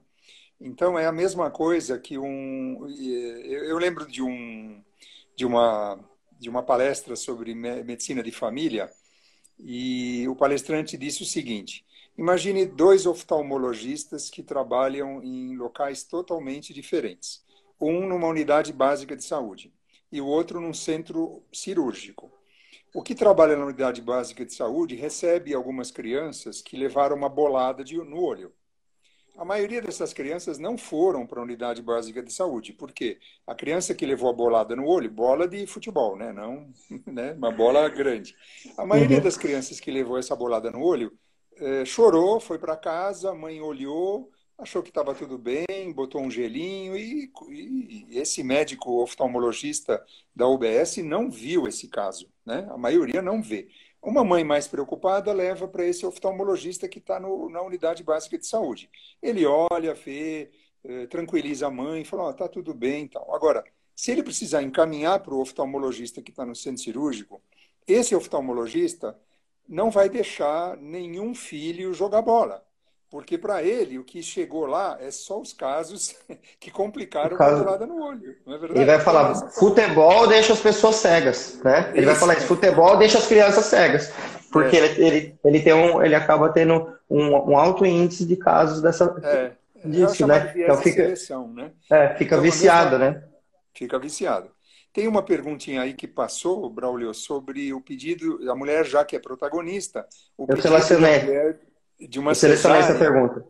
Então, 0.60 1.00
é 1.00 1.06
a 1.06 1.12
mesma 1.12 1.50
coisa 1.50 1.98
que 2.00 2.18
um... 2.18 2.88
Eu 2.90 3.78
lembro 3.78 4.06
de, 4.06 4.22
um, 4.22 4.84
de, 5.36 5.46
uma, 5.46 6.00
de 6.40 6.50
uma 6.50 6.62
palestra 6.64 7.16
sobre 7.16 7.56
medicina 7.56 8.22
de 8.22 8.32
família 8.32 8.92
e 9.60 10.28
o 10.28 10.36
palestrante 10.36 10.98
disse 10.98 11.24
o 11.24 11.26
seguinte, 11.26 11.86
imagine 12.18 12.66
dois 12.66 13.06
oftalmologistas 13.06 14.30
que 14.30 14.44
trabalham 14.44 15.24
em 15.24 15.56
locais 15.56 16.04
totalmente 16.04 16.74
diferentes. 16.74 17.44
Um 17.80 18.08
numa 18.08 18.28
unidade 18.28 18.74
básica 18.74 19.16
de 19.16 19.24
saúde 19.24 19.74
e 20.12 20.20
o 20.22 20.28
outro 20.28 20.60
num 20.60 20.74
centro 20.74 21.44
cirúrgico. 21.54 22.32
O 22.94 23.02
que 23.02 23.16
trabalha 23.16 23.56
na 23.56 23.66
unidade 23.66 24.02
básica 24.02 24.46
de 24.46 24.54
saúde 24.54 24.96
recebe 24.96 25.54
algumas 25.54 25.92
crianças 25.92 26.62
que 26.62 26.76
levaram 26.76 27.16
uma 27.16 27.30
bolada 27.30 27.84
de, 27.84 27.98
no 27.98 28.22
olho. 28.22 28.52
A 29.38 29.46
maioria 29.46 29.82
dessas 29.82 30.12
crianças 30.12 30.60
não 30.60 30.78
foram 30.78 31.26
para 31.26 31.40
a 31.40 31.44
unidade 31.44 31.82
básica 31.82 32.22
de 32.22 32.34
saúde. 32.34 32.74
Por 32.74 32.92
quê? 32.92 33.18
A 33.48 33.56
criança 33.56 33.96
que 33.96 34.06
levou 34.06 34.30
a 34.30 34.34
bolada 34.34 34.76
no 34.76 34.86
olho, 34.86 35.10
bola 35.10 35.48
de 35.48 35.66
futebol, 35.66 36.18
né? 36.18 36.34
Não, 36.34 36.70
né? 37.08 37.32
Uma 37.34 37.52
bola 37.52 37.88
grande. 37.88 38.36
A 38.78 38.86
maioria 38.86 39.18
uhum. 39.18 39.24
das 39.24 39.38
crianças 39.38 39.80
que 39.80 39.90
levou 39.90 40.18
essa 40.18 40.36
bolada 40.36 40.70
no 40.70 40.84
olho 40.84 41.18
eh, 41.58 41.86
chorou, 41.86 42.40
foi 42.40 42.60
para 42.60 42.76
casa, 42.76 43.32
a 43.32 43.36
mãe 43.36 43.62
olhou, 43.62 44.30
achou 44.58 44.84
que 44.84 44.90
estava 44.90 45.16
tudo 45.16 45.38
bem, 45.38 45.92
botou 45.94 46.22
um 46.22 46.30
gelinho 46.30 46.96
e, 46.96 47.32
e, 47.50 48.18
esse 48.18 48.44
médico 48.44 49.02
oftalmologista 49.02 50.04
da 50.36 50.48
UBS 50.48 50.98
não 50.98 51.30
viu 51.30 51.68
esse 51.68 51.88
caso, 51.88 52.30
né? 52.46 52.68
A 52.70 52.78
maioria 52.78 53.22
não 53.22 53.42
vê. 53.42 53.68
Uma 54.02 54.24
mãe 54.24 54.44
mais 54.44 54.68
preocupada 54.68 55.32
leva 55.32 55.68
para 55.68 55.86
esse 55.86 56.06
oftalmologista 56.06 56.88
que 56.88 57.00
está 57.00 57.20
na 57.20 57.62
unidade 57.62 58.04
básica 58.04 58.38
de 58.38 58.48
saúde. 58.48 58.90
Ele 59.22 59.46
olha, 59.46 59.94
vê, 59.94 60.50
eh, 60.84 61.06
tranquiliza 61.08 61.68
a 61.68 61.72
mãe, 61.72 62.04
fala, 62.04 62.30
oh, 62.30 62.34
tá 62.34 62.48
tudo 62.48 62.74
bem 62.74 63.08
tal. 63.08 63.34
Agora, 63.36 63.64
se 63.96 64.12
ele 64.12 64.24
precisar 64.24 64.64
encaminhar 64.64 65.20
para 65.20 65.34
o 65.34 65.42
oftalmologista 65.42 66.22
que 66.22 66.32
está 66.32 66.44
no 66.46 66.56
centro 66.56 66.82
cirúrgico, 66.82 67.42
esse 67.88 68.16
oftalmologista 68.16 69.20
não 69.68 69.92
vai 69.92 70.10
deixar 70.10 70.76
nenhum 70.78 71.36
filho 71.36 71.94
jogar 71.94 72.22
bola. 72.24 72.66
Porque 73.12 73.38
para 73.38 73.62
ele, 73.62 74.00
o 74.00 74.06
que 74.06 74.24
chegou 74.24 74.66
lá 74.66 74.98
é 75.02 75.12
só 75.12 75.42
os 75.42 75.52
casos 75.52 76.16
que 76.58 76.72
complicaram 76.72 77.36
a 77.38 77.52
dourada 77.52 77.86
no 77.86 78.02
olho. 78.02 78.38
Não 78.46 78.56
é 78.56 78.58
verdade? 78.58 78.80
Ele 78.80 78.86
vai 78.86 79.02
falar, 79.02 79.36
então, 79.36 79.50
futebol 79.50 80.28
deixa 80.28 80.54
as 80.54 80.62
pessoas 80.62 80.96
cegas, 80.96 81.60
né? 81.62 81.90
Ele 81.90 82.00
isso. 82.00 82.06
vai 82.06 82.16
falar 82.16 82.38
isso, 82.38 82.48
futebol 82.48 82.96
deixa 82.96 83.18
as 83.18 83.28
crianças 83.28 83.66
cegas. 83.66 84.14
Porque 84.50 84.78
é. 84.78 84.80
ele, 84.80 85.06
ele, 85.06 85.40
ele, 85.44 85.60
tem 85.60 85.74
um, 85.74 86.02
ele 86.02 86.16
acaba 86.16 86.54
tendo 86.54 86.88
um, 87.10 87.52
um 87.52 87.58
alto 87.58 87.86
índice 87.86 88.26
de 88.26 88.38
casos 88.38 88.82
dessa, 88.82 89.14
é. 89.24 89.52
disso, 89.86 90.26
né? 90.26 90.54
Então 90.56 90.78
fica, 90.78 91.04
seleção, 91.04 91.50
né? 91.50 91.72
É, 91.90 92.16
fica 92.16 92.36
então, 92.36 92.42
viciado, 92.42 92.98
né? 92.98 93.24
Fica 93.74 94.00
viciado. 94.00 94.50
Tem 94.94 95.06
uma 95.06 95.22
perguntinha 95.22 95.82
aí 95.82 95.94
que 95.94 96.08
passou, 96.08 96.70
Braulio, 96.70 97.14
sobre 97.14 97.74
o 97.74 97.82
pedido, 97.82 98.40
a 98.50 98.56
mulher 98.56 98.86
já 98.86 99.04
que 99.04 99.18
é 99.18 99.20
protagonista, 99.20 100.06
o 100.38 100.46
Eu 100.48 100.62
selecionei 100.62 101.60
de 102.08 102.20
uma 102.20 102.34
selecionei 102.36 102.80
essa 102.80 102.96
pergunta. 102.96 103.44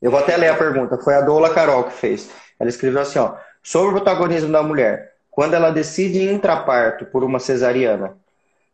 Eu 0.00 0.10
vou 0.10 0.20
até 0.20 0.36
ler 0.36 0.48
a 0.48 0.56
pergunta. 0.56 0.98
Foi 0.98 1.14
a 1.14 1.20
Doula 1.20 1.52
Carol 1.52 1.84
que 1.84 1.92
fez. 1.92 2.30
Ela 2.58 2.68
escreveu 2.68 3.00
assim, 3.00 3.18
ó. 3.18 3.34
Sobre 3.62 3.90
o 3.90 3.92
protagonismo 3.92 4.52
da 4.52 4.62
mulher. 4.62 5.14
Quando 5.30 5.54
ela 5.54 5.70
decide 5.70 6.22
intraparto 6.22 7.04
por 7.06 7.24
uma 7.24 7.38
cesariana 7.38 8.16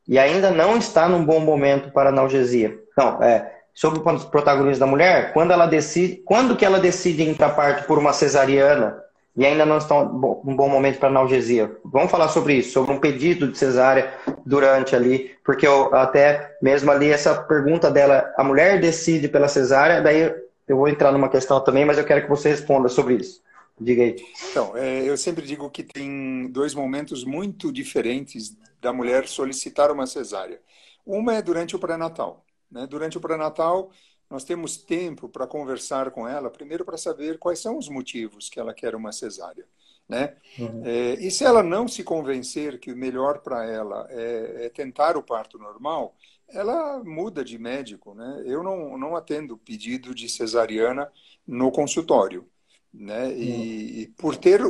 e 0.07 0.19
ainda 0.19 0.51
não 0.51 0.77
está 0.77 1.09
num 1.09 1.25
bom 1.25 1.41
momento 1.41 1.91
para 1.91 2.11
analgesia. 2.11 2.79
Não, 2.97 3.23
é 3.23 3.53
sobre 3.75 4.01
o 4.01 4.31
protagonismo 4.31 4.81
da 4.81 4.87
mulher, 4.87 5.33
quando 5.33 5.53
ela 5.53 5.67
decide, 5.67 6.17
quando 6.25 6.57
que 6.57 6.65
ela 6.65 6.79
decide 6.79 7.23
intraparto 7.29 7.85
por 7.85 7.99
uma 7.99 8.13
cesariana 8.13 9.03
e 9.37 9.47
ainda 9.47 9.65
não 9.65 9.79
está 9.79 9.99
um 9.99 10.55
bom 10.55 10.69
momento 10.69 10.99
para 10.99 11.09
analgesia. 11.09 11.75
Vamos 11.85 12.11
falar 12.11 12.29
sobre 12.29 12.55
isso, 12.55 12.73
sobre 12.73 12.93
um 12.93 13.01
pedido 13.01 13.51
de 13.51 13.57
cesárea 13.57 14.13
durante 14.45 14.95
ali, 14.95 15.35
porque 15.45 15.67
eu 15.67 15.95
até 15.95 16.57
mesmo 16.61 16.91
ali 16.91 17.11
essa 17.11 17.43
pergunta 17.43 17.91
dela, 17.91 18.33
a 18.37 18.45
mulher 18.45 18.81
decide 18.81 19.29
pela 19.29 19.49
cesárea, 19.49 20.03
daí 20.03 20.35
eu 20.69 20.77
vou 20.77 20.89
entrar 20.89 21.13
numa 21.13 21.29
questão 21.29 21.63
também, 21.63 21.85
mas 21.85 21.99
eu 21.99 22.05
quero 22.05 22.23
que 22.23 22.29
você 22.29 22.51
responda 22.51 22.89
sobre 22.89 23.15
isso. 23.15 23.43
Diga 23.81 24.03
aí. 24.03 24.17
Então, 24.51 24.77
é, 24.77 25.09
eu 25.09 25.17
sempre 25.17 25.47
digo 25.47 25.69
que 25.71 25.83
tem 25.83 26.47
dois 26.51 26.75
momentos 26.75 27.25
muito 27.25 27.73
diferentes 27.73 28.57
da 28.81 28.93
mulher 28.93 29.27
solicitar 29.27 29.91
uma 29.91 30.07
cesárea. 30.07 30.61
Uma 31.05 31.35
é 31.35 31.43
durante 31.43 31.75
o 31.75 31.79
pré-natal. 31.79 32.45
Né? 32.71 32.87
Durante 32.87 33.17
o 33.17 33.21
pré-natal, 33.21 33.91
nós 34.33 34.45
temos 34.45 34.79
tempo 34.79 35.29
para 35.29 35.47
conversar 35.47 36.11
com 36.11 36.27
ela, 36.27 36.49
primeiro 36.49 36.87
para 36.87 36.97
saber 36.97 37.39
quais 37.39 37.59
são 37.59 37.77
os 37.77 37.87
motivos 37.91 38.49
que 38.49 38.59
ela 38.59 38.73
quer 38.73 38.95
uma 38.95 39.13
cesárea. 39.13 39.67
Né? 40.09 40.35
Uhum. 40.59 40.83
É, 40.87 41.15
e 41.21 41.31
se 41.31 41.45
ela 41.45 41.63
não 41.63 41.87
se 41.87 42.03
convencer 42.03 42.81
que 42.81 42.91
o 42.91 42.97
melhor 42.97 43.41
para 43.41 43.71
ela 43.71 44.07
é, 44.09 44.65
é, 44.65 44.69
tentar 44.71 45.19
o 45.19 45.23
parto 45.23 45.59
normal, 45.59 46.17
ela 46.49 47.05
muda 47.05 47.45
de 47.45 47.59
médico. 47.59 48.15
Né? 48.15 48.43
Eu 48.47 48.63
não, 48.63 48.97
não 48.97 49.15
atendo 49.15 49.59
pedido 49.59 50.15
de 50.15 50.31
cesariana 50.31 51.13
no 51.47 51.71
consultório. 51.71 52.49
Né? 52.91 53.27
Uhum. 53.27 53.33
E, 53.33 54.01
e, 54.01 54.07
por 54.17 54.35
ter 54.35 54.63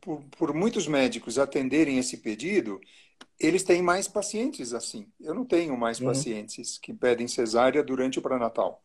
por, 0.00 0.22
por, 0.30 0.54
muitos 0.54 0.88
médicos 0.88 1.38
atenderem 1.38 1.98
esse 1.98 2.16
pedido, 2.16 2.80
eles 3.38 3.62
têm 3.62 3.82
mais 3.82 4.08
pacientes 4.08 4.74
assim. 4.74 5.06
Eu 5.20 5.34
não 5.34 5.44
tenho 5.44 5.76
mais 5.76 6.00
uhum. 6.00 6.06
pacientes 6.06 6.78
que 6.78 6.92
pedem 6.92 7.28
cesárea 7.28 7.82
durante 7.82 8.18
o 8.18 8.22
pré-natal. 8.22 8.82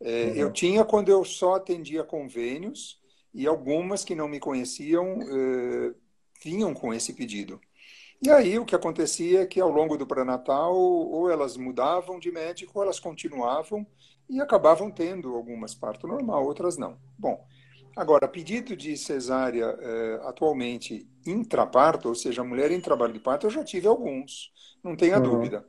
É, 0.00 0.24
uhum. 0.24 0.34
Eu 0.34 0.52
tinha 0.52 0.84
quando 0.84 1.08
eu 1.08 1.24
só 1.24 1.54
atendia 1.54 2.02
convênios 2.02 3.00
e 3.32 3.46
algumas 3.46 4.04
que 4.04 4.14
não 4.14 4.28
me 4.28 4.40
conheciam 4.40 5.18
uh, 5.18 5.94
vinham 6.42 6.74
com 6.74 6.92
esse 6.92 7.12
pedido. 7.12 7.60
E 8.20 8.30
aí 8.30 8.58
o 8.58 8.64
que 8.64 8.74
acontecia 8.74 9.42
é 9.42 9.46
que 9.46 9.60
ao 9.60 9.70
longo 9.70 9.96
do 9.96 10.06
pré-natal 10.06 10.76
ou 10.76 11.30
elas 11.30 11.56
mudavam 11.56 12.18
de 12.18 12.30
médico 12.30 12.72
ou 12.76 12.84
elas 12.84 13.00
continuavam 13.00 13.86
e 14.28 14.40
acabavam 14.40 14.90
tendo 14.90 15.34
algumas 15.34 15.74
parto 15.74 16.06
normal, 16.06 16.44
outras 16.44 16.76
não. 16.76 16.96
Bom, 17.18 17.44
Agora, 17.94 18.26
pedido 18.26 18.74
de 18.74 18.96
cesárea 18.96 19.76
eh, 19.78 20.20
atualmente 20.24 21.06
intraparto, 21.26 22.08
ou 22.08 22.14
seja, 22.14 22.42
mulher 22.42 22.70
em 22.70 22.80
trabalho 22.80 23.12
de 23.12 23.20
parto, 23.20 23.46
eu 23.46 23.50
já 23.50 23.62
tive 23.62 23.86
alguns, 23.86 24.50
não 24.82 24.96
tenha 24.96 25.18
uhum. 25.18 25.22
dúvida. 25.22 25.66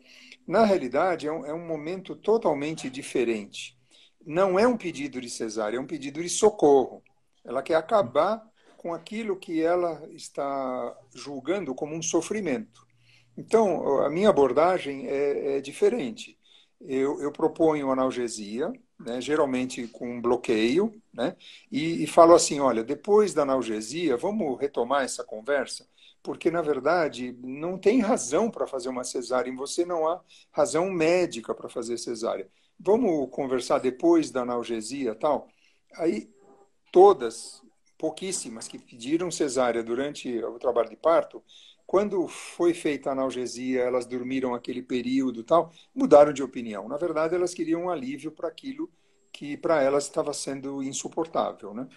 Na 0.48 0.64
realidade, 0.66 1.28
é 1.28 1.32
um, 1.32 1.46
é 1.46 1.54
um, 1.54 1.66
momento 1.66 2.16
totalmente 2.16 2.90
diferente. 2.90 3.78
Não 4.26 4.58
é 4.58 4.66
um 4.66 4.78
pedido 4.78 5.20
de 5.20 5.30
cesárea, 5.30 5.78
é 5.78 5.80
um 5.80 5.88
pedido 5.88 6.22
de 6.22 6.30
socorro. 6.30 7.04
Ela 7.44 7.62
quer 7.62 7.76
acabar 7.76 8.42
com 8.78 8.94
aquilo 8.94 9.38
que 9.38 9.62
ela 9.62 10.06
está 10.12 10.98
julgando 11.14 11.76
como 11.76 11.96
um 11.96 12.02
sofrimento. 12.02 12.86
Então, 13.38 14.00
a 14.02 14.10
minha 14.10 14.30
abordagem 14.30 15.08
é, 15.08 15.58
é 15.58 15.62
diferente. 15.62 16.38
Eu, 16.80 17.22
eu 17.22 17.32
proponho 17.32 17.92
analgesia, 17.92 18.72
né, 19.04 19.22
geralmente 19.22 19.88
com 19.88 20.18
um 20.18 20.22
bloqueio, 20.22 20.94
né, 21.14 21.36
e, 21.72 22.04
e 22.04 22.08
falo 22.08 22.34
assim: 22.34 22.60
olha, 22.60 22.84
depois 22.84 23.34
da 23.34 23.44
analgesia, 23.44 24.18
vamos 24.18 24.60
retomar 24.60 25.04
essa 25.04 25.24
conversa, 25.24 25.88
porque 26.22 26.50
na 26.50 26.62
verdade 26.62 27.38
não 27.44 27.78
tem 27.78 28.00
razão 28.00 28.50
para 28.50 28.68
fazer 28.68 28.90
uma 28.90 29.04
cesárea 29.04 29.50
em 29.50 29.56
você, 29.56 29.86
não 29.86 30.08
há 30.08 30.22
razão 30.52 30.90
médica 30.90 31.54
para 31.54 31.70
fazer 31.70 31.98
cesárea. 31.98 32.50
Vamos 32.80 33.30
conversar 33.30 33.80
depois 33.80 34.32
da 34.32 34.42
analgesia 34.42 35.16
tal. 35.16 35.48
Aí 35.96 36.30
todas, 36.92 37.62
pouquíssimas 37.98 38.68
que 38.68 38.80
pediram 38.80 39.32
cesárea 39.32 39.84
durante 39.84 40.44
o 40.44 40.60
trabalho 40.60 40.90
de 40.90 40.96
parto, 40.96 41.44
quando 41.86 42.28
foi 42.28 42.74
feita 42.74 43.10
a 43.10 43.14
analgesia, 43.14 43.82
elas 43.82 44.06
dormiram 44.06 44.54
aquele 44.54 44.82
período 44.82 45.44
tal, 45.44 45.72
mudaram 45.94 46.34
de 46.34 46.42
opinião. 46.42 46.88
Na 46.88 46.98
verdade, 46.98 47.36
elas 47.36 47.54
queriam 47.54 47.84
um 47.84 47.90
alívio 47.90 48.32
para 48.32 48.48
aquilo 48.48 48.90
que 49.32 49.58
para 49.58 49.82
elas 49.82 50.04
estava 50.04 50.34
sendo 50.34 50.82
insuportável, 50.84 51.74
né? 51.74 51.88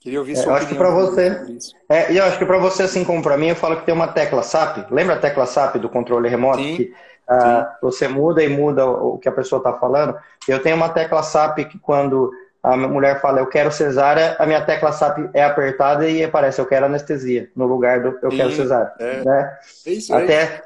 Queria 0.00 0.18
ouvir 0.18 0.32
é, 0.32 0.36
sua 0.36 0.58
é, 0.58 0.62
opinião. 0.62 0.64
Acho 0.64 0.68
que 0.68 0.74
para 0.74 0.90
você, 0.90 1.72
é, 1.88 2.18
eu 2.18 2.24
acho 2.24 2.38
que 2.38 2.44
para 2.44 2.58
você, 2.58 2.82
assim 2.82 3.04
como 3.04 3.22
para 3.22 3.38
mim, 3.38 3.48
eu 3.48 3.56
falo 3.56 3.76
que 3.76 3.86
tem 3.86 3.94
uma 3.94 4.08
tecla 4.08 4.42
SAP. 4.42 4.90
Lembra 4.90 5.14
a 5.14 5.18
tecla 5.18 5.46
SAP 5.46 5.76
do 5.76 5.88
controle 5.88 6.28
remoto? 6.28 6.58
Sim, 6.58 6.76
que 6.76 6.92
uh, 7.30 7.66
você 7.80 8.08
muda 8.08 8.42
e 8.42 8.48
muda 8.48 8.84
o 8.84 9.16
que 9.18 9.28
a 9.28 9.32
pessoa 9.32 9.58
está 9.58 9.72
falando. 9.74 10.16
Eu 10.48 10.60
tenho 10.60 10.74
uma 10.74 10.88
tecla 10.88 11.22
SAP 11.22 11.58
que 11.70 11.78
quando 11.78 12.32
a 12.62 12.76
mulher 12.76 13.20
fala 13.20 13.40
eu 13.40 13.46
quero 13.46 13.72
cesárea, 13.72 14.36
a 14.38 14.46
minha 14.46 14.64
tecla 14.64 14.92
SAP 14.92 15.30
é 15.34 15.42
apertada 15.42 16.08
e 16.08 16.22
aparece 16.22 16.60
eu 16.60 16.66
quero 16.66 16.86
anestesia 16.86 17.50
no 17.56 17.66
lugar 17.66 18.00
do 18.00 18.18
eu 18.22 18.30
Sim, 18.30 18.36
quero 18.36 18.52
cesárea. 18.52 18.92
É. 19.00 19.24
Né? 19.24 19.58
É 19.86 19.90
isso 19.90 20.14
Até 20.14 20.62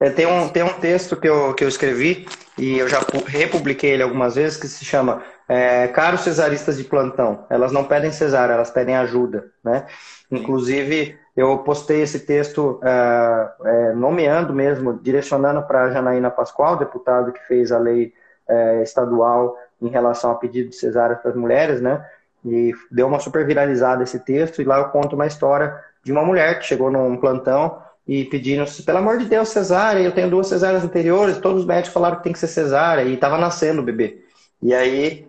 é, 0.00 0.08
tem, 0.08 0.26
um, 0.26 0.48
tem 0.48 0.62
um 0.62 0.72
texto 0.72 1.14
que 1.14 1.28
eu, 1.28 1.52
que 1.52 1.62
eu 1.62 1.68
escrevi 1.68 2.26
e 2.56 2.78
eu 2.78 2.88
já 2.88 3.00
republiquei 3.26 3.90
ele 3.90 4.02
algumas 4.02 4.34
vezes 4.34 4.58
que 4.58 4.66
se 4.66 4.82
chama 4.82 5.22
é, 5.46 5.88
Caros 5.88 6.22
cesaristas 6.22 6.78
de 6.78 6.84
plantão. 6.84 7.44
Elas 7.50 7.70
não 7.70 7.84
pedem 7.84 8.10
cesárea, 8.10 8.54
elas 8.54 8.70
pedem 8.70 8.96
ajuda. 8.96 9.50
Né? 9.62 9.84
Inclusive, 10.30 11.18
eu 11.36 11.58
postei 11.58 12.00
esse 12.00 12.20
texto 12.20 12.80
é, 12.82 13.50
é, 13.64 13.92
nomeando 13.92 14.54
mesmo, 14.54 14.94
direcionando 14.94 15.62
para 15.62 15.84
a 15.84 15.90
Janaína 15.90 16.30
Pascoal, 16.30 16.76
deputado 16.76 17.32
que 17.32 17.46
fez 17.46 17.70
a 17.70 17.78
lei 17.78 18.14
é, 18.48 18.82
estadual 18.82 19.56
em 19.80 19.88
relação 19.88 20.30
ao 20.30 20.38
pedido 20.38 20.70
de 20.70 20.76
cesárea 20.76 21.16
para 21.16 21.30
as 21.30 21.36
mulheres, 21.36 21.80
né? 21.80 22.04
E 22.44 22.72
deu 22.90 23.06
uma 23.06 23.18
super 23.18 23.46
viralizada 23.46 24.02
esse 24.02 24.18
texto, 24.20 24.60
e 24.60 24.64
lá 24.64 24.78
eu 24.78 24.88
conto 24.88 25.14
uma 25.14 25.26
história 25.26 25.74
de 26.02 26.10
uma 26.12 26.24
mulher 26.24 26.58
que 26.58 26.66
chegou 26.66 26.90
num 26.90 27.16
plantão 27.16 27.78
e 28.06 28.24
pedindo, 28.24 28.64
pelo 28.84 28.98
amor 28.98 29.18
de 29.18 29.26
Deus, 29.26 29.50
cesárea, 29.50 30.00
eu 30.00 30.12
tenho 30.12 30.30
duas 30.30 30.48
cesáreas 30.48 30.82
anteriores, 30.82 31.38
todos 31.38 31.60
os 31.60 31.66
médicos 31.66 31.92
falaram 31.92 32.16
que 32.16 32.24
tem 32.24 32.32
que 32.32 32.38
ser 32.38 32.48
cesárea, 32.48 33.02
e 33.02 33.14
estava 33.14 33.38
nascendo 33.38 33.82
o 33.82 33.84
bebê. 33.84 34.24
E 34.62 34.74
aí 34.74 35.26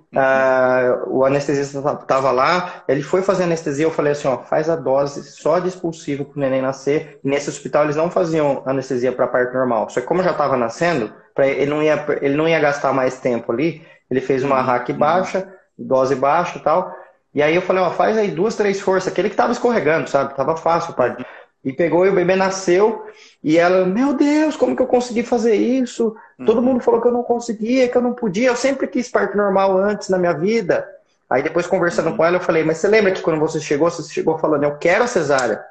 o 1.08 1.24
anestesista 1.24 1.80
estava 2.02 2.32
lá, 2.32 2.84
ele 2.88 3.02
foi 3.02 3.22
fazer 3.22 3.44
anestesia, 3.44 3.86
eu 3.86 3.92
falei 3.92 4.12
assim, 4.12 4.28
ó, 4.28 4.40
faz 4.40 4.70
a 4.70 4.76
dose 4.76 5.24
só 5.24 5.60
de 5.60 5.70
expulsivo 5.70 6.26
para 6.26 6.38
o 6.38 6.40
neném 6.40 6.62
nascer. 6.62 7.20
E 7.24 7.30
nesse 7.30 7.50
hospital 7.50 7.86
eles 7.86 7.96
não 7.96 8.12
faziam 8.12 8.62
anestesia 8.66 9.12
para 9.12 9.28
parto 9.28 9.54
normal. 9.54 9.90
Só 9.90 10.02
que 10.02 10.08
como 10.08 10.22
já 10.22 10.32
estava 10.32 10.58
nascendo, 10.58 11.14
pra, 11.34 11.48
ele, 11.48 11.70
não 11.70 11.82
ia, 11.82 12.06
ele 12.22 12.36
não 12.36 12.48
ia 12.48 12.60
gastar 12.60 12.92
mais 12.92 13.20
tempo 13.20 13.54
ali, 13.54 13.82
ele 14.12 14.20
fez 14.20 14.44
uma 14.44 14.62
hack 14.62 14.90
uhum. 14.90 14.98
baixa, 14.98 15.48
dose 15.78 16.14
baixa 16.16 16.60
e 16.60 16.62
tal. 16.62 16.94
E 17.34 17.42
aí 17.42 17.56
eu 17.56 17.62
falei, 17.62 17.82
ó, 17.82 17.90
faz 17.92 18.18
aí 18.18 18.30
duas, 18.30 18.56
três 18.56 18.82
forças. 18.82 19.12
Aquele 19.12 19.30
que 19.30 19.38
tava 19.38 19.54
escorregando, 19.54 20.10
sabe? 20.10 20.36
Tava 20.36 20.58
fácil, 20.58 20.94
pai. 20.94 21.16
E 21.64 21.72
pegou 21.72 22.06
e 22.06 22.10
o 22.10 22.14
bebê 22.14 22.36
nasceu. 22.36 23.08
E 23.42 23.58
ela, 23.58 23.86
meu 23.86 24.14
Deus, 24.14 24.58
como 24.58 24.76
que 24.76 24.82
eu 24.82 24.88
consegui 24.88 25.24
fazer 25.24 25.56
isso? 25.56 26.14
Uhum. 26.38 26.46
Todo 26.46 26.62
mundo 26.62 26.84
falou 26.84 27.02
que 27.02 27.08
eu 27.08 27.12
não 27.14 27.24
conseguia, 27.24 27.88
que 27.88 27.96
eu 27.96 28.02
não 28.02 28.14
podia. 28.14 28.50
Eu 28.50 28.56
sempre 28.58 28.86
quis 28.86 29.10
parto 29.10 29.38
normal 29.38 29.78
antes 29.78 30.10
na 30.10 30.18
minha 30.18 30.34
vida. 30.34 30.86
Aí 31.30 31.42
depois 31.42 31.66
conversando 31.66 32.10
uhum. 32.10 32.18
com 32.18 32.26
ela, 32.26 32.36
eu 32.36 32.42
falei, 32.42 32.66
mas 32.66 32.80
você 32.80 32.90
lembra 32.90 33.14
que 33.14 33.22
quando 33.22 33.40
você 33.40 33.62
chegou, 33.62 33.90
você 33.90 34.12
chegou 34.12 34.38
falando, 34.38 34.64
eu 34.64 34.76
quero 34.76 35.06
a 35.06 35.08
cesárea, 35.08 35.64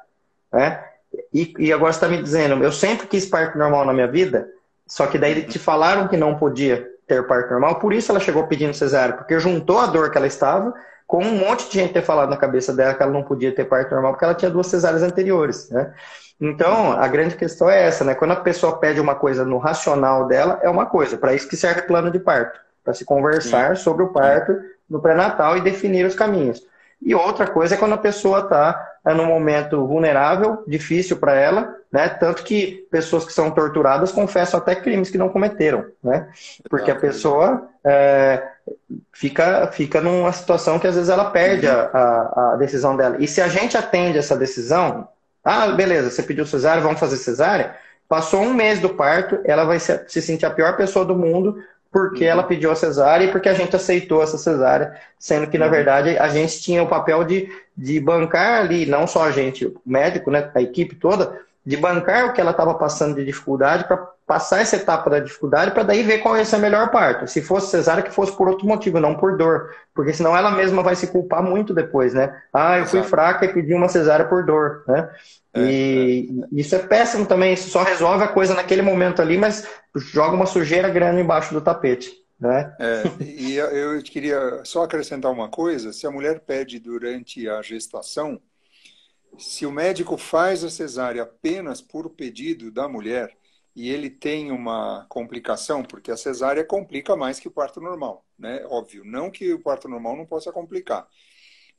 né? 0.51 0.83
E, 1.31 1.53
e 1.59 1.71
agora 1.71 1.93
você 1.93 1.97
está 1.97 2.07
me 2.07 2.23
dizendo, 2.23 2.63
eu 2.63 2.71
sempre 2.71 3.05
quis 3.05 3.27
parto 3.27 3.57
normal 3.57 3.85
na 3.85 3.93
minha 3.93 4.07
vida, 4.07 4.49
só 4.87 5.05
que 5.05 5.19
daí 5.19 5.43
te 5.43 5.59
falaram 5.59 6.07
que 6.07 6.17
não 6.17 6.37
podia 6.37 6.89
ter 7.07 7.25
parto 7.27 7.51
normal, 7.51 7.75
por 7.75 7.93
isso 7.93 8.11
ela 8.11 8.19
chegou 8.19 8.47
pedindo 8.47 8.73
cesárea, 8.73 9.15
porque 9.15 9.39
juntou 9.39 9.79
a 9.79 9.85
dor 9.85 10.11
que 10.11 10.17
ela 10.17 10.27
estava 10.27 10.73
com 11.05 11.23
um 11.23 11.35
monte 11.35 11.67
de 11.69 11.73
gente 11.73 11.93
ter 11.93 12.01
falado 12.01 12.29
na 12.29 12.37
cabeça 12.37 12.73
dela 12.73 12.93
que 12.93 13.03
ela 13.03 13.11
não 13.11 13.23
podia 13.23 13.53
ter 13.53 13.65
parto 13.65 13.91
normal 13.91 14.13
porque 14.13 14.23
ela 14.23 14.33
tinha 14.33 14.49
duas 14.49 14.67
cesáreas 14.67 15.03
anteriores, 15.03 15.69
né? 15.69 15.93
Então, 16.39 16.93
a 16.93 17.07
grande 17.07 17.35
questão 17.35 17.69
é 17.69 17.83
essa, 17.83 18.03
né? 18.03 18.15
Quando 18.15 18.31
a 18.31 18.37
pessoa 18.37 18.79
pede 18.79 18.99
uma 18.99 19.13
coisa 19.13 19.45
no 19.45 19.59
racional 19.59 20.25
dela, 20.25 20.59
é 20.63 20.69
uma 20.69 20.87
coisa. 20.87 21.15
Para 21.15 21.35
isso 21.35 21.47
que 21.47 21.55
serve 21.55 21.81
o 21.81 21.87
plano 21.87 22.09
de 22.09 22.17
parto. 22.17 22.59
Para 22.83 22.95
se 22.95 23.05
conversar 23.05 23.77
Sim. 23.77 23.83
sobre 23.83 24.03
o 24.03 24.07
parto 24.07 24.57
no 24.89 24.99
pré-natal 24.99 25.55
e 25.55 25.61
definir 25.61 26.03
os 26.05 26.15
caminhos. 26.15 26.65
E 26.99 27.13
outra 27.13 27.45
coisa 27.45 27.75
é 27.75 27.77
quando 27.77 27.93
a 27.93 27.97
pessoa 27.97 28.39
está 28.39 28.90
é, 29.05 29.13
num 29.13 29.25
momento 29.25 29.85
vulnerável, 29.87 30.63
difícil 30.67 31.17
para 31.17 31.33
ela, 31.33 31.75
né? 31.91 32.07
Tanto 32.07 32.43
que 32.43 32.87
pessoas 32.91 33.25
que 33.25 33.33
são 33.33 33.49
torturadas 33.49 34.11
confessam 34.11 34.59
até 34.59 34.75
crimes 34.75 35.09
que 35.09 35.17
não 35.17 35.29
cometeram, 35.29 35.85
né? 36.03 36.29
Porque 36.69 36.91
a 36.91 36.95
pessoa 36.95 37.67
é, 37.83 38.47
fica, 39.11 39.67
fica 39.67 39.99
numa 39.99 40.31
situação 40.31 40.77
que 40.77 40.87
às 40.87 40.95
vezes 40.95 41.09
ela 41.09 41.31
perde 41.31 41.67
a, 41.67 41.89
a, 41.93 42.53
a, 42.53 42.55
decisão 42.57 42.95
dela. 42.95 43.17
E 43.19 43.27
se 43.27 43.41
a 43.41 43.47
gente 43.47 43.75
atende 43.75 44.17
essa 44.17 44.37
decisão, 44.37 45.07
ah, 45.43 45.67
beleza, 45.67 46.11
você 46.11 46.21
pediu 46.21 46.45
cesárea, 46.45 46.83
vamos 46.83 46.99
fazer 46.99 47.17
cesárea. 47.17 47.75
Passou 48.07 48.41
um 48.41 48.53
mês 48.53 48.79
do 48.79 48.89
parto, 48.89 49.39
ela 49.45 49.63
vai 49.63 49.79
se, 49.79 50.03
se 50.07 50.21
sentir 50.21 50.45
a 50.45 50.51
pior 50.51 50.77
pessoa 50.77 51.03
do 51.05 51.15
mundo, 51.15 51.57
porque 51.91 52.23
ela 52.23 52.43
pediu 52.43 52.71
a 52.71 52.75
cesárea 52.75 53.25
e 53.25 53.31
porque 53.31 53.49
a 53.49 53.53
gente 53.53 53.75
aceitou 53.75 54.23
essa 54.23 54.37
cesárea, 54.37 54.95
sendo 55.19 55.47
que, 55.47 55.57
na 55.57 55.65
uhum. 55.65 55.71
verdade, 55.71 56.17
a 56.17 56.29
gente 56.29 56.61
tinha 56.61 56.81
o 56.81 56.87
papel 56.87 57.23
de, 57.25 57.49
de 57.75 57.99
bancar 57.99 58.61
ali, 58.61 58.85
não 58.85 59.05
só 59.05 59.25
a 59.25 59.31
gente, 59.31 59.65
o 59.65 59.81
médico, 59.85 60.31
né, 60.31 60.49
a 60.55 60.61
equipe 60.61 60.95
toda, 60.95 61.37
de 61.65 61.77
bancar 61.77 62.25
o 62.25 62.33
que 62.33 62.41
ela 62.41 62.51
estava 62.51 62.73
passando 62.75 63.15
de 63.15 63.25
dificuldade 63.25 63.83
para 63.83 63.97
passar 64.25 64.61
essa 64.61 64.77
etapa 64.77 65.09
da 65.09 65.19
dificuldade 65.19 65.71
para 65.71 65.83
daí 65.83 66.01
ver 66.03 66.19
qual 66.19 66.37
ia 66.37 66.45
ser 66.45 66.55
a 66.55 66.59
melhor 66.59 66.89
parte. 66.89 67.29
Se 67.29 67.41
fosse 67.41 67.69
cesárea, 67.69 68.01
que 68.01 68.09
fosse 68.09 68.35
por 68.35 68.47
outro 68.47 68.65
motivo, 68.65 68.99
não 68.99 69.15
por 69.15 69.37
dor. 69.37 69.75
Porque 69.93 70.13
senão 70.13 70.35
ela 70.35 70.51
mesma 70.51 70.81
vai 70.81 70.95
se 70.95 71.07
culpar 71.07 71.43
muito 71.43 71.73
depois, 71.73 72.13
né? 72.13 72.41
Ah, 72.53 72.79
eu 72.79 72.85
fui 72.85 73.03
fraca 73.03 73.45
e 73.45 73.53
pedi 73.53 73.73
uma 73.73 73.89
cesárea 73.89 74.25
por 74.25 74.45
dor, 74.45 74.85
né? 74.87 75.09
É, 75.53 75.61
e 75.61 76.29
é. 76.29 76.59
isso 76.59 76.75
é 76.75 76.79
péssimo 76.79 77.25
também, 77.25 77.53
isso 77.53 77.69
só 77.69 77.83
resolve 77.83 78.23
a 78.23 78.27
coisa 78.27 78.53
naquele 78.53 78.81
momento 78.81 79.21
ali, 79.21 79.37
mas 79.37 79.67
joga 79.95 80.35
uma 80.35 80.45
sujeira 80.45 80.89
grande 80.89 81.21
embaixo 81.21 81.53
do 81.53 81.61
tapete. 81.61 82.21
Né? 82.39 82.75
É, 82.79 83.03
e 83.23 83.55
eu 83.55 84.01
queria 84.01 84.63
só 84.63 84.83
acrescentar 84.83 85.31
uma 85.31 85.49
coisa: 85.49 85.93
se 85.93 86.07
a 86.07 86.11
mulher 86.11 86.39
pede 86.39 86.79
durante 86.79 87.47
a 87.47 87.61
gestação, 87.61 88.41
se 89.37 89.65
o 89.65 89.71
médico 89.71 90.17
faz 90.17 90.63
a 90.63 90.69
cesárea 90.69 91.23
apenas 91.23 91.81
por 91.81 92.09
pedido 92.09 92.71
da 92.71 92.87
mulher, 92.87 93.37
e 93.75 93.89
ele 93.89 94.09
tem 94.09 94.51
uma 94.51 95.05
complicação, 95.07 95.83
porque 95.83 96.11
a 96.11 96.17
cesárea 96.17 96.63
complica 96.63 97.15
mais 97.15 97.39
que 97.39 97.47
o 97.47 97.51
parto 97.51 97.79
normal, 97.79 98.25
né? 98.37 98.65
Óbvio, 98.67 99.03
não 99.05 99.29
que 99.29 99.53
o 99.53 99.61
parto 99.61 99.87
normal 99.87 100.17
não 100.17 100.25
possa 100.25 100.51
complicar. 100.51 101.07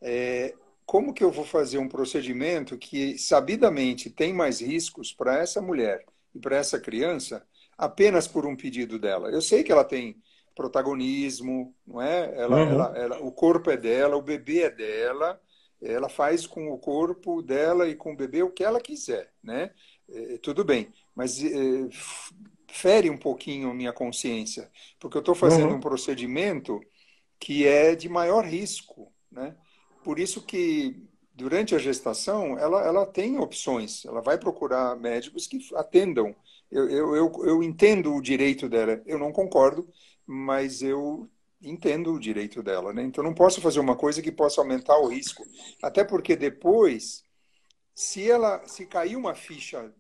É, 0.01 0.55
como 0.85 1.13
que 1.13 1.25
eu 1.25 1.31
vou 1.31 1.45
fazer 1.45 1.79
um 1.79 1.89
procedimento 1.89 2.77
que 2.77 3.17
sabidamente 3.19 4.11
tem 4.11 4.33
mais 4.33 4.61
riscos 4.61 5.13
para 5.13 5.39
essa 5.39 5.61
mulher 5.61 6.05
e 6.35 6.39
para 6.39 6.57
essa 6.57 6.79
criança 6.79 7.45
apenas 7.77 8.27
por 8.27 8.47
um 8.47 8.57
pedido 8.57 8.99
dela? 8.99 9.31
Eu 9.31 9.41
sei 9.41 9.63
que 9.63 9.73
ela 9.73 9.85
tem 9.85 10.21
protagonismo, 10.55 11.75
não 11.87 12.03
é? 12.03 12.35
Ela, 12.37 12.57
uhum. 12.57 12.71
ela, 12.71 12.99
ela, 12.99 13.21
o 13.21 13.33
corpo 13.33 13.71
é 13.71 13.77
dela, 13.77 14.17
o 14.17 14.23
bebê 14.23 14.63
é 14.63 14.71
dela, 14.71 15.41
ela 15.81 16.09
faz 16.09 16.47
com 16.47 16.71
o 16.71 16.79
corpo 16.79 17.43
dela 17.43 17.89
e 17.89 17.95
com 17.95 18.13
o 18.13 18.17
bebê 18.17 18.43
o 18.43 18.51
que 18.51 18.63
ela 18.63 18.81
quiser, 18.81 19.33
né? 19.43 19.71
É, 20.11 20.39
tudo 20.39 20.65
bem 20.65 20.93
mas 21.15 21.43
é, 21.43 21.89
fere 22.69 23.11
um 23.11 23.19
pouquinho 23.19 23.71
a 23.71 23.75
minha 23.75 23.93
consciência, 23.93 24.71
porque 24.99 25.17
eu 25.17 25.21
estou 25.21 25.35
fazendo 25.35 25.71
uhum. 25.71 25.77
um 25.77 25.81
procedimento 25.81 26.81
que 27.39 27.67
é 27.67 27.95
de 27.95 28.09
maior 28.09 28.45
risco, 28.45 29.13
né? 29.31 29.55
Por 30.05 30.19
isso 30.19 30.43
que 30.43 30.97
durante 31.35 31.75
a 31.75 31.79
gestação 31.79 32.59
ela, 32.59 32.85
ela 32.87 33.07
tem 33.07 33.39
opções, 33.39 34.05
ela 34.05 34.21
vai 34.21 34.39
procurar 34.39 34.97
médicos 34.97 35.47
que 35.47 35.59
atendam. 35.75 36.35
Eu, 36.71 36.89
eu, 36.89 37.17
eu, 37.17 37.33
eu 37.45 37.63
entendo 37.63 38.15
o 38.15 38.23
direito 38.23 38.69
dela, 38.69 39.01
eu 39.07 39.19
não 39.19 39.33
concordo, 39.33 39.89
mas 40.27 40.83
eu 40.83 41.29
entendo 41.63 42.13
o 42.13 42.21
direito 42.21 42.63
dela, 42.63 42.93
né? 42.93 43.03
Então 43.03 43.23
não 43.23 43.35
posso 43.35 43.61
fazer 43.61 43.79
uma 43.79 43.95
coisa 43.95 44.23
que 44.23 44.33
possa 44.33 44.61
aumentar 44.61 44.99
o 44.99 45.07
risco, 45.07 45.45
até 45.83 46.03
porque 46.03 46.35
depois, 46.35 47.23
se 47.95 48.29
ela 48.29 48.67
se 48.67 48.87
cair 48.87 49.17
uma 49.17 49.35
ficha 49.35 49.93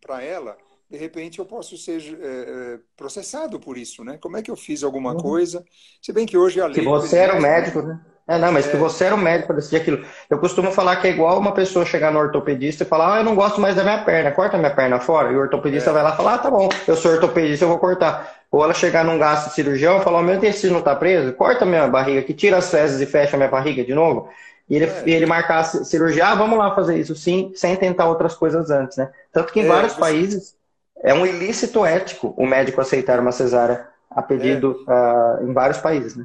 para 0.00 0.22
ela, 0.22 0.58
de 0.90 0.98
repente 0.98 1.38
eu 1.38 1.46
posso 1.46 1.78
ser 1.78 2.02
é, 2.20 2.80
processado 2.96 3.60
por 3.60 3.78
isso, 3.78 4.02
né? 4.04 4.18
Como 4.18 4.36
é 4.36 4.42
que 4.42 4.50
eu 4.50 4.56
fiz 4.56 4.82
alguma 4.82 5.12
uhum. 5.12 5.20
coisa? 5.20 5.64
Se 6.02 6.12
bem 6.12 6.26
que 6.26 6.36
hoje 6.36 6.60
a 6.60 6.66
lei... 6.66 6.74
Que 6.74 6.84
você 6.84 7.16
era 7.16 7.38
o 7.38 7.40
médico, 7.40 7.80
né? 7.80 8.04
É, 8.28 8.38
não, 8.38 8.52
mas 8.52 8.66
que 8.66 8.76
você 8.76 9.04
era 9.06 9.14
o 9.14 9.18
médico 9.18 9.48
para 9.48 9.56
decidir 9.56 9.76
aquilo. 9.76 10.04
Eu 10.28 10.38
costumo 10.38 10.70
falar 10.70 10.96
que 10.96 11.08
é 11.08 11.10
igual 11.10 11.38
uma 11.38 11.52
pessoa 11.52 11.84
chegar 11.84 12.12
no 12.12 12.20
ortopedista 12.20 12.84
e 12.84 12.86
falar, 12.86 13.16
ah, 13.16 13.18
eu 13.18 13.24
não 13.24 13.34
gosto 13.34 13.60
mais 13.60 13.74
da 13.74 13.82
minha 13.82 14.04
perna, 14.04 14.30
corta 14.30 14.56
minha 14.56 14.70
perna 14.70 15.00
fora. 15.00 15.32
E 15.32 15.36
o 15.36 15.40
ortopedista 15.40 15.90
é. 15.90 15.92
vai 15.92 16.02
lá 16.02 16.14
e 16.14 16.16
falar, 16.16 16.34
ah, 16.34 16.38
tá 16.38 16.50
bom, 16.50 16.68
eu 16.86 16.96
sou 16.96 17.10
ortopedista, 17.12 17.64
eu 17.64 17.68
vou 17.68 17.78
cortar. 17.78 18.40
Ou 18.50 18.62
ela 18.62 18.74
chegar 18.74 19.04
num 19.04 19.18
gasto 19.18 19.48
de 19.48 19.54
cirurgião 19.54 19.98
e 19.98 20.04
falar, 20.04 20.20
o 20.20 20.22
meu 20.22 20.36
intestino 20.36 20.78
está 20.78 20.94
preso, 20.94 21.32
corta 21.32 21.66
minha 21.66 21.88
barriga 21.88 22.20
aqui, 22.20 22.32
tira 22.32 22.58
as 22.58 22.70
fezes 22.70 23.00
e 23.00 23.06
fecha 23.06 23.36
minha 23.36 23.48
barriga 23.48 23.84
de 23.84 23.94
novo. 23.94 24.28
E 24.68 24.76
ele, 24.76 24.84
é. 24.84 25.02
ele 25.06 25.26
marcar 25.26 25.58
a 25.58 25.64
cirurgia, 25.64 26.28
ah, 26.28 26.34
vamos 26.36 26.56
lá 26.56 26.72
fazer 26.74 26.96
isso 26.96 27.16
sim, 27.16 27.50
sem 27.56 27.74
tentar 27.74 28.06
outras 28.06 28.34
coisas 28.36 28.70
antes, 28.70 28.96
né? 28.96 29.10
Tanto 29.32 29.52
que 29.52 29.60
em 29.60 29.64
é, 29.64 29.68
vários 29.68 29.94
países 29.94 30.54
é 31.02 31.12
um 31.12 31.26
ilícito 31.26 31.84
ético 31.84 32.32
o 32.36 32.46
médico 32.46 32.80
aceitar 32.80 33.18
uma 33.18 33.32
cesárea 33.32 33.88
a 34.10 34.22
pedido 34.22 34.84
uh, 34.88 35.44
em 35.44 35.52
vários 35.52 35.78
países, 35.78 36.16
né? 36.16 36.24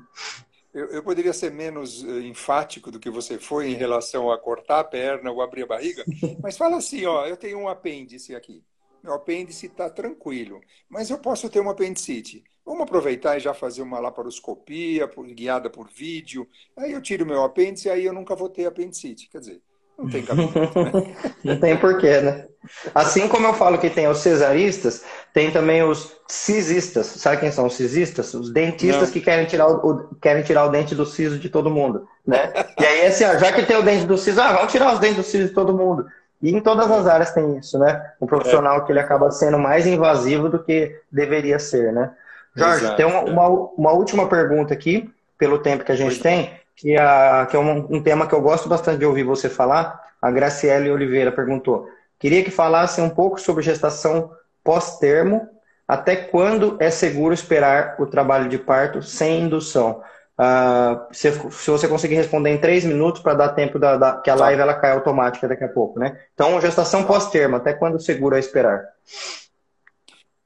Eu, 0.75 0.87
eu, 0.87 1.01
poderia 1.01 1.31
ser 1.31 1.51
menos 1.51 2.03
uh, 2.03 2.19
enfático 2.19 2.91
do 2.91 2.99
que 2.99 3.09
você 3.09 3.39
foi 3.39 3.69
em 3.69 3.75
relação 3.75 4.29
a 4.29 4.37
cortar 4.37 4.81
a 4.81 4.83
perna 4.83 5.31
ou 5.31 5.41
abrir 5.41 5.63
a 5.63 5.67
barriga, 5.67 6.03
mas 6.43 6.57
fala 6.57 6.75
assim, 6.75 7.05
ó, 7.05 7.25
eu 7.25 7.37
tenho 7.37 7.57
um 7.59 7.69
apêndice 7.69 8.35
aqui. 8.35 8.61
Meu 9.01 9.13
apêndice 9.13 9.67
está 9.67 9.89
tranquilo, 9.89 10.59
mas 10.89 11.09
eu 11.09 11.17
posso 11.17 11.49
ter 11.49 11.61
uma 11.61 11.71
apendicite. 11.71 12.43
Vamos 12.65 12.81
aproveitar 12.81 13.37
e 13.37 13.39
já 13.39 13.53
fazer 13.53 13.83
uma 13.83 13.99
laparoscopia 13.99 15.07
por, 15.07 15.25
guiada 15.27 15.69
por 15.69 15.87
vídeo. 15.87 16.45
Aí 16.75 16.91
eu 16.91 17.01
tiro 17.01 17.25
meu 17.25 17.41
apêndice 17.41 17.87
e 17.87 17.91
aí 17.91 18.03
eu 18.03 18.11
nunca 18.11 18.35
vou 18.35 18.49
ter 18.49 18.65
apendicite. 18.65 19.29
Quer 19.29 19.39
dizer, 19.39 19.61
não 19.97 20.09
tem 20.09 20.23
caminho. 20.23 20.51
Né? 20.53 21.15
não 21.43 21.59
tem 21.59 21.77
porquê, 21.77 22.21
né? 22.21 22.45
Assim 22.93 23.27
como 23.27 23.45
eu 23.47 23.53
falo 23.53 23.77
que 23.77 23.89
tem 23.89 24.07
os 24.07 24.19
cesaristas, 24.19 25.03
tem 25.33 25.51
também 25.51 25.83
os 25.83 26.17
cisistas. 26.27 27.05
Sabe 27.05 27.37
quem 27.37 27.51
são 27.51 27.67
os 27.67 27.75
cisistas? 27.75 28.33
Os 28.33 28.51
dentistas 28.51 29.07
não. 29.07 29.13
que 29.13 29.21
querem 29.21 29.45
tirar 29.45 29.67
o, 29.67 30.15
querem 30.21 30.43
tirar 30.43 30.65
o 30.65 30.69
dente 30.69 30.95
do 30.95 31.05
siso 31.05 31.37
de 31.37 31.49
todo 31.49 31.69
mundo, 31.69 32.07
né? 32.25 32.51
E 32.79 32.85
aí, 32.85 33.05
assim, 33.05 33.23
ó, 33.23 33.37
já 33.37 33.51
que 33.51 33.63
tem 33.63 33.77
o 33.77 33.83
dente 33.83 34.05
do 34.05 34.17
siso, 34.17 34.41
ah, 34.41 34.53
vamos 34.53 34.71
tirar 34.71 34.93
os 34.93 34.99
dentes 34.99 35.17
do 35.17 35.23
siso 35.23 35.47
de 35.47 35.53
todo 35.53 35.77
mundo. 35.77 36.05
E 36.41 36.51
em 36.51 36.59
todas 36.59 36.89
as 36.91 37.07
áreas 37.07 37.31
tem 37.31 37.57
isso, 37.57 37.77
né? 37.79 38.11
Um 38.19 38.27
profissional 38.27 38.77
é. 38.77 38.81
que 38.81 38.91
ele 38.91 38.99
acaba 38.99 39.31
sendo 39.31 39.57
mais 39.57 39.87
invasivo 39.87 40.49
do 40.49 40.61
que 40.61 40.99
deveria 41.11 41.59
ser, 41.59 41.93
né? 41.93 42.11
Jorge, 42.55 42.85
Exato, 42.85 42.97
tem 42.97 43.05
uma, 43.05 43.21
uma, 43.21 43.49
uma, 43.49 43.91
última 43.91 44.27
pergunta 44.29 44.73
aqui, 44.73 45.09
pelo 45.37 45.59
tempo 45.59 45.83
que 45.83 45.91
a 45.91 45.95
gente 45.95 46.19
tem, 46.21 46.53
que, 46.75 46.97
a, 46.97 47.47
que 47.49 47.55
é 47.55 47.59
um, 47.59 47.95
um, 47.95 48.03
tema 48.03 48.27
que 48.27 48.33
eu 48.33 48.41
gosto 48.41 48.67
bastante 48.67 48.99
de 48.99 49.05
ouvir 49.05 49.23
você 49.23 49.49
falar. 49.49 50.01
A 50.21 50.29
Graciele 50.29 50.91
Oliveira 50.91 51.31
perguntou: 51.31 51.87
queria 52.19 52.43
que 52.43 52.51
falasse 52.51 52.99
um 53.01 53.09
pouco 53.09 53.39
sobre 53.39 53.63
gestação 53.63 54.31
pós-termo, 54.63 55.47
até 55.87 56.15
quando 56.15 56.77
é 56.79 56.89
seguro 56.89 57.33
esperar 57.33 57.95
o 57.99 58.05
trabalho 58.05 58.49
de 58.49 58.57
parto 58.57 59.01
sem 59.01 59.43
indução? 59.43 60.01
Uh, 60.37 61.13
se, 61.13 61.31
se, 61.31 61.71
você 61.71 61.87
conseguir 61.87 62.15
responder 62.15 62.49
em 62.49 62.57
três 62.57 62.83
minutos 62.83 63.21
para 63.21 63.35
dar 63.35 63.49
tempo 63.49 63.79
da, 63.79 63.95
da, 63.95 64.17
que 64.17 64.29
a 64.29 64.35
tá. 64.35 64.41
live 64.41 64.61
ela 64.61 64.73
cai 64.73 64.91
automática 64.91 65.47
daqui 65.47 65.63
a 65.63 65.69
pouco, 65.69 65.97
né? 65.97 66.19
Então, 66.33 66.59
gestação 66.59 67.05
pós-termo, 67.05 67.55
até 67.55 67.73
quando 67.73 68.01
seguro 68.01 68.35
é 68.35 68.39
esperar? 68.39 68.83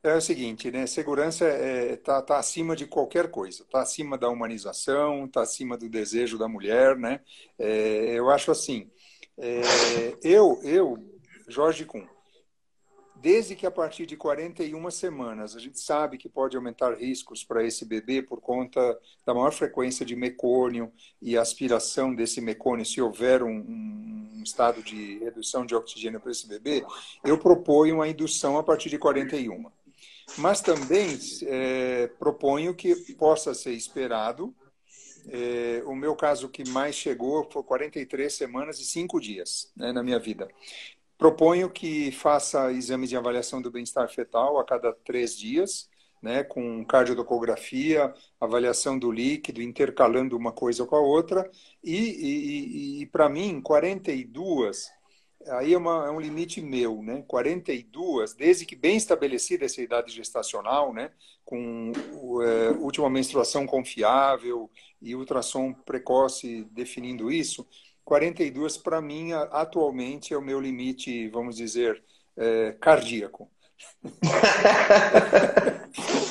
É 0.02 0.16
o 0.16 0.22
seguinte, 0.22 0.72
né? 0.72 0.88
Segurança 0.88 1.46
está 1.46 1.58
é, 1.62 1.96
tá, 1.98 2.22
tá 2.22 2.40
acima 2.40 2.74
de 2.74 2.86
qualquer 2.86 3.30
coisa, 3.30 3.64
está 3.64 3.82
acima 3.82 4.18
da 4.18 4.30
humanização, 4.30 5.26
está 5.26 5.42
acima 5.42 5.78
do 5.78 5.90
desejo 5.90 6.38
da 6.38 6.48
mulher, 6.48 6.96
né? 6.98 7.20
É, 7.58 8.18
eu 8.18 8.30
acho 8.30 8.50
assim, 8.50 8.90
é, 9.38 9.62
eu, 10.24 10.58
eu, 10.64 10.98
Jorge 11.50 11.84
Kuhn, 11.84 12.06
desde 13.22 13.58
que 13.58 13.66
a 13.66 13.72
partir 13.72 14.06
de 14.06 14.16
41 14.16 14.90
semanas 14.90 15.54
a 15.54 15.60
gente 15.60 15.82
sabe 15.82 16.18
que 16.18 16.30
pode 16.30 16.56
aumentar 16.56 16.98
riscos 16.98 17.44
para 17.44 17.62
esse 17.66 17.84
bebê 17.84 18.22
por 18.22 18.40
conta 18.40 18.98
da 19.26 19.34
maior 19.34 19.52
frequência 19.52 20.06
de 20.06 20.16
mecônio 20.16 20.94
e 21.22 21.38
aspiração 21.38 22.16
desse 22.16 22.40
mecônio, 22.40 22.86
se 22.86 23.02
houver 23.02 23.44
um, 23.44 23.50
um 23.50 24.42
estado 24.44 24.82
de 24.82 25.20
redução 25.20 25.66
de 25.66 25.76
oxigênio 25.76 26.22
para 26.22 26.32
esse 26.32 26.48
bebê, 26.48 26.86
eu 27.26 27.38
proponho 27.38 28.02
a 28.02 28.08
indução 28.08 28.58
a 28.58 28.64
partir 28.64 28.90
de 28.90 28.98
41. 28.98 29.70
Mas 30.38 30.62
também 30.62 31.18
é, 31.44 32.08
proponho 32.20 32.74
que 32.74 32.96
possa 33.14 33.54
ser 33.54 33.74
esperado. 33.74 34.56
É, 35.28 35.84
o 35.86 35.96
meu 35.96 36.16
caso 36.16 36.50
que 36.50 36.68
mais 36.70 36.96
chegou 36.96 37.48
foi 37.52 37.64
43 37.64 38.34
semanas 38.34 38.80
e 38.80 38.86
5 38.86 39.20
dias 39.20 39.72
né, 39.76 39.92
na 39.92 40.02
minha 40.02 40.20
vida. 40.20 40.48
Proponho 41.18 41.70
que 41.70 42.12
faça 42.12 42.72
exames 42.72 43.10
de 43.10 43.18
avaliação 43.18 43.62
do 43.62 43.70
bem-estar 43.70 44.08
fetal 44.10 44.58
a 44.58 44.64
cada 44.64 44.94
três 44.94 45.38
dias, 45.38 45.90
né, 46.22 46.44
com 46.44 46.86
cardiotocografia, 46.86 48.14
avaliação 48.40 48.98
do 48.98 49.12
líquido, 49.12 49.62
intercalando 49.62 50.38
uma 50.38 50.54
coisa 50.54 50.86
com 50.86 50.96
a 50.96 51.02
outra. 51.02 51.50
E, 51.84 51.98
e, 51.98 53.02
e 53.02 53.06
para 53.08 53.28
mim, 53.28 53.62
42 53.62 54.90
aí 55.48 55.74
é, 55.74 55.78
uma, 55.78 56.08
é, 56.08 56.12
um 56.12 56.20
limite 56.20 56.62
meu, 56.62 57.02
né? 57.02 57.24
42, 57.28 58.34
desde 58.34 58.66
que 58.66 58.76
bem 58.76 58.98
estabelecida 58.98 59.66
essa 59.66 59.82
idade 59.82 60.12
gestacional, 60.12 60.94
né? 60.94 61.12
Com 61.46 61.92
é, 62.44 62.72
última 62.72 63.10
menstruação 63.10 63.66
confiável 63.66 64.70
e 65.02 65.16
ultrassom 65.16 65.74
precoce 65.74 66.66
definindo 66.72 67.32
isso, 67.32 67.66
42 68.04 68.78
para 68.78 69.02
mim 69.02 69.32
atualmente 69.34 70.34
é 70.34 70.38
o 70.38 70.42
meu 70.42 70.60
limite, 70.60 71.30
vamos 71.30 71.56
dizer, 71.56 72.04
é, 72.36 72.76
cardíaco. 72.80 73.50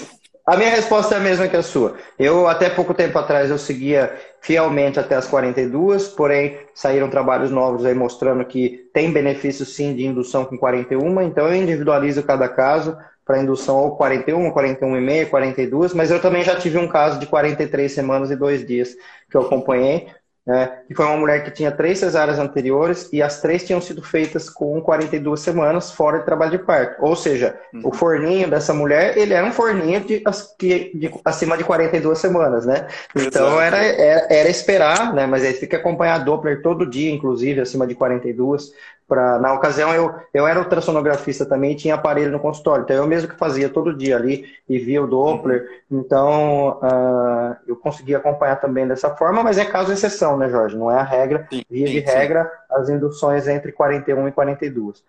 A 0.48 0.56
minha 0.56 0.70
resposta 0.70 1.14
é 1.14 1.18
a 1.18 1.20
mesma 1.20 1.46
que 1.46 1.58
a 1.58 1.62
sua. 1.62 1.96
Eu, 2.18 2.48
até 2.48 2.70
pouco 2.70 2.94
tempo 2.94 3.18
atrás, 3.18 3.50
eu 3.50 3.58
seguia 3.58 4.16
fielmente 4.40 4.98
até 4.98 5.14
as 5.14 5.26
42, 5.26 6.08
porém, 6.08 6.56
saíram 6.72 7.10
trabalhos 7.10 7.50
novos 7.50 7.84
aí 7.84 7.92
mostrando 7.94 8.42
que 8.46 8.88
tem 8.94 9.12
benefícios 9.12 9.76
sim 9.76 9.94
de 9.94 10.06
indução 10.06 10.46
com 10.46 10.56
41, 10.56 11.20
então 11.20 11.46
eu 11.46 11.54
individualizo 11.54 12.22
cada 12.22 12.48
caso 12.48 12.96
para 13.26 13.42
indução 13.42 13.76
ou 13.76 13.94
41, 13.94 14.50
41,5, 14.50 15.28
42, 15.28 15.92
mas 15.92 16.10
eu 16.10 16.18
também 16.18 16.42
já 16.42 16.56
tive 16.56 16.78
um 16.78 16.88
caso 16.88 17.20
de 17.20 17.26
43 17.26 17.92
semanas 17.92 18.30
e 18.30 18.36
dois 18.36 18.66
dias 18.66 18.96
que 19.30 19.36
eu 19.36 19.42
acompanhei, 19.42 20.08
né? 20.48 20.78
E 20.88 20.94
foi 20.94 21.04
uma 21.04 21.18
mulher 21.18 21.44
que 21.44 21.50
tinha 21.50 21.70
três 21.70 21.98
cesáreas 21.98 22.38
anteriores 22.38 23.10
e 23.12 23.20
as 23.20 23.38
três 23.38 23.64
tinham 23.64 23.82
sido 23.82 24.02
feitas 24.02 24.48
com 24.48 24.80
42 24.80 25.40
semanas 25.40 25.90
fora 25.90 26.20
de 26.20 26.24
trabalho 26.24 26.52
de 26.52 26.58
parto. 26.58 27.04
Ou 27.04 27.14
seja, 27.14 27.60
uhum. 27.74 27.82
o 27.84 27.92
forninho 27.92 28.48
dessa 28.48 28.72
mulher, 28.72 29.18
ele 29.18 29.34
era 29.34 29.46
um 29.46 29.52
forninho 29.52 30.00
de, 30.00 30.22
de, 30.58 30.90
de 30.94 31.14
acima 31.22 31.54
de 31.54 31.64
42 31.64 32.18
semanas, 32.18 32.64
né? 32.64 32.86
Então 33.14 33.60
era, 33.60 33.76
era, 33.76 34.26
era, 34.30 34.48
esperar, 34.48 35.12
né? 35.12 35.26
Mas 35.26 35.44
aí 35.44 35.52
fica 35.52 35.76
acompanhar 35.76 36.14
a 36.14 36.24
Doppler 36.24 36.62
todo 36.62 36.88
dia, 36.88 37.12
inclusive, 37.12 37.60
acima 37.60 37.86
de 37.86 37.94
42. 37.94 38.72
Pra, 39.08 39.38
na 39.38 39.54
ocasião, 39.54 39.94
eu, 39.94 40.14
eu 40.34 40.46
era 40.46 40.58
ultrassonografista 40.60 41.46
também 41.46 41.72
e 41.72 41.74
tinha 41.74 41.94
aparelho 41.94 42.30
no 42.30 42.38
consultório. 42.38 42.84
Então, 42.84 42.94
eu 42.94 43.06
mesmo 43.06 43.26
que 43.26 43.38
fazia 43.38 43.70
todo 43.70 43.96
dia 43.96 44.14
ali 44.14 44.44
e 44.68 44.78
via 44.78 45.02
o 45.02 45.06
Doppler. 45.06 45.66
Uhum. 45.90 46.00
Então, 46.00 46.78
uh, 46.82 47.56
eu 47.66 47.74
conseguia 47.74 48.18
acompanhar 48.18 48.56
também 48.56 48.86
dessa 48.86 49.16
forma, 49.16 49.42
mas 49.42 49.56
é 49.56 49.64
caso 49.64 49.90
exceção, 49.90 50.36
né, 50.36 50.50
Jorge? 50.50 50.76
Não 50.76 50.90
é 50.90 50.98
a 50.98 51.02
regra. 51.02 51.48
Sim, 51.50 51.64
Via 51.70 51.86
sim, 51.86 51.92
de 51.94 52.00
regra, 52.00 52.44
sim. 52.44 52.74
as 52.82 52.90
induções 52.90 53.48
entre 53.48 53.72
41 53.72 54.28
e 54.28 54.32
42. 54.32 55.02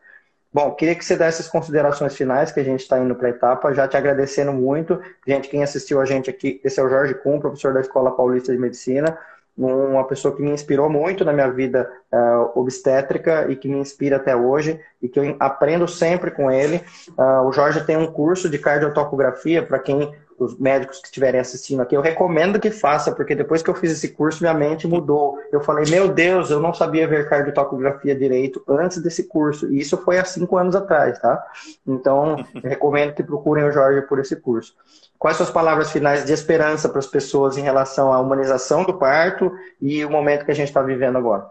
Bom, 0.51 0.71
queria 0.75 0.95
que 0.95 1.03
você 1.03 1.17
desse 1.17 1.41
as 1.41 1.49
considerações 1.49 2.15
finais, 2.15 2.53
que 2.53 2.59
a 2.61 2.63
gente 2.63 2.79
está 2.79 2.97
indo 2.97 3.13
para 3.15 3.27
a 3.27 3.31
etapa, 3.31 3.73
já 3.73 3.85
te 3.85 3.97
agradecendo 3.97 4.53
muito. 4.53 4.99
Gente, 5.27 5.49
quem 5.49 5.61
assistiu 5.61 5.99
a 5.99 6.05
gente 6.05 6.29
aqui, 6.29 6.61
esse 6.63 6.79
é 6.79 6.83
o 6.83 6.89
Jorge 6.89 7.15
Kuhn, 7.15 7.39
professor 7.39 7.73
da 7.73 7.81
Escola 7.81 8.15
Paulista 8.15 8.53
de 8.53 8.57
Medicina 8.57 9.17
uma 9.59 10.05
pessoa 10.05 10.35
que 10.35 10.41
me 10.41 10.51
inspirou 10.51 10.89
muito 10.89 11.25
na 11.25 11.33
minha 11.33 11.51
vida 11.51 11.91
uh, 12.13 12.59
obstétrica 12.59 13.51
e 13.51 13.55
que 13.55 13.67
me 13.67 13.77
inspira 13.77 14.15
até 14.15 14.35
hoje 14.35 14.79
e 15.01 15.09
que 15.09 15.19
eu 15.19 15.35
aprendo 15.39 15.87
sempre 15.87 16.31
com 16.31 16.49
ele. 16.49 16.81
Uh, 17.17 17.45
o 17.45 17.51
Jorge 17.51 17.83
tem 17.83 17.97
um 17.97 18.07
curso 18.07 18.49
de 18.49 18.57
cardiotocografia 18.57 19.61
para 19.61 19.79
quem 19.79 20.13
os 20.39 20.57
médicos 20.57 20.99
que 20.99 21.07
estiverem 21.07 21.39
assistindo 21.39 21.81
aqui, 21.81 21.95
eu 21.95 22.01
recomendo 22.01 22.59
que 22.59 22.71
faça, 22.71 23.11
porque 23.11 23.35
depois 23.35 23.61
que 23.61 23.69
eu 23.69 23.75
fiz 23.75 23.91
esse 23.91 24.09
curso, 24.09 24.41
minha 24.41 24.53
mente 24.53 24.87
mudou. 24.87 25.37
Eu 25.51 25.61
falei, 25.61 25.89
meu 25.89 26.07
Deus, 26.07 26.49
eu 26.49 26.59
não 26.59 26.73
sabia 26.73 27.07
ver 27.07 27.27
cardiotocografia 27.27 28.15
direito 28.15 28.63
antes 28.67 29.01
desse 29.01 29.23
curso. 29.23 29.71
E 29.71 29.79
isso 29.79 29.97
foi 29.97 30.17
há 30.17 30.25
cinco 30.25 30.57
anos 30.57 30.75
atrás, 30.75 31.19
tá? 31.19 31.43
Então, 31.85 32.37
eu 32.55 32.69
recomendo 32.69 33.13
que 33.13 33.23
procurem 33.23 33.65
o 33.65 33.71
Jorge 33.71 34.01
por 34.03 34.19
esse 34.19 34.35
curso. 34.35 34.73
Quais 35.17 35.35
suas 35.35 35.49
palavras 35.49 35.91
finais 35.91 36.23
de 36.23 36.31
esperança 36.31 36.87
para 36.87 36.99
as 36.99 37.07
pessoas 37.07 37.57
em 37.57 37.61
relação 37.61 38.13
à 38.13 38.19
humanização 38.19 38.85
do 38.85 38.93
parto 38.93 39.51
e 39.81 40.03
o 40.05 40.09
momento 40.09 40.45
que 40.45 40.51
a 40.51 40.55
gente 40.55 40.69
está 40.69 40.81
vivendo 40.81 41.17
agora? 41.17 41.47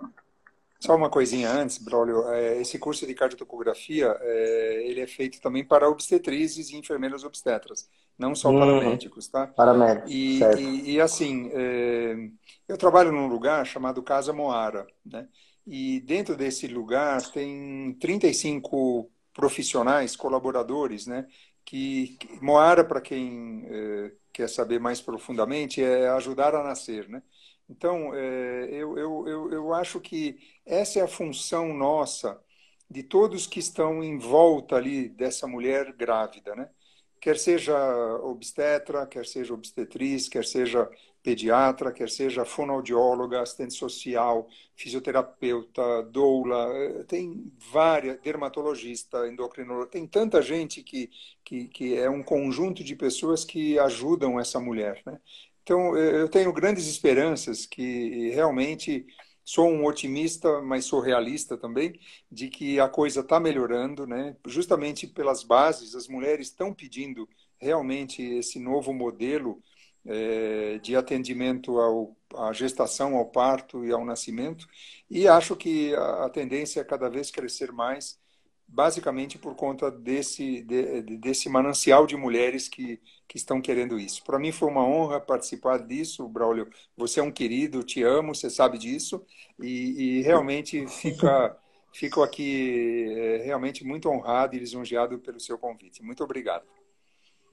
Só 0.81 0.95
uma 0.95 1.11
coisinha 1.11 1.51
antes, 1.51 1.79
Braulio. 1.79 2.29
É, 2.29 2.61
esse 2.61 2.79
curso 2.79 3.05
de 3.05 3.15
cardiotocografia, 3.15 4.17
é, 4.21 4.83
ele 4.87 5.01
é 5.01 5.07
feito 5.07 5.41
também 5.41 5.65
para 5.65 5.89
obstetrizes 5.89 6.71
e 6.71 6.77
enfermeiras 6.77 7.25
obstetras, 7.25 7.89
não 8.17 8.35
só 8.35 8.51
uhum. 8.51 8.59
para 8.61 8.89
médicos, 8.89 9.27
tá? 9.27 9.49
Para 9.49 9.75
médicos, 9.75 10.11
e, 10.11 10.41
e, 10.59 10.93
e, 10.93 11.01
assim, 11.01 11.51
é, 11.53 12.31
eu 12.69 12.79
trabalho 12.79 13.11
num 13.11 13.27
lugar 13.27 13.67
chamado 13.67 14.03
Casa 14.03 14.33
Moara, 14.33 14.87
né? 15.05 15.27
E 15.67 16.01
dentro 16.01 16.37
desse 16.37 16.67
lugar 16.69 17.21
tem 17.33 17.93
35 18.01 19.11
profissionais, 19.35 20.15
colaboradores, 20.15 21.07
né? 21.07 21.27
Que, 21.65 22.17
que 22.19 22.43
Moara, 22.43 22.85
para 22.85 23.01
quem 23.01 23.67
quer 24.33 24.49
saber 24.49 24.79
mais 24.79 25.01
profundamente, 25.01 25.83
é 25.83 26.09
ajudar 26.09 26.55
a 26.55 26.63
nascer, 26.63 27.09
né? 27.09 27.23
Então, 27.69 28.15
é, 28.15 28.67
eu, 28.71 28.97
eu, 28.99 29.29
eu, 29.29 29.53
eu 29.53 29.75
acho 29.75 30.01
que 30.01 30.39
essa 30.65 30.99
é 31.01 31.03
a 31.03 31.09
função 31.09 31.75
nossa, 31.75 32.41
de 32.91 33.03
todos 33.03 33.47
que 33.47 33.59
estão 33.61 34.03
em 34.03 34.19
volta 34.19 34.77
ali 34.77 35.09
dessa 35.09 35.47
mulher 35.47 35.93
grávida, 35.93 36.55
né? 36.57 36.71
Quer 37.21 37.37
seja 37.39 37.77
obstetra, 38.23 39.07
quer 39.07 39.27
seja 39.27 39.53
obstetriz, 39.53 40.29
quer 40.29 40.45
seja 40.45 40.89
pediatra, 41.23 41.93
quer 41.93 42.09
seja 42.09 42.45
fonoaudióloga, 42.45 43.43
assistente 43.43 43.75
social, 43.75 44.49
fisioterapeuta, 44.77 46.03
doula, 46.05 46.73
eh, 46.75 47.05
tem 47.05 47.53
várias, 47.59 48.21
dermatologista, 48.21 49.27
endocrinologista, 49.29 49.93
tem 49.93 50.07
tanta 50.07 50.41
gente 50.41 50.83
que, 50.83 51.11
que, 51.45 51.67
que 51.69 51.95
é 51.97 52.09
um 52.09 52.23
conjunto 52.23 52.85
de 52.85 52.95
pessoas 52.97 53.45
que 53.45 53.79
ajudam 53.81 54.39
essa 54.41 54.61
mulher, 54.61 55.03
né? 55.05 55.21
Então, 55.69 55.95
eu 55.99 56.31
tenho 56.31 56.51
grandes 56.51 56.87
esperanças 56.87 57.67
que 57.67 58.31
realmente 58.31 59.05
sou 59.45 59.69
um 59.69 59.85
otimista, 59.85 60.63
mas 60.63 60.87
sou 60.87 60.99
realista 60.99 61.59
também, 61.59 62.01
de 62.33 62.49
que 62.49 62.81
a 62.81 62.89
coisa 62.89 63.21
está 63.21 63.39
melhorando, 63.39 64.07
né? 64.07 64.35
justamente 64.47 65.07
pelas 65.07 65.43
bases, 65.43 65.95
as 65.95 66.09
mulheres 66.09 66.47
estão 66.47 66.73
pedindo 66.73 67.29
realmente 67.59 68.23
esse 68.23 68.59
novo 68.59 68.95
modelo 68.95 69.63
é, 70.07 70.79
de 70.79 70.97
atendimento 70.97 71.79
ao, 71.79 72.17
à 72.35 72.51
gestação, 72.55 73.15
ao 73.15 73.27
parto 73.27 73.85
e 73.85 73.93
ao 73.93 74.07
nascimento, 74.07 74.67
e 75.11 75.29
acho 75.29 75.55
que 75.55 75.95
a, 75.95 76.25
a 76.25 76.31
tendência 76.31 76.81
é 76.81 76.85
cada 76.85 77.11
vez 77.11 77.31
crescer 77.31 77.73
mais 77.73 78.19
basicamente 78.69 79.39
por 79.39 79.55
conta 79.55 79.91
desse, 79.91 80.63
de, 80.63 81.03
desse 81.19 81.49
manancial 81.49 82.07
de 82.07 82.17
mulheres 82.17 82.69
que, 82.69 83.01
que 83.29 83.37
estão 83.37 83.61
querendo 83.61 83.99
isso. 84.01 84.25
Para 84.25 84.39
mim 84.39 84.51
foi 84.53 84.69
uma 84.69 84.85
honra 84.85 85.21
participar 85.21 85.79
disso, 85.87 86.27
Braulio. 86.29 86.69
Você 86.97 87.21
é 87.21 87.23
um 87.23 87.31
querido, 87.31 87.83
te 87.85 88.03
amo, 88.03 88.35
você 88.35 88.49
sabe 88.51 88.79
disso, 88.79 89.25
e, 89.59 90.19
e 90.19 90.23
realmente 90.23 90.87
fica, 90.89 91.57
fico 91.93 92.23
aqui 92.23 93.07
é, 93.17 93.43
realmente 93.45 93.85
muito 93.85 94.09
honrado 94.09 94.57
e 94.57 94.59
lisonjeado 94.59 95.19
pelo 95.21 95.39
seu 95.41 95.59
convite. 95.59 96.03
Muito 96.03 96.25
obrigado. 96.25 96.67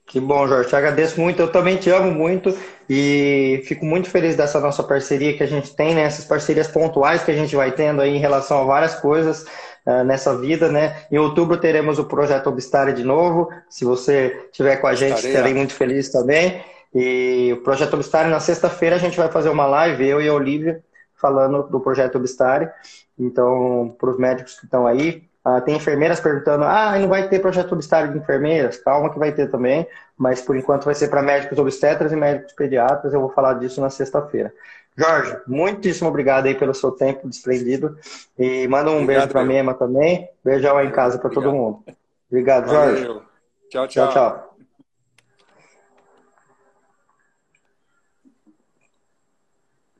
Que 0.06 0.20
bom, 0.20 0.46
Jorge. 0.46 0.68
Te 0.68 0.76
agradeço 0.76 1.20
muito. 1.20 1.42
Eu 1.42 1.50
também 1.50 1.76
te 1.76 1.90
amo 1.90 2.12
muito 2.12 2.56
e 2.88 3.60
fico 3.66 3.84
muito 3.84 4.08
feliz 4.08 4.36
dessa 4.36 4.60
nossa 4.60 4.82
parceria 4.84 5.36
que 5.36 5.42
a 5.42 5.46
gente 5.46 5.74
tem, 5.74 5.96
né? 5.96 6.02
Essas 6.02 6.24
parcerias 6.24 6.68
pontuais 6.68 7.24
que 7.24 7.30
a 7.32 7.34
gente 7.34 7.56
vai 7.56 7.72
tendo 7.72 8.00
aí 8.00 8.14
em 8.14 8.20
relação 8.20 8.62
a 8.62 8.64
várias 8.64 8.94
coisas 8.94 9.44
uh, 9.84 10.04
nessa 10.04 10.38
vida, 10.38 10.70
né? 10.70 10.96
Em 11.10 11.18
outubro 11.18 11.56
teremos 11.56 11.98
o 11.98 12.04
projeto 12.04 12.46
Obstare 12.46 12.92
de 12.92 13.02
novo. 13.02 13.50
Se 13.68 13.84
você 13.84 14.44
estiver 14.44 14.76
com 14.76 14.86
a 14.86 14.94
gente, 14.94 15.16
Estarei 15.16 15.30
estarei 15.32 15.54
muito 15.54 15.74
feliz 15.74 16.08
também. 16.08 16.62
E 16.94 17.52
o 17.52 17.62
projeto 17.62 17.94
Obstare, 17.94 18.30
na 18.30 18.38
sexta-feira, 18.38 18.94
a 18.94 19.00
gente 19.00 19.18
vai 19.18 19.30
fazer 19.30 19.48
uma 19.48 19.66
live, 19.66 20.06
eu 20.06 20.22
e 20.22 20.28
a 20.28 20.32
Olivia, 20.32 20.84
falando 21.16 21.64
do 21.64 21.80
projeto 21.80 22.14
Obstare. 22.14 22.70
Então, 23.18 23.94
para 23.98 24.10
os 24.10 24.18
médicos 24.18 24.54
que 24.54 24.66
estão 24.66 24.86
aí, 24.86 25.24
uh, 25.46 25.60
tem 25.60 25.76
enfermeiras 25.76 26.18
perguntando: 26.18 26.64
ah, 26.64 26.98
não 26.98 27.08
vai 27.08 27.28
ter 27.28 27.38
projeto 27.38 27.72
Obstare 27.72 28.12
de 28.12 28.18
enfermeiras? 28.18 28.76
Calma 28.78 29.10
que 29.12 29.18
vai 29.18 29.32
ter 29.32 29.50
também, 29.50 29.86
mas 30.16 30.40
por 30.40 30.56
enquanto 30.56 30.84
vai 30.84 30.94
ser 30.94 31.08
para 31.08 31.22
médicos 31.22 31.58
obstetras 31.58 32.12
e 32.12 32.16
médicos 32.16 32.52
pediatras. 32.52 33.14
Eu 33.14 33.20
vou 33.20 33.30
falar 33.30 33.54
disso 33.54 33.80
na 33.80 33.90
sexta-feira. 33.90 34.52
Jorge, 34.96 35.36
muitíssimo 35.46 36.08
obrigado 36.08 36.46
aí 36.46 36.54
pelo 36.54 36.74
seu 36.74 36.90
tempo 36.90 37.28
desprendido. 37.28 37.98
E 38.38 38.66
manda 38.66 38.90
um 38.90 39.02
obrigado, 39.02 39.06
beijo 39.06 39.28
para 39.28 39.40
a 39.42 39.44
Mema 39.44 39.74
também. 39.74 40.28
Beijão 40.42 40.76
aí 40.76 40.88
em 40.88 40.90
casa 40.92 41.18
para 41.18 41.30
todo 41.30 41.52
mundo. 41.52 41.84
Obrigado, 42.30 42.68
Jorge. 42.68 43.02
Valeu. 43.02 43.22
Tchau, 43.68 43.86
tchau. 43.86 44.08
Tchau, 44.08 44.12
tchau. 44.12 44.56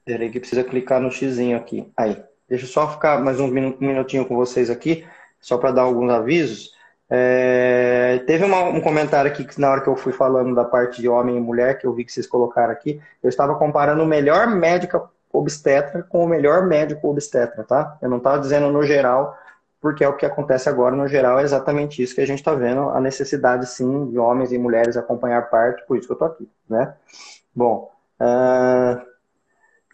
Peraí 0.05 0.31
que 0.31 0.41
precisa 0.41 0.65
clicar 0.65 1.01
no 1.01 1.11
xizinho 1.11 1.57
aqui. 1.57 1.93
Aí. 1.97 2.23
Deixa 2.49 2.65
eu 2.65 2.69
só 2.69 2.89
ficar 2.89 3.21
mais 3.21 3.41
um 3.41 3.49
minutinho 3.49 4.25
com 4.25 4.37
vocês 4.37 4.71
aqui, 4.71 5.05
só 5.47 5.57
para 5.57 5.71
dar 5.71 5.83
alguns 5.83 6.11
avisos. 6.11 6.73
É, 7.09 8.21
teve 8.27 8.45
uma, 8.45 8.65
um 8.65 8.81
comentário 8.81 9.31
aqui 9.31 9.45
que 9.45 9.61
na 9.61 9.71
hora 9.71 9.81
que 9.81 9.87
eu 9.87 9.95
fui 9.95 10.13
falando 10.13 10.53
da 10.57 10.65
parte 10.65 11.01
de 11.01 11.09
homem 11.09 11.37
e 11.37 11.41
mulher, 11.41 11.79
que 11.79 11.87
eu 11.87 11.95
vi 11.95 12.05
que 12.05 12.11
vocês 12.13 12.27
colocaram 12.27 12.73
aqui, 12.73 13.01
eu 13.23 13.29
estava 13.29 13.55
comparando 13.55 14.03
o 14.03 14.07
melhor 14.07 14.49
médico 14.49 15.09
obstetra 15.33 16.03
com 16.03 16.25
o 16.25 16.29
melhor 16.29 16.67
médico 16.67 17.09
obstetra, 17.09 17.63
tá? 17.63 17.97
Eu 18.03 18.11
não 18.11 18.17
estava 18.17 18.41
dizendo 18.41 18.73
no 18.73 18.83
geral 18.83 19.39
porque 19.81 20.03
é 20.03 20.09
o 20.09 20.17
que 20.17 20.27
acontece 20.27 20.69
agora 20.69 20.97
no 20.97 21.07
geral, 21.07 21.39
é 21.39 21.45
exatamente 21.45 22.03
isso 22.03 22.15
que 22.15 22.21
a 22.21 22.27
gente 22.27 22.41
está 22.41 22.53
vendo, 22.53 22.89
a 22.89 23.01
necessidade 23.01 23.69
sim 23.69 24.11
de 24.11 24.19
homens 24.19 24.51
e 24.51 24.59
mulheres 24.59 24.97
acompanhar 24.97 25.49
parte, 25.49 25.87
por 25.87 25.97
isso 25.97 26.09
que 26.09 26.13
eu 26.13 26.17
estou 26.17 26.27
aqui, 26.27 26.49
né? 26.69 26.93
Bom, 27.55 27.89
uh, 28.21 29.01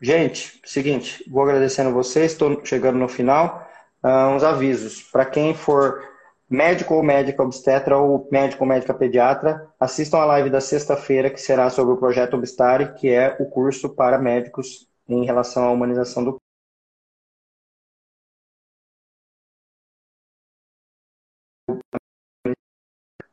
gente, 0.01 0.63
seguinte, 0.65 1.23
vou 1.31 1.43
agradecendo 1.43 1.93
vocês, 1.93 2.33
estou 2.33 2.65
chegando 2.65 2.97
no 2.97 3.07
final, 3.07 3.62
uh, 4.03 4.29
uns 4.35 4.43
avisos, 4.43 5.03
para 5.03 5.25
quem 5.25 5.55
for 5.55 6.03
médico 6.49 6.95
ou 6.95 7.03
médica 7.03 7.43
obstetra 7.43 7.97
ou 7.97 8.29
médico 8.31 8.65
ou 8.65 8.69
médica 8.69 8.93
pediatra, 8.93 9.69
assistam 9.81 10.19
a 10.19 10.27
live 10.27 10.51
da 10.51 10.61
sexta-feira, 10.61 11.31
que 11.31 11.41
será 11.41 11.71
sobre 11.71 11.95
o 11.95 11.97
projeto 11.97 12.35
Obstare, 12.35 12.95
que 12.95 13.09
é 13.09 13.37
o 13.41 13.47
curso 13.47 13.89
para 13.95 14.19
médicos 14.19 14.87
em 15.09 15.25
relação 15.25 15.65
à 15.65 15.71
humanização 15.71 16.25
do 16.25 16.37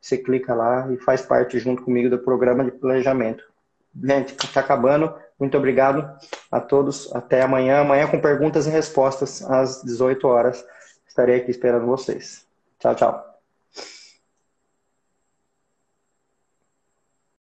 você 0.02 0.18
clica 0.18 0.56
lá 0.56 0.92
e 0.92 0.98
faz 0.98 1.22
parte 1.22 1.60
junto 1.60 1.84
comigo 1.84 2.10
do 2.10 2.18
programa 2.18 2.64
de 2.64 2.72
planejamento. 2.72 3.44
Gente, 4.02 4.34
está 4.34 4.62
acabando. 4.62 5.14
Muito 5.40 5.58
obrigado 5.58 6.18
a 6.52 6.60
todos. 6.60 7.14
Até 7.16 7.42
amanhã. 7.42 7.82
Amanhã 7.82 8.08
com 8.08 8.20
perguntas 8.20 8.68
e 8.68 8.70
respostas 8.70 9.42
às 9.44 9.82
18 9.84 10.28
horas. 10.28 10.66
Estarei 11.08 11.38
aqui 11.38 11.52
esperando 11.52 11.86
vocês. 11.86 12.46
Tchau, 12.80 12.96
tchau. 12.96 13.29